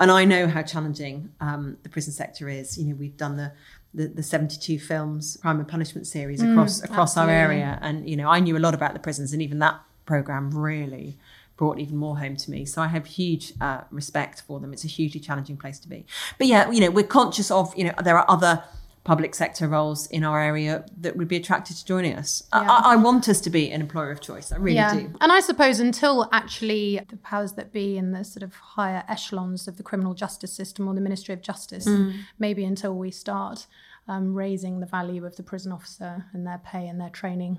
And 0.00 0.10
I 0.10 0.24
know 0.24 0.48
how 0.48 0.62
challenging 0.62 1.30
um, 1.40 1.76
the 1.82 1.88
prison 1.88 2.12
sector 2.12 2.48
is. 2.48 2.76
You 2.76 2.86
know, 2.86 2.94
we've 2.94 3.16
done 3.16 3.36
the 3.36 3.52
the, 3.92 4.06
the 4.06 4.22
72 4.22 4.78
films 4.78 5.36
crime 5.42 5.58
and 5.58 5.66
punishment 5.66 6.06
series 6.06 6.42
across 6.42 6.80
mm, 6.80 6.84
across 6.84 7.16
our 7.16 7.28
area 7.28 7.78
and 7.82 8.08
you 8.08 8.16
know 8.16 8.28
I 8.28 8.38
knew 8.38 8.56
a 8.56 8.60
lot 8.60 8.72
about 8.72 8.92
the 8.92 9.00
prisons 9.00 9.32
and 9.32 9.42
even 9.42 9.58
that 9.58 9.80
program 10.06 10.50
really 10.56 11.18
brought 11.60 11.78
even 11.78 11.94
more 11.94 12.16
home 12.18 12.36
to 12.36 12.50
me 12.50 12.64
so 12.64 12.80
I 12.80 12.86
have 12.86 13.04
huge 13.04 13.52
uh, 13.60 13.82
respect 13.90 14.40
for 14.46 14.58
them 14.60 14.72
it's 14.72 14.84
a 14.84 14.88
hugely 14.88 15.20
challenging 15.20 15.58
place 15.58 15.78
to 15.80 15.88
be 15.88 16.06
but 16.38 16.46
yeah 16.46 16.70
you 16.70 16.80
know 16.80 16.90
we're 16.90 17.12
conscious 17.20 17.50
of 17.50 17.76
you 17.76 17.84
know 17.84 17.92
there 18.02 18.16
are 18.16 18.24
other 18.30 18.64
public 19.04 19.34
sector 19.34 19.68
roles 19.68 20.06
in 20.06 20.24
our 20.24 20.40
area 20.40 20.84
that 20.98 21.16
would 21.16 21.28
be 21.28 21.36
attracted 21.36 21.76
to 21.76 21.84
joining 21.84 22.14
us. 22.14 22.42
Yeah. 22.52 22.66
I, 22.70 22.92
I, 22.92 22.96
want 22.96 23.28
us 23.28 23.40
to 23.42 23.50
be 23.50 23.70
an 23.70 23.80
employer 23.80 24.10
of 24.10 24.20
choice. 24.20 24.52
I 24.52 24.56
really 24.56 24.76
yeah. 24.76 24.94
do. 24.94 25.12
And 25.20 25.32
I 25.32 25.40
suppose 25.40 25.80
until 25.80 26.28
actually 26.32 27.00
the 27.08 27.16
powers 27.16 27.52
that 27.52 27.72
be 27.72 27.96
in 27.96 28.12
the 28.12 28.24
sort 28.24 28.42
of 28.42 28.54
higher 28.54 29.02
echelons 29.08 29.66
of 29.66 29.78
the 29.78 29.82
criminal 29.82 30.12
justice 30.12 30.52
system 30.52 30.86
or 30.86 30.94
the 30.94 31.00
Ministry 31.00 31.32
of 31.32 31.40
Justice, 31.40 31.86
mm. 31.86 32.14
maybe 32.38 32.62
until 32.62 32.94
we 32.94 33.10
start 33.10 33.66
um, 34.06 34.34
raising 34.34 34.80
the 34.80 34.86
value 34.86 35.24
of 35.24 35.36
the 35.36 35.42
prison 35.42 35.72
officer 35.72 36.26
and 36.34 36.46
their 36.46 36.58
pay 36.58 36.86
and 36.86 37.00
their 37.00 37.10
training, 37.10 37.58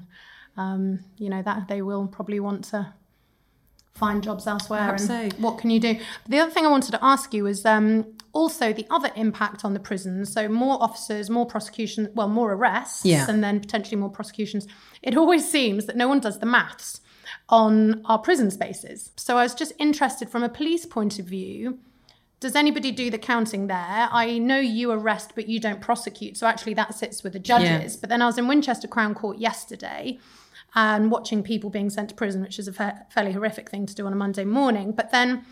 um, 0.57 0.99
you 1.17 1.29
know, 1.29 1.41
that 1.41 1.67
they 1.67 1.81
will 1.81 2.07
probably 2.07 2.39
want 2.39 2.63
to 2.65 2.93
find 3.93 4.23
jobs 4.23 4.47
elsewhere. 4.47 4.89
and 4.91 5.01
so. 5.01 5.29
what 5.37 5.57
can 5.57 5.69
you 5.69 5.79
do? 5.79 5.93
But 5.95 6.31
the 6.31 6.39
other 6.39 6.51
thing 6.51 6.65
I 6.65 6.69
wanted 6.69 6.91
to 6.91 7.03
ask 7.03 7.33
you 7.33 7.45
is 7.45 7.65
um, 7.65 8.05
also 8.33 8.73
the 8.73 8.87
other 8.89 9.11
impact 9.15 9.63
on 9.65 9.73
the 9.73 9.79
prisons. 9.79 10.31
So 10.31 10.47
more 10.47 10.81
officers, 10.81 11.29
more 11.29 11.45
prosecution, 11.45 12.09
well, 12.15 12.27
more 12.27 12.53
arrests, 12.53 13.05
yeah. 13.05 13.25
and 13.29 13.43
then 13.43 13.59
potentially 13.59 13.97
more 13.97 14.09
prosecutions. 14.09 14.67
It 15.01 15.17
always 15.17 15.49
seems 15.49 15.85
that 15.85 15.95
no 15.95 16.07
one 16.07 16.19
does 16.19 16.39
the 16.39 16.45
maths 16.45 17.01
on 17.49 18.01
our 18.05 18.17
prison 18.17 18.49
spaces. 18.49 19.11
So 19.17 19.37
I 19.37 19.43
was 19.43 19.53
just 19.53 19.73
interested 19.77 20.29
from 20.29 20.43
a 20.43 20.49
police 20.49 20.85
point 20.85 21.19
of 21.19 21.25
view. 21.25 21.79
Does 22.39 22.55
anybody 22.55 22.91
do 22.91 23.11
the 23.11 23.19
counting 23.19 23.67
there? 23.67 24.09
I 24.11 24.39
know 24.39 24.59
you 24.59 24.89
arrest, 24.89 25.33
but 25.35 25.47
you 25.47 25.59
don't 25.59 25.79
prosecute. 25.79 26.37
So 26.37 26.47
actually, 26.47 26.73
that 26.73 26.95
sits 26.95 27.23
with 27.23 27.33
the 27.33 27.39
judges. 27.39 27.93
Yeah. 27.93 27.97
But 28.01 28.09
then 28.09 28.21
I 28.21 28.25
was 28.25 28.39
in 28.39 28.47
Winchester 28.47 28.87
Crown 28.87 29.13
Court 29.13 29.37
yesterday 29.37 30.17
and 30.73 31.11
watching 31.11 31.43
people 31.43 31.69
being 31.69 31.89
sent 31.89 32.09
to 32.09 32.15
prison, 32.15 32.41
which 32.41 32.57
is 32.57 32.67
a 32.67 32.73
fa- 32.73 33.05
fairly 33.09 33.33
horrific 33.33 33.69
thing 33.69 33.85
to 33.85 33.95
do 33.95 34.05
on 34.05 34.13
a 34.13 34.15
Monday 34.15 34.45
morning. 34.45 34.91
But 34.91 35.11
then 35.11 35.45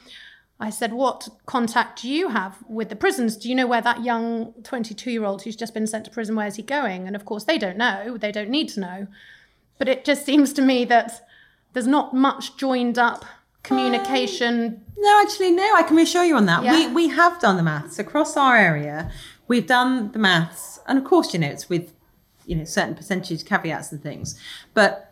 I 0.60 0.69
said, 0.69 0.93
What 0.93 1.29
contact 1.45 2.01
do 2.01 2.10
you 2.10 2.29
have 2.29 2.58
with 2.67 2.89
the 2.89 2.95
prisons? 2.95 3.38
Do 3.38 3.49
you 3.49 3.55
know 3.55 3.67
where 3.67 3.82
that 3.82 4.03
young 4.03 4.53
22 4.63 5.12
year 5.12 5.23
old 5.23 5.43
who's 5.43 5.55
just 5.55 5.73
been 5.73 5.88
sent 5.88 6.05
to 6.05 6.12
prison, 6.12 6.36
where's 6.36 6.55
he 6.55 6.63
going? 6.63 7.08
And 7.08 7.15
of 7.15 7.25
course, 7.25 7.45
they 7.45 7.58
don't 7.58 7.77
know. 7.77 8.17
They 8.17 8.32
don't 8.32 8.49
need 8.49 8.69
to 8.69 8.79
know. 8.79 9.08
But 9.77 9.88
it 9.88 10.03
just 10.03 10.25
seems 10.25 10.51
to 10.53 10.62
me 10.62 10.84
that 10.86 11.25
there's 11.73 11.88
not 11.88 12.13
much 12.13 12.58
joined 12.58 12.99
up 12.99 13.23
communication. 13.63 14.65
Um, 14.65 14.82
no, 14.97 15.21
actually, 15.21 15.51
no, 15.51 15.75
I 15.75 15.84
can 15.84 15.95
reassure 15.95 16.25
you 16.25 16.36
on 16.36 16.45
that. 16.47 16.63
Yeah. 16.63 16.88
We, 16.88 16.93
we 16.93 17.08
have 17.10 17.39
done 17.39 17.55
the 17.55 17.63
maths 17.63 17.97
across 17.97 18.36
our 18.36 18.58
area. 18.58 19.10
We've 19.47 19.67
done 19.67 20.12
the 20.12 20.19
maths. 20.19 20.79
And 20.88 20.97
of 20.97 21.05
course, 21.05 21.34
you 21.34 21.39
know, 21.39 21.47
it's 21.47 21.69
with, 21.69 21.93
you 22.45 22.55
know, 22.55 22.65
certain 22.65 22.95
percentage 22.95 23.45
caveats 23.45 23.91
and 23.93 24.03
things. 24.03 24.38
But 24.73 25.09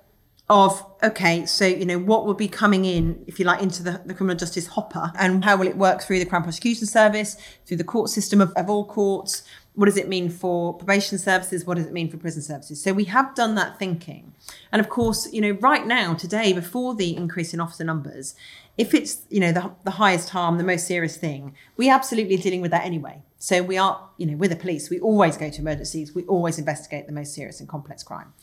of 0.49 0.85
okay 1.03 1.45
so 1.45 1.65
you 1.65 1.85
know 1.85 1.99
what 1.99 2.25
will 2.25 2.33
be 2.33 2.47
coming 2.47 2.85
in 2.85 3.21
if 3.27 3.37
you 3.37 3.43
like 3.43 3.61
into 3.61 3.83
the, 3.83 4.01
the 4.05 4.13
criminal 4.13 4.37
justice 4.37 4.67
hopper? 4.67 5.11
And 5.19 5.43
how 5.43 5.57
will 5.57 5.67
it 5.67 5.77
work 5.77 6.01
through 6.01 6.19
the 6.19 6.25
crown 6.25 6.43
prosecution 6.43 6.87
service 6.87 7.35
through 7.65 7.77
the 7.77 7.83
court 7.83 8.09
system 8.09 8.39
of, 8.39 8.53
of 8.53 8.69
all 8.69 8.85
courts? 8.85 9.43
What 9.75 9.85
does 9.85 9.97
it 9.97 10.07
mean 10.07 10.29
for 10.29 10.73
probation 10.73 11.19
services? 11.19 11.65
What 11.65 11.77
does 11.77 11.85
it 11.85 11.93
mean 11.93 12.09
for 12.09 12.17
prison 12.17 12.41
services? 12.41 12.81
So 12.81 12.93
we 12.93 13.03
have 13.05 13.35
done 13.35 13.55
that 13.55 13.77
thinking. 13.77 14.33
And 14.71 14.79
of 14.79 14.87
course 14.87 15.31
you 15.33 15.41
know 15.41 15.51
right 15.51 15.85
now 15.85 16.13
today 16.13 16.53
before 16.53 16.95
the 16.95 17.15
increase 17.15 17.53
in 17.53 17.59
officer 17.59 17.83
numbers 17.83 18.33
if 18.77 18.93
it's 18.93 19.23
you 19.29 19.41
know 19.41 19.51
the, 19.51 19.71
the 19.83 19.91
highest 19.91 20.29
harm 20.29 20.57
the 20.57 20.63
most 20.63 20.87
serious 20.87 21.17
thing 21.17 21.55
we 21.77 21.89
absolutely 21.89 22.35
are 22.35 22.41
dealing 22.41 22.61
with 22.61 22.71
that 22.71 22.85
anyway. 22.85 23.21
So 23.37 23.61
we 23.61 23.77
are 23.77 24.09
you 24.15 24.25
know 24.27 24.37
with 24.37 24.51
the 24.51 24.55
police 24.55 24.89
we 24.89 25.01
always 25.01 25.35
go 25.35 25.49
to 25.49 25.59
emergencies. 25.59 26.15
We 26.15 26.23
always 26.23 26.57
investigate 26.57 27.05
the 27.05 27.11
most 27.11 27.33
serious 27.33 27.59
and 27.59 27.67
complex 27.67 28.01
crime. 28.01 28.33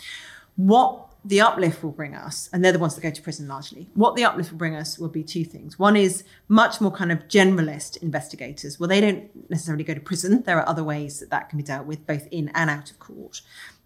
What 0.57 1.09
the 1.25 1.41
uplift 1.41 1.83
will 1.83 1.91
bring 1.91 2.15
us, 2.15 2.51
and 2.53 2.63
they're 2.63 2.73
the 2.73 2.79
ones 2.79 2.95
that 2.95 3.01
go 3.01 3.11
to 3.11 3.23
prison 3.23 3.49
largely, 3.49 3.89
what 3.95 4.15
the 4.15 4.25
uplift 4.25 4.51
will 4.51 4.59
bring 4.59 4.77
us 4.77 4.99
will 4.99 5.09
be 5.09 5.23
two 5.23 5.45
things. 5.45 5.79
One 5.79 5.97
is 5.97 6.23
much 6.49 6.81
more 6.81 6.91
kind 6.91 7.11
of 7.11 7.29
generalist 7.29 7.97
investigators. 8.03 8.79
Well, 8.79 8.89
they 8.89 9.01
don't 9.01 9.51
necessarily 9.51 9.85
go 9.85 9.95
to 9.95 10.01
prison. 10.01 10.43
There 10.43 10.59
are 10.59 10.69
other 10.69 10.85
ways 10.85 11.21
that 11.21 11.31
that 11.31 11.49
can 11.49 11.57
be 11.57 11.63
dealt 11.63 11.87
with, 11.87 12.07
both 12.07 12.27
in 12.31 12.51
and 12.55 12.69
out 12.69 12.91
of 12.91 12.99
court. 12.99 13.41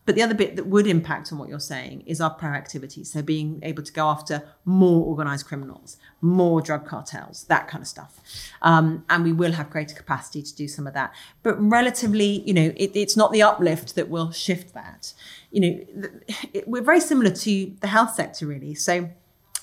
But 0.09 0.15
the 0.15 0.23
other 0.23 0.33
bit 0.33 0.57
that 0.57 0.67
would 0.67 0.87
impact 0.87 1.31
on 1.33 1.39
what 1.39 1.51
you're 1.51 1.61
saying 1.61 2.03
is 2.07 2.19
our 2.19 2.35
proactivity. 2.35 3.07
So 3.07 3.21
being 3.21 3.61
able 3.63 3.83
to 3.83 3.93
go 3.93 4.07
after 4.07 4.43
more 4.65 5.05
organized 5.05 5.45
criminals, 5.45 5.99
more 6.23 6.63
drug 6.63 6.87
cartels, 6.87 7.45
that 7.51 7.69
kind 7.69 7.83
of 7.83 7.89
stuff. 7.89 8.19
Um, 8.63 9.05
and 9.11 9.23
we 9.23 9.35
will 9.35 9.53
have 9.53 9.69
greater 9.69 9.95
capacity 9.95 10.41
to 10.41 10.57
do 10.57 10.67
some 10.67 10.87
of 10.87 10.95
that. 10.95 11.13
But 11.43 11.61
relatively, 11.61 12.43
you 12.47 12.55
know, 12.55 12.73
it, 12.75 12.93
it's 12.95 13.19
not 13.19 13.33
the 13.33 13.43
uplift 13.43 13.97
that 13.97 14.09
will 14.09 14.31
shift 14.31 14.73
that. 14.73 15.13
You 15.51 15.61
know, 15.61 16.09
it, 16.55 16.67
we're 16.67 16.81
very 16.81 17.01
similar 17.01 17.29
to 17.31 17.75
the 17.81 17.89
health 17.89 18.15
sector, 18.15 18.47
really. 18.47 18.75
So 18.77 19.11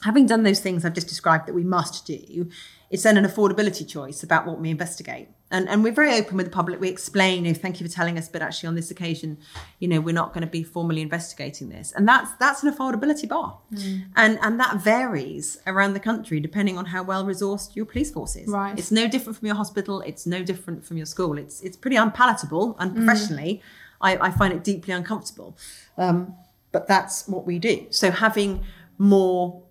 having 0.06 0.28
done 0.28 0.44
those 0.44 0.60
things 0.60 0.86
I've 0.86 0.94
just 0.94 1.08
described 1.08 1.48
that 1.48 1.54
we 1.54 1.64
must 1.64 2.06
do, 2.06 2.50
it's 2.92 3.04
then 3.04 3.18
an 3.18 3.26
affordability 3.26 3.88
choice 3.88 4.22
about 4.22 4.46
what 4.46 4.60
we 4.60 4.70
investigate. 4.70 5.30
And, 5.50 5.68
and 5.68 5.84
we're 5.84 5.94
very 5.94 6.14
open 6.16 6.38
with 6.38 6.46
the 6.46 6.52
public. 6.52 6.80
We 6.80 6.90
explain, 6.90 7.46
you 7.46 7.52
know, 7.52 7.58
thank 7.58 7.80
you 7.80 7.88
for 7.88 7.92
telling 7.92 8.18
us, 8.18 8.30
but 8.30 8.42
actually 8.42 8.68
on 8.68 8.76
this 8.76 8.92
occasion, 8.92 9.38
you 9.80 9.88
know, 9.88 10.00
we're 10.00 10.14
not 10.14 10.34
going 10.34 10.42
to 10.46 10.50
be 10.50 10.64
formally 10.64 11.02
investigating 11.02 11.70
this. 11.70 11.92
And 11.96 12.08
that's 12.08 12.32
that's 12.34 12.64
an 12.64 12.72
affordability 12.74 13.28
bar. 13.28 13.58
Mm. 13.74 14.06
And 14.16 14.40
and 14.42 14.60
that 14.60 14.78
varies 14.78 15.60
around 15.66 15.94
the 15.94 16.00
country 16.00 16.40
depending 16.40 16.78
on 16.78 16.86
how 16.86 17.04
well 17.04 17.26
resourced 17.26 17.76
your 17.76 17.86
police 17.86 18.12
force 18.12 18.36
is. 18.36 18.48
Right. 18.48 18.78
It's 18.78 18.92
no 18.92 19.08
different 19.08 19.38
from 19.40 19.48
your 19.48 19.56
hospital, 19.56 20.02
it's 20.02 20.26
no 20.28 20.44
different 20.44 20.86
from 20.86 20.98
your 20.98 21.08
school. 21.08 21.38
It's 21.38 21.62
it's 21.62 21.78
pretty 21.78 21.98
unpalatable 21.98 22.76
and 22.80 22.96
professionally, 22.96 23.62
mm. 23.62 23.62
I, 24.02 24.28
I 24.28 24.32
find 24.32 24.54
it 24.54 24.64
deeply 24.64 24.94
uncomfortable. 24.94 25.58
Um, 25.98 26.36
but 26.72 26.88
that's 26.88 27.28
what 27.28 27.46
we 27.46 27.58
do. 27.58 27.88
So 27.90 28.12
having 28.12 28.64
more 28.98 29.65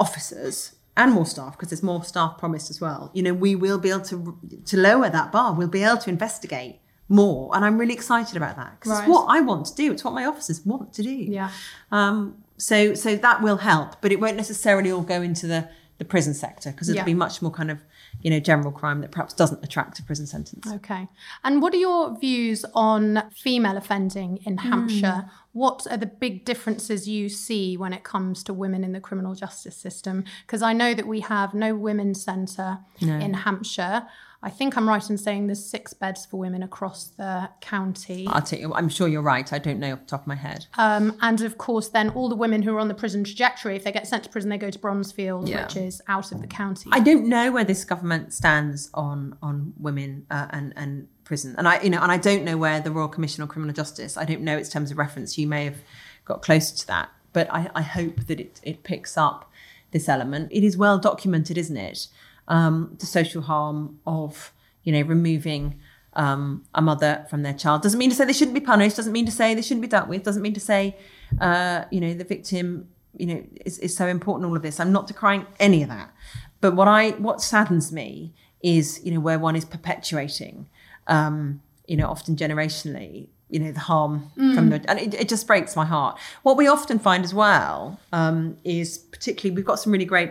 officers 0.00 0.74
and 0.96 1.12
more 1.12 1.26
staff 1.26 1.52
because 1.52 1.70
there's 1.70 1.82
more 1.82 2.02
staff 2.02 2.36
promised 2.38 2.70
as 2.70 2.80
well 2.80 3.10
you 3.14 3.22
know 3.22 3.32
we 3.32 3.54
will 3.54 3.78
be 3.78 3.90
able 3.90 4.00
to 4.00 4.36
to 4.64 4.76
lower 4.76 5.08
that 5.08 5.30
bar 5.30 5.54
we'll 5.54 5.68
be 5.68 5.84
able 5.84 5.98
to 5.98 6.10
investigate 6.10 6.80
more 7.08 7.54
and 7.54 7.64
i'm 7.64 7.78
really 7.78 7.94
excited 7.94 8.36
about 8.36 8.56
that 8.56 8.78
because 8.78 8.92
right. 8.92 9.00
it's 9.00 9.08
what 9.08 9.26
i 9.28 9.40
want 9.40 9.66
to 9.66 9.74
do 9.74 9.92
it's 9.92 10.02
what 10.02 10.14
my 10.14 10.24
officers 10.24 10.64
want 10.64 10.92
to 10.92 11.02
do 11.02 11.10
yeah 11.10 11.50
um 11.92 12.42
so 12.56 12.94
so 12.94 13.14
that 13.14 13.42
will 13.42 13.58
help 13.58 14.00
but 14.00 14.10
it 14.10 14.20
won't 14.20 14.36
necessarily 14.36 14.90
all 14.90 15.02
go 15.02 15.22
into 15.22 15.46
the 15.46 15.68
the 15.98 16.04
prison 16.04 16.32
sector 16.32 16.70
because 16.72 16.88
it'll 16.88 17.00
yeah. 17.00 17.04
be 17.04 17.14
much 17.14 17.42
more 17.42 17.50
kind 17.50 17.70
of 17.70 17.78
you 18.22 18.30
know 18.30 18.40
general 18.40 18.72
crime 18.72 19.00
that 19.00 19.10
perhaps 19.10 19.34
doesn't 19.34 19.62
attract 19.64 19.98
a 19.98 20.02
prison 20.02 20.26
sentence. 20.26 20.66
Okay. 20.66 21.08
And 21.44 21.62
what 21.62 21.74
are 21.74 21.78
your 21.78 22.18
views 22.18 22.64
on 22.74 23.22
female 23.34 23.76
offending 23.76 24.38
in 24.44 24.58
hampshire? 24.58 25.24
Mm. 25.26 25.30
what 25.52 25.86
are 25.90 25.96
the 25.96 26.06
big 26.06 26.44
differences 26.44 27.08
you 27.08 27.28
see 27.28 27.76
when 27.76 27.92
it 27.92 28.04
comes 28.04 28.42
to 28.44 28.54
women 28.54 28.84
in 28.84 28.92
the 28.92 29.00
criminal 29.00 29.34
justice 29.34 29.76
system? 29.76 30.24
Because 30.46 30.62
i 30.62 30.72
know 30.72 30.94
that 30.94 31.06
we 31.06 31.20
have 31.20 31.54
no 31.54 31.74
women's 31.74 32.22
centre 32.22 32.78
no. 33.00 33.18
in 33.18 33.34
hampshire 33.34 34.06
I 34.42 34.48
think 34.48 34.76
I'm 34.76 34.88
right 34.88 35.10
in 35.10 35.18
saying 35.18 35.48
there's 35.48 35.64
six 35.64 35.92
beds 35.92 36.24
for 36.24 36.38
women 36.38 36.62
across 36.62 37.08
the 37.08 37.50
county. 37.60 38.26
I'll 38.26 38.40
tell 38.40 38.58
you, 38.58 38.72
I'm 38.72 38.88
sure 38.88 39.06
you're 39.06 39.20
right. 39.20 39.52
I 39.52 39.58
don't 39.58 39.78
know 39.78 39.92
off 39.92 40.00
the 40.00 40.06
top 40.06 40.22
of 40.22 40.26
my 40.26 40.34
head. 40.34 40.66
Um, 40.78 41.18
and 41.20 41.42
of 41.42 41.58
course, 41.58 41.88
then 41.88 42.08
all 42.10 42.30
the 42.30 42.36
women 42.36 42.62
who 42.62 42.74
are 42.74 42.80
on 42.80 42.88
the 42.88 42.94
prison 42.94 43.22
trajectory, 43.22 43.76
if 43.76 43.84
they 43.84 43.92
get 43.92 44.06
sent 44.06 44.24
to 44.24 44.30
prison, 44.30 44.48
they 44.48 44.56
go 44.56 44.70
to 44.70 44.78
Bronzefield, 44.78 45.46
yeah. 45.46 45.64
which 45.64 45.76
is 45.76 46.00
out 46.08 46.32
of 46.32 46.40
the 46.40 46.46
county. 46.46 46.88
I 46.90 47.00
don't 47.00 47.28
know 47.28 47.52
where 47.52 47.64
this 47.64 47.84
government 47.84 48.32
stands 48.32 48.88
on 48.94 49.36
on 49.42 49.74
women 49.78 50.26
uh, 50.30 50.46
and 50.50 50.72
and 50.74 51.08
prison, 51.24 51.54
and 51.58 51.68
I 51.68 51.82
you 51.82 51.90
know, 51.90 52.00
and 52.00 52.10
I 52.10 52.16
don't 52.16 52.42
know 52.42 52.56
where 52.56 52.80
the 52.80 52.90
Royal 52.90 53.08
Commission 53.08 53.42
on 53.42 53.48
Criminal 53.48 53.74
Justice. 53.74 54.16
I 54.16 54.24
don't 54.24 54.40
know 54.40 54.56
its 54.56 54.70
terms 54.70 54.90
of 54.90 54.96
reference. 54.96 55.36
You 55.36 55.48
may 55.48 55.64
have 55.66 55.78
got 56.24 56.40
closer 56.40 56.74
to 56.76 56.86
that, 56.86 57.10
but 57.34 57.52
I, 57.52 57.70
I 57.74 57.82
hope 57.82 58.26
that 58.26 58.40
it 58.40 58.58
it 58.62 58.84
picks 58.84 59.18
up 59.18 59.50
this 59.90 60.08
element. 60.08 60.50
It 60.50 60.64
is 60.64 60.78
well 60.78 60.98
documented, 60.98 61.58
isn't 61.58 61.76
it? 61.76 62.08
Um, 62.50 62.96
the 62.98 63.06
social 63.06 63.40
harm 63.40 63.98
of 64.06 64.52
you 64.82 64.92
know 64.92 65.02
removing 65.02 65.80
um, 66.14 66.66
a 66.74 66.82
mother 66.82 67.24
from 67.30 67.42
their 67.42 67.54
child. 67.54 67.82
Doesn't 67.82 67.98
mean 67.98 68.10
to 68.10 68.16
say 68.16 68.26
they 68.26 68.34
shouldn't 68.34 68.54
be 68.54 68.60
punished. 68.60 68.96
Doesn't 68.96 69.12
mean 69.12 69.24
to 69.24 69.32
say 69.32 69.54
they 69.54 69.62
shouldn't 69.62 69.82
be 69.82 69.88
dealt 69.88 70.08
with. 70.08 70.24
Doesn't 70.24 70.42
mean 70.42 70.54
to 70.54 70.60
say 70.60 70.96
uh, 71.40 71.84
you 71.90 72.00
know 72.00 72.12
the 72.12 72.24
victim 72.24 72.88
you 73.16 73.26
know 73.26 73.42
is, 73.64 73.78
is 73.78 73.96
so 73.96 74.06
important. 74.06 74.50
All 74.50 74.56
of 74.56 74.62
this. 74.62 74.78
I'm 74.78 74.92
not 74.92 75.06
decrying 75.06 75.46
any 75.58 75.82
of 75.82 75.88
that. 75.88 76.12
But 76.60 76.74
what 76.74 76.88
I 76.88 77.10
what 77.12 77.40
saddens 77.40 77.90
me 77.92 78.34
is 78.62 79.00
you 79.04 79.12
know 79.12 79.20
where 79.20 79.38
one 79.38 79.56
is 79.56 79.64
perpetuating 79.64 80.66
um, 81.06 81.62
you 81.86 81.96
know 81.96 82.08
often 82.08 82.36
generationally 82.36 83.28
you 83.48 83.58
know 83.58 83.72
the 83.72 83.80
harm 83.80 84.30
mm. 84.36 84.54
from 84.54 84.70
the 84.70 84.84
and 84.88 84.98
it, 84.98 85.14
it, 85.14 85.28
just 85.28 85.46
breaks 85.46 85.74
my 85.74 85.84
heart 85.84 86.16
what 86.42 86.56
we 86.56 86.68
often 86.68 87.00
find 87.00 87.24
as 87.24 87.34
well 87.34 87.98
um, 88.12 88.56
is 88.62 88.98
particularly 88.98 89.56
we've 89.56 89.64
got 89.64 89.80
some 89.80 89.92
really 89.92 90.04
great 90.04 90.30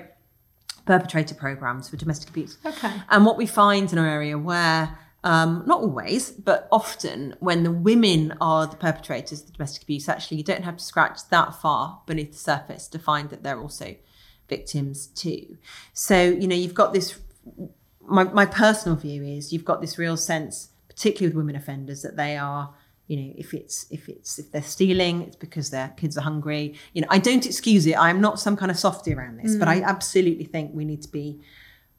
perpetrator 0.90 1.36
programs 1.36 1.88
for 1.88 1.98
domestic 1.98 2.30
abuse. 2.30 2.58
Okay. 2.66 2.92
And 3.10 3.24
what 3.24 3.38
we 3.38 3.46
find 3.46 3.94
in 3.94 4.00
our 4.00 4.08
area 4.08 4.40
where 4.40 4.98
um, 5.24 5.62
not 5.68 5.82
always, 5.82 6.32
but 6.32 6.68
often 6.72 7.36
when 7.40 7.62
the 7.62 7.72
women 7.72 8.34
are 8.42 8.66
the 8.66 8.76
perpetrators 8.76 9.42
of 9.42 9.48
the 9.48 9.54
domestic 9.54 9.84
abuse, 9.84 10.10
actually 10.10 10.38
you 10.38 10.44
don't 10.44 10.64
have 10.64 10.78
to 10.78 10.84
scratch 10.84 11.20
that 11.30 11.54
far 11.54 12.02
beneath 12.08 12.32
the 12.32 12.40
surface 12.40 12.88
to 12.88 12.98
find 12.98 13.30
that 13.30 13.44
they're 13.44 13.60
also 13.60 13.96
victims 14.48 15.06
too. 15.06 15.58
So, 15.94 16.24
you 16.24 16.48
know, 16.48 16.56
you've 16.56 16.74
got 16.74 16.92
this 16.92 17.20
my, 18.08 18.24
my 18.24 18.48
personal 18.48 18.98
view 18.98 19.22
is 19.24 19.54
you've 19.54 19.66
got 19.66 19.82
this 19.82 20.00
real 20.00 20.18
sense, 20.18 20.70
particularly 20.88 21.28
with 21.28 21.38
women 21.38 21.56
offenders, 21.56 22.02
that 22.02 22.18
they 22.18 22.36
are 22.36 22.74
you 23.10 23.18
know 23.18 23.34
if 23.36 23.53
it's 23.53 23.88
if 23.89 24.07
it's 24.07 24.39
if 24.39 24.51
they're 24.51 24.62
stealing 24.62 25.24
it's 25.24 25.36
because 25.36 25.72
their 25.72 25.89
kids 25.97 26.18
are 26.18 26.22
hungry 26.22 26.76
you 26.93 27.01
know 27.01 27.07
i 27.10 27.18
don't 27.18 27.45
excuse 27.45 27.86
it 27.86 27.97
i'm 27.97 28.22
not 28.22 28.39
some 28.39 28.55
kind 28.55 28.72
of 28.72 28.78
softy 28.78 29.14
around 29.14 29.38
this 29.38 29.55
mm. 29.55 29.60
but 29.60 29.68
i 29.68 29.82
mm. 29.82 29.84
absolutely 29.84 30.45
think 30.45 30.72
we 30.74 30.86
need 30.86 31.01
to 31.01 31.10
be 31.10 31.41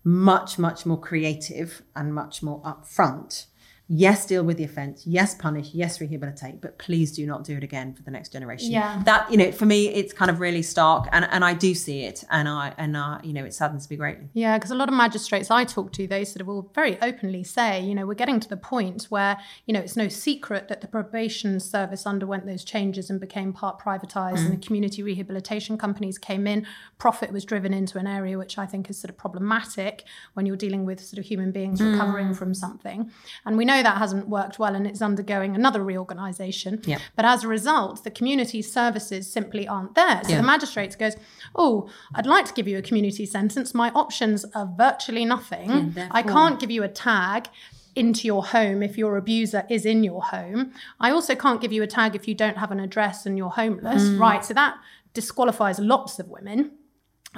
much 0.05 0.59
much 0.59 0.87
more 0.87 0.99
creative 0.99 1.83
and 1.95 2.15
much 2.15 2.43
more 2.43 2.63
upfront 2.63 3.47
yes, 3.93 4.25
deal 4.25 4.45
with 4.45 4.57
the 4.57 4.63
offence, 4.63 5.05
yes, 5.05 5.35
punish, 5.35 5.71
yes, 5.75 6.01
rehabilitate, 6.01 6.61
but 6.61 6.79
please 6.79 7.11
do 7.11 7.27
not 7.27 7.43
do 7.43 7.57
it 7.57 7.65
again 7.65 7.93
for 7.93 8.05
the 8.05 8.11
next 8.11 8.33
generation. 8.33 8.71
Yeah. 8.71 9.03
That, 9.05 9.29
you 9.33 9.37
know, 9.37 9.51
for 9.51 9.67
me, 9.67 9.89
it's 9.89 10.13
kind 10.13 10.31
of 10.31 10.39
really 10.39 10.63
stark 10.63 11.09
and, 11.11 11.27
and 11.29 11.45
I 11.45 11.55
do 11.55 11.75
see 11.75 12.05
it 12.05 12.23
and 12.31 12.49
I, 12.49 12.73
and 12.79 12.97
uh, 12.97 13.19
you 13.25 13.33
know, 13.33 13.45
it 13.45 13.53
saddens 13.53 13.91
me 13.91 13.97
greatly. 13.97 14.29
Yeah, 14.33 14.57
because 14.57 14.71
a 14.71 14.77
lot 14.77 14.89
of 14.89 14.95
magistrates 14.95 15.51
I 15.51 15.65
talk 15.65 15.93
to, 15.95 16.07
they 16.07 16.25
sort 16.25 16.41
of 16.41 16.47
will 16.47 16.71
very 16.73 17.01
openly 17.03 17.43
say, 17.43 17.81
you 17.81 17.97
know, 17.97 18.07
we're 18.07 18.15
getting 18.15 18.39
to 18.39 18.49
the 18.49 18.57
point 18.57 19.07
where, 19.09 19.37
you 19.67 19.75
know, 19.75 19.81
it's 19.81 19.97
no 19.97 20.07
secret 20.07 20.69
that 20.69 20.83
the 20.83 20.87
probation 20.87 21.59
service 21.59 22.07
underwent 22.07 22.47
those 22.47 22.63
changes 22.63 23.11
and 23.11 23.19
became 23.19 23.53
part 23.53 23.81
privatised 23.81 24.37
mm. 24.37 24.47
and 24.47 24.53
the 24.53 24.65
community 24.65 25.03
rehabilitation 25.03 25.77
companies 25.77 26.17
came 26.17 26.47
in. 26.47 26.65
Profit 26.99 27.33
was 27.33 27.45
driven 27.45 27.75
into 27.75 27.99
an 27.99 28.07
area 28.07 28.39
which 28.39 28.57
I 28.57 28.67
think 28.67 28.89
is 28.89 28.99
sort 28.99 29.11
of 29.11 29.19
problematic 29.19 30.05
when 30.35 30.47
you're 30.47 30.55
dealing 30.55 30.85
with 30.85 31.05
sort 31.05 31.19
of 31.19 31.25
human 31.25 31.51
beings 31.51 31.81
mm. 31.81 31.91
recovering 31.91 32.35
from 32.35 32.55
something. 32.55 33.11
And 33.45 33.57
we 33.57 33.65
know 33.65 33.80
know 33.83 33.91
that 33.91 33.99
hasn't 33.99 34.29
worked 34.29 34.59
well 34.59 34.75
and 34.75 34.87
it's 34.87 35.03
undergoing 35.03 35.55
another 35.55 35.83
reorganisation. 35.83 36.81
Yeah. 36.85 36.99
But 37.17 37.25
as 37.25 37.45
a 37.45 37.49
result, 37.49 38.05
the 38.05 38.11
community 38.11 38.63
services 38.63 39.31
simply 39.31 39.67
aren't 39.67 39.95
there. 39.95 40.23
So 40.25 40.31
yeah. 40.31 40.37
the 40.39 40.47
magistrate 40.47 40.97
goes, 40.99 41.17
Oh, 41.55 41.89
I'd 42.15 42.27
like 42.27 42.47
to 42.47 42.55
give 42.55 42.69
you 42.69 42.79
a 42.79 42.83
community 42.83 43.27
sentence. 43.27 43.75
My 43.75 43.91
options 43.91 44.45
are 44.55 44.71
virtually 44.77 45.25
nothing. 45.25 45.95
Yeah, 45.97 46.09
I 46.11 46.23
can't 46.23 46.61
give 46.61 46.71
you 46.71 46.83
a 46.83 46.89
tag 46.89 47.49
into 47.97 48.27
your 48.27 48.45
home 48.45 48.83
if 48.83 48.97
your 48.97 49.17
abuser 49.17 49.65
is 49.69 49.85
in 49.85 50.05
your 50.05 50.23
home. 50.23 50.73
I 51.01 51.11
also 51.11 51.35
can't 51.35 51.61
give 51.61 51.73
you 51.73 51.83
a 51.83 51.87
tag 51.87 52.15
if 52.15 52.29
you 52.29 52.35
don't 52.35 52.57
have 52.57 52.71
an 52.71 52.81
address 52.81 53.27
and 53.27 53.37
you're 53.37 53.51
homeless. 53.51 54.05
Mm. 54.05 54.21
Right. 54.21 54.45
So 54.45 54.55
that 54.55 54.79
disqualifies 55.13 55.79
lots 55.79 56.19
of 56.19 56.29
women. 56.29 56.73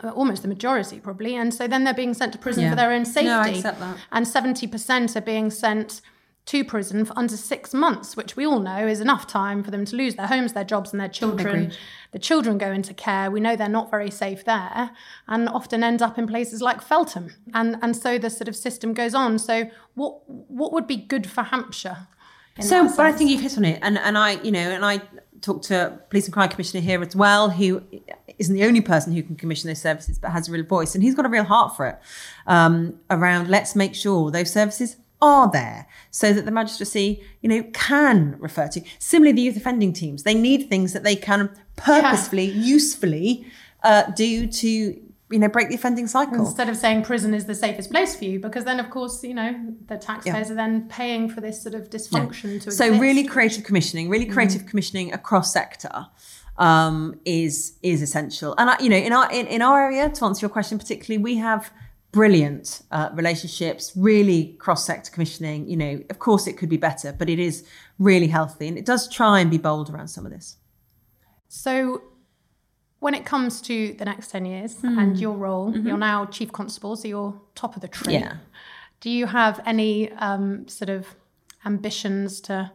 Uh, 0.03 0.09
almost 0.09 0.41
the 0.41 0.49
majority 0.49 0.99
probably 0.99 1.37
and 1.37 1.53
so 1.53 1.69
then 1.69 1.85
they're 1.85 1.93
being 1.93 2.15
sent 2.15 2.33
to 2.33 2.39
prison 2.39 2.63
yeah. 2.65 2.71
for 2.71 2.77
their 2.77 2.93
own 2.93 3.05
safety 3.05 3.29
no, 3.29 3.41
I 3.41 3.49
accept 3.49 3.79
that. 3.79 3.99
and 4.11 4.25
70% 4.25 5.15
are 5.15 5.21
being 5.21 5.51
sent 5.51 6.01
to 6.45 6.65
prison 6.65 7.05
for 7.05 7.17
under 7.17 7.37
six 7.37 7.73
months, 7.73 8.17
which 8.17 8.37
we 8.37 8.45
all 8.45 8.59
know 8.59 8.87
is 8.87 9.01
enough 9.01 9.27
time 9.27 9.63
for 9.63 9.71
them 9.71 9.85
to 9.85 9.97
lose 9.97 10.17
their 10.17 10.27
homes, 10.27 10.53
their 10.53 10.65
jobs, 10.65 10.93
and 10.93 11.01
their 11.01 11.09
children. 11.09 11.55
Agreed. 11.55 11.77
The 12.11 12.19
children 12.19 12.59
go 12.59 12.73
into 12.73 12.93
care. 12.93 13.31
We 13.31 13.41
know 13.41 13.55
they're 13.55 13.69
not 13.69 13.91
very 13.91 14.11
safe 14.11 14.45
there 14.45 14.91
and 15.29 15.49
often 15.49 15.85
end 15.85 16.03
up 16.03 16.19
in 16.19 16.27
places 16.27 16.61
like 16.61 16.83
Feltham. 16.83 17.33
And, 17.55 17.77
and 17.81 17.97
so 17.97 18.19
the 18.19 18.29
sort 18.29 18.49
of 18.49 18.57
system 18.57 18.93
goes 18.93 19.15
on. 19.15 19.39
So, 19.39 19.71
what, 19.95 20.29
what 20.29 20.73
would 20.73 20.87
be 20.87 20.97
good 20.97 21.31
for 21.31 21.43
Hampshire? 21.43 22.09
So, 22.61 22.87
but 22.89 23.07
I 23.07 23.13
think 23.13 23.31
you've 23.31 23.41
hit 23.41 23.57
on 23.57 23.65
it. 23.65 23.79
And, 23.81 23.97
and 23.99 24.19
I, 24.19 24.33
you 24.43 24.51
know, 24.51 24.59
and 24.59 24.85
I 24.85 25.01
talked 25.41 25.65
to 25.67 25.99
Police 26.11 26.27
and 26.27 26.35
Crime 26.35 26.51
Commissioner 26.51 26.83
here 26.83 27.01
as 27.03 27.17
well, 27.17 27.51
who 27.51 27.83
isn't 28.39 28.55
the 28.55 28.65
only 28.65 28.81
person 28.81 29.13
who 29.13 29.23
can 29.23 29.37
commission 29.37 29.69
those 29.69 29.81
services, 29.81 30.19
but 30.19 30.33
has 30.33 30.49
a 30.49 30.53
real 30.53 30.65
voice. 30.65 30.95
And 30.95 31.03
he's 31.03 31.15
got 31.15 31.25
a 31.25 31.29
real 31.29 31.45
heart 31.45 31.77
for 31.77 31.87
it 31.87 31.99
um, 32.47 32.99
around 33.11 33.49
let's 33.49 33.75
make 33.75 33.95
sure 33.95 34.31
those 34.31 34.53
services 34.53 34.97
are 35.23 35.51
there 35.51 35.87
so 36.11 36.33
that 36.33 36.45
the 36.45 36.51
magistracy, 36.51 37.23
you 37.41 37.49
know, 37.49 37.63
can 37.73 38.37
refer 38.39 38.69
to. 38.69 38.83
Similarly, 38.99 39.33
the 39.33 39.43
youth 39.43 39.57
offending 39.57 39.93
teams, 39.93 40.25
they 40.25 40.35
need 40.35 40.69
things 40.69 40.93
that 40.93 41.05
they 41.05 41.17
can 41.17 41.49
purposefully, 41.77 42.47
yeah. 42.47 42.65
usefully 42.65 43.47
uh, 43.85 44.11
do 44.11 44.47
to, 44.47 44.69
you 44.69 45.39
know, 45.39 45.49
break 45.49 45.69
the 45.69 45.77
offending 45.77 46.09
cycle. 46.09 46.35
Instead 46.35 46.69
of 46.69 46.77
saying 46.77 47.05
prison 47.05 47.33
is 47.33 47.47
the 47.47 47.55
safest 47.55 47.91
place 47.91 48.17
for 48.17 48.25
you, 48.25 48.41
because 48.41 48.65
then, 48.65 48.81
of 48.81 48.91
course, 48.91 49.23
you 49.23 49.33
know, 49.33 49.59
the 49.87 49.97
taxpayers 49.97 50.49
yeah. 50.49 50.53
are 50.53 50.57
then 50.57 50.89
paying 50.89 51.31
for 51.31 51.41
this 51.41 51.63
sort 51.63 51.75
of 51.75 51.89
dysfunction 51.89 52.55
yeah. 52.55 52.61
to 52.61 52.71
So, 52.73 52.99
really 52.99 53.25
creative 53.25 53.65
commissioning, 53.65 54.11
really 54.11 54.27
mm. 54.27 54.33
creative 54.33 54.63
mm. 54.63 54.69
commissioning 54.69 55.13
across 55.13 55.53
sector 55.53 56.09
um, 56.59 57.19
is 57.25 57.79
is 57.83 58.03
essential. 58.03 58.55
And 58.59 58.71
I, 58.71 58.79
you 58.81 58.89
know, 58.89 58.97
in 58.97 59.13
our 59.13 59.33
in, 59.33 59.47
in 59.47 59.63
our 59.63 59.81
area, 59.81 60.11
to 60.11 60.25
answer 60.25 60.45
your 60.45 60.51
question 60.51 60.79
particularly, 60.79 61.23
we 61.23 61.37
have 61.37 61.73
brilliant 62.13 62.83
uh, 62.91 63.09
relationships, 63.15 63.93
really 63.97 64.55
cross 64.59 64.85
sector 64.87 65.11
commissioning. 65.11 65.69
You 65.69 65.77
know, 65.77 66.01
of 66.11 66.19
course 66.19 66.47
it 66.47 66.55
could 66.59 66.69
be 66.69 66.77
better, 66.77 67.13
but 67.13 67.29
it 67.29 67.39
is 67.39 67.65
really 67.99 68.27
healthy 68.29 68.69
and 68.69 68.79
it 68.79 68.85
does 68.85 69.09
try 69.09 69.41
and 69.41 69.51
be 69.51 69.59
bold 69.59 69.91
around 69.91 70.09
some 70.09 70.27
of 70.27 70.33
this. 70.33 70.57
So, 71.49 72.03
when 73.01 73.15
it 73.15 73.25
comes 73.27 73.61
to 73.63 73.95
the 73.95 74.05
next 74.05 74.31
10 74.31 74.45
years 74.47 74.77
Hmm. 74.77 74.99
and 74.99 75.19
your 75.19 75.37
role, 75.37 75.77
you're 75.77 75.99
now 75.99 76.25
chief 76.27 76.53
constable, 76.53 76.95
so 76.95 77.09
you're 77.09 77.41
top 77.57 77.75
of 77.75 77.83
the 77.83 77.89
tree. 77.89 78.15
Mm-hmm. 78.15 78.25
Yeah. 78.25 78.37
Do 79.01 79.11
you 79.11 79.27
have 79.27 79.61
any 79.67 80.13
um, 80.13 80.69
sort 80.69 80.89
of 80.89 81.09
ambitions 81.67 82.41
to, 82.43 82.71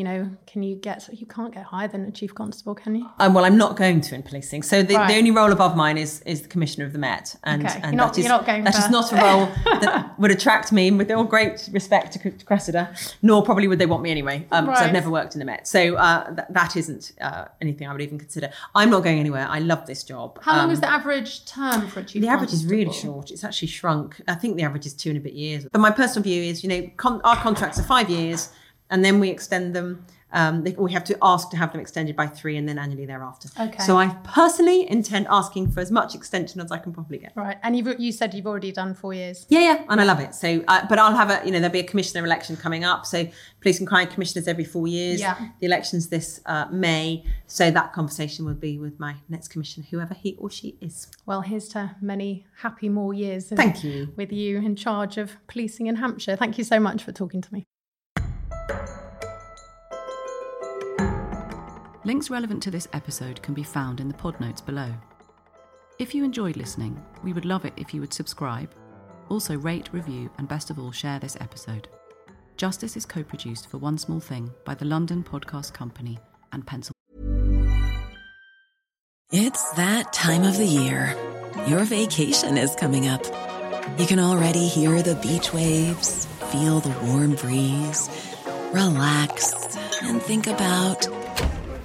you 0.00 0.04
know, 0.04 0.30
can 0.46 0.62
you 0.62 0.76
get, 0.76 1.06
you 1.12 1.26
can't 1.26 1.52
get 1.52 1.62
higher 1.64 1.86
than 1.86 2.06
a 2.06 2.10
chief 2.10 2.34
constable, 2.34 2.74
can 2.74 2.94
you? 2.96 3.06
Um, 3.18 3.34
well, 3.34 3.44
I'm 3.44 3.58
not 3.58 3.76
going 3.76 4.00
to 4.00 4.14
in 4.14 4.22
policing. 4.22 4.62
So 4.62 4.82
the, 4.82 4.94
Right. 4.94 5.08
the 5.08 5.18
only 5.18 5.30
role 5.30 5.52
above 5.52 5.76
mine 5.76 5.98
is 5.98 6.22
is 6.24 6.40
the 6.40 6.48
commissioner 6.48 6.86
of 6.86 6.94
the 6.94 6.98
Met, 6.98 7.36
and 7.44 7.66
Okay. 7.66 7.74
and 7.82 7.92
You're 7.92 7.92
not- 7.96 8.14
that 8.14 8.18
is 8.18 8.24
you're 8.24 8.34
not 8.38 8.46
going 8.46 8.64
that 8.64 8.78
is 8.78 8.88
not 8.88 9.12
a 9.12 9.16
role 9.16 9.44
that 9.82 10.18
would 10.18 10.30
attract 10.30 10.72
me. 10.72 10.90
With 10.90 11.10
all 11.10 11.24
great 11.24 11.68
respect 11.70 12.14
to 12.14 12.18
C- 12.18 12.44
Cressida, 12.46 12.94
nor 13.20 13.42
probably 13.42 13.68
would 13.68 13.78
they 13.78 13.84
want 13.84 14.02
me 14.02 14.10
anyway, 14.10 14.38
because 14.48 14.68
Right. 14.68 14.78
I've 14.86 14.92
never 14.94 15.10
worked 15.10 15.34
in 15.34 15.38
the 15.38 15.44
Met. 15.44 15.68
So 15.68 15.96
uh, 15.96 16.34
th- 16.34 16.48
that 16.48 16.76
isn't 16.76 17.12
uh, 17.20 17.44
anything 17.60 17.86
I 17.86 17.92
would 17.92 18.00
even 18.08 18.18
consider. 18.18 18.48
I'm 18.74 18.88
not 18.88 19.04
going 19.04 19.18
anywhere. 19.18 19.46
I 19.50 19.58
love 19.58 19.84
this 19.86 20.02
job. 20.02 20.38
How 20.42 20.56
long 20.56 20.64
Um, 20.68 20.70
is 20.70 20.80
the 20.80 20.90
average 20.90 21.44
term 21.44 21.88
for 21.88 22.00
a 22.00 22.04
chief 22.04 22.22
the 22.22 22.28
average 22.28 22.54
is 22.54 22.64
really 22.64 22.94
short. 23.04 23.30
It's 23.30 23.44
actually 23.44 23.68
shrunk. 23.68 24.18
I 24.26 24.34
think 24.34 24.56
the 24.56 24.62
average 24.62 24.86
is 24.86 24.94
two 24.94 25.10
and 25.10 25.18
a 25.18 25.24
bit 25.28 25.34
years. 25.34 25.66
But 25.70 25.82
my 25.82 25.90
personal 25.90 26.22
view 26.22 26.42
is, 26.42 26.62
you 26.64 26.70
know, 26.70 26.88
con- 26.96 27.20
our 27.22 27.36
contracts 27.36 27.78
are 27.78 27.82
five 27.96 28.08
years, 28.08 28.48
and 28.90 29.04
then 29.04 29.20
we 29.20 29.30
extend 29.30 29.74
them. 29.74 30.04
Um, 30.32 30.62
they, 30.62 30.70
we 30.72 30.92
have 30.92 31.02
to 31.04 31.18
ask 31.22 31.50
to 31.50 31.56
have 31.56 31.72
them 31.72 31.80
extended 31.80 32.14
by 32.14 32.28
three, 32.28 32.56
and 32.56 32.68
then 32.68 32.78
annually 32.78 33.04
thereafter. 33.04 33.48
Okay. 33.58 33.82
So 33.82 33.96
I 33.96 34.14
personally 34.22 34.88
intend 34.88 35.26
asking 35.28 35.72
for 35.72 35.80
as 35.80 35.90
much 35.90 36.14
extension 36.14 36.60
as 36.60 36.70
I 36.70 36.78
can 36.78 36.92
probably 36.92 37.18
get. 37.18 37.32
Right. 37.34 37.56
And 37.64 37.76
you've, 37.76 37.98
you 37.98 38.12
said 38.12 38.32
you've 38.32 38.46
already 38.46 38.70
done 38.70 38.94
four 38.94 39.12
years. 39.12 39.44
Yeah, 39.48 39.60
yeah, 39.60 39.84
and 39.88 40.00
I 40.00 40.04
love 40.04 40.20
it. 40.20 40.36
So, 40.36 40.62
uh, 40.68 40.86
but 40.88 41.00
I'll 41.00 41.16
have 41.16 41.30
a, 41.30 41.44
you 41.44 41.50
know, 41.50 41.58
there'll 41.58 41.72
be 41.72 41.80
a 41.80 41.84
commissioner 41.84 42.24
election 42.24 42.56
coming 42.56 42.84
up. 42.84 43.06
So, 43.06 43.26
police 43.60 43.80
and 43.80 43.88
crime 43.88 44.06
commissioners 44.06 44.46
every 44.46 44.62
four 44.62 44.86
years. 44.86 45.18
Yeah. 45.18 45.36
The 45.58 45.66
elections 45.66 46.10
this 46.10 46.40
uh, 46.46 46.66
May. 46.70 47.24
So 47.48 47.72
that 47.72 47.92
conversation 47.92 48.44
will 48.44 48.54
be 48.54 48.78
with 48.78 49.00
my 49.00 49.16
next 49.28 49.48
commissioner, 49.48 49.86
whoever 49.90 50.14
he 50.14 50.36
or 50.38 50.48
she 50.48 50.76
is. 50.80 51.08
Well, 51.26 51.40
here's 51.40 51.66
to 51.70 51.96
many 52.00 52.46
happy 52.58 52.88
more 52.88 53.12
years. 53.12 53.48
Thank 53.48 53.82
you. 53.82 54.12
With 54.14 54.30
you 54.30 54.58
in 54.58 54.76
charge 54.76 55.18
of 55.18 55.32
policing 55.48 55.88
in 55.88 55.96
Hampshire. 55.96 56.36
Thank 56.36 56.56
you 56.56 56.62
so 56.62 56.78
much 56.78 57.02
for 57.02 57.10
talking 57.10 57.40
to 57.40 57.52
me. 57.52 57.66
Links 62.04 62.30
relevant 62.30 62.62
to 62.62 62.70
this 62.70 62.88
episode 62.94 63.42
can 63.42 63.52
be 63.52 63.62
found 63.62 64.00
in 64.00 64.08
the 64.08 64.14
pod 64.14 64.40
notes 64.40 64.62
below. 64.62 64.90
If 65.98 66.14
you 66.14 66.24
enjoyed 66.24 66.56
listening, 66.56 66.98
we 67.22 67.34
would 67.34 67.44
love 67.44 67.66
it 67.66 67.74
if 67.76 67.92
you 67.92 68.00
would 68.00 68.14
subscribe, 68.14 68.70
also 69.28 69.54
rate, 69.54 69.90
review, 69.92 70.30
and 70.38 70.48
best 70.48 70.70
of 70.70 70.78
all, 70.78 70.92
share 70.92 71.18
this 71.18 71.36
episode. 71.40 71.88
Justice 72.56 72.96
is 72.96 73.04
co 73.04 73.22
produced 73.22 73.68
for 73.68 73.76
One 73.76 73.98
Small 73.98 74.18
Thing 74.18 74.50
by 74.64 74.74
the 74.74 74.86
London 74.86 75.22
Podcast 75.22 75.74
Company 75.74 76.18
and 76.52 76.66
Pencil. 76.66 76.94
It's 79.30 79.70
that 79.72 80.12
time 80.14 80.44
of 80.44 80.56
the 80.56 80.64
year. 80.66 81.14
Your 81.66 81.84
vacation 81.84 82.56
is 82.56 82.74
coming 82.76 83.08
up. 83.08 83.24
You 83.98 84.06
can 84.06 84.18
already 84.18 84.66
hear 84.66 85.02
the 85.02 85.16
beach 85.16 85.52
waves, 85.52 86.26
feel 86.50 86.80
the 86.80 86.98
warm 87.06 87.34
breeze, 87.34 88.08
relax, 88.72 89.76
and 90.02 90.22
think 90.22 90.46
about 90.46 91.19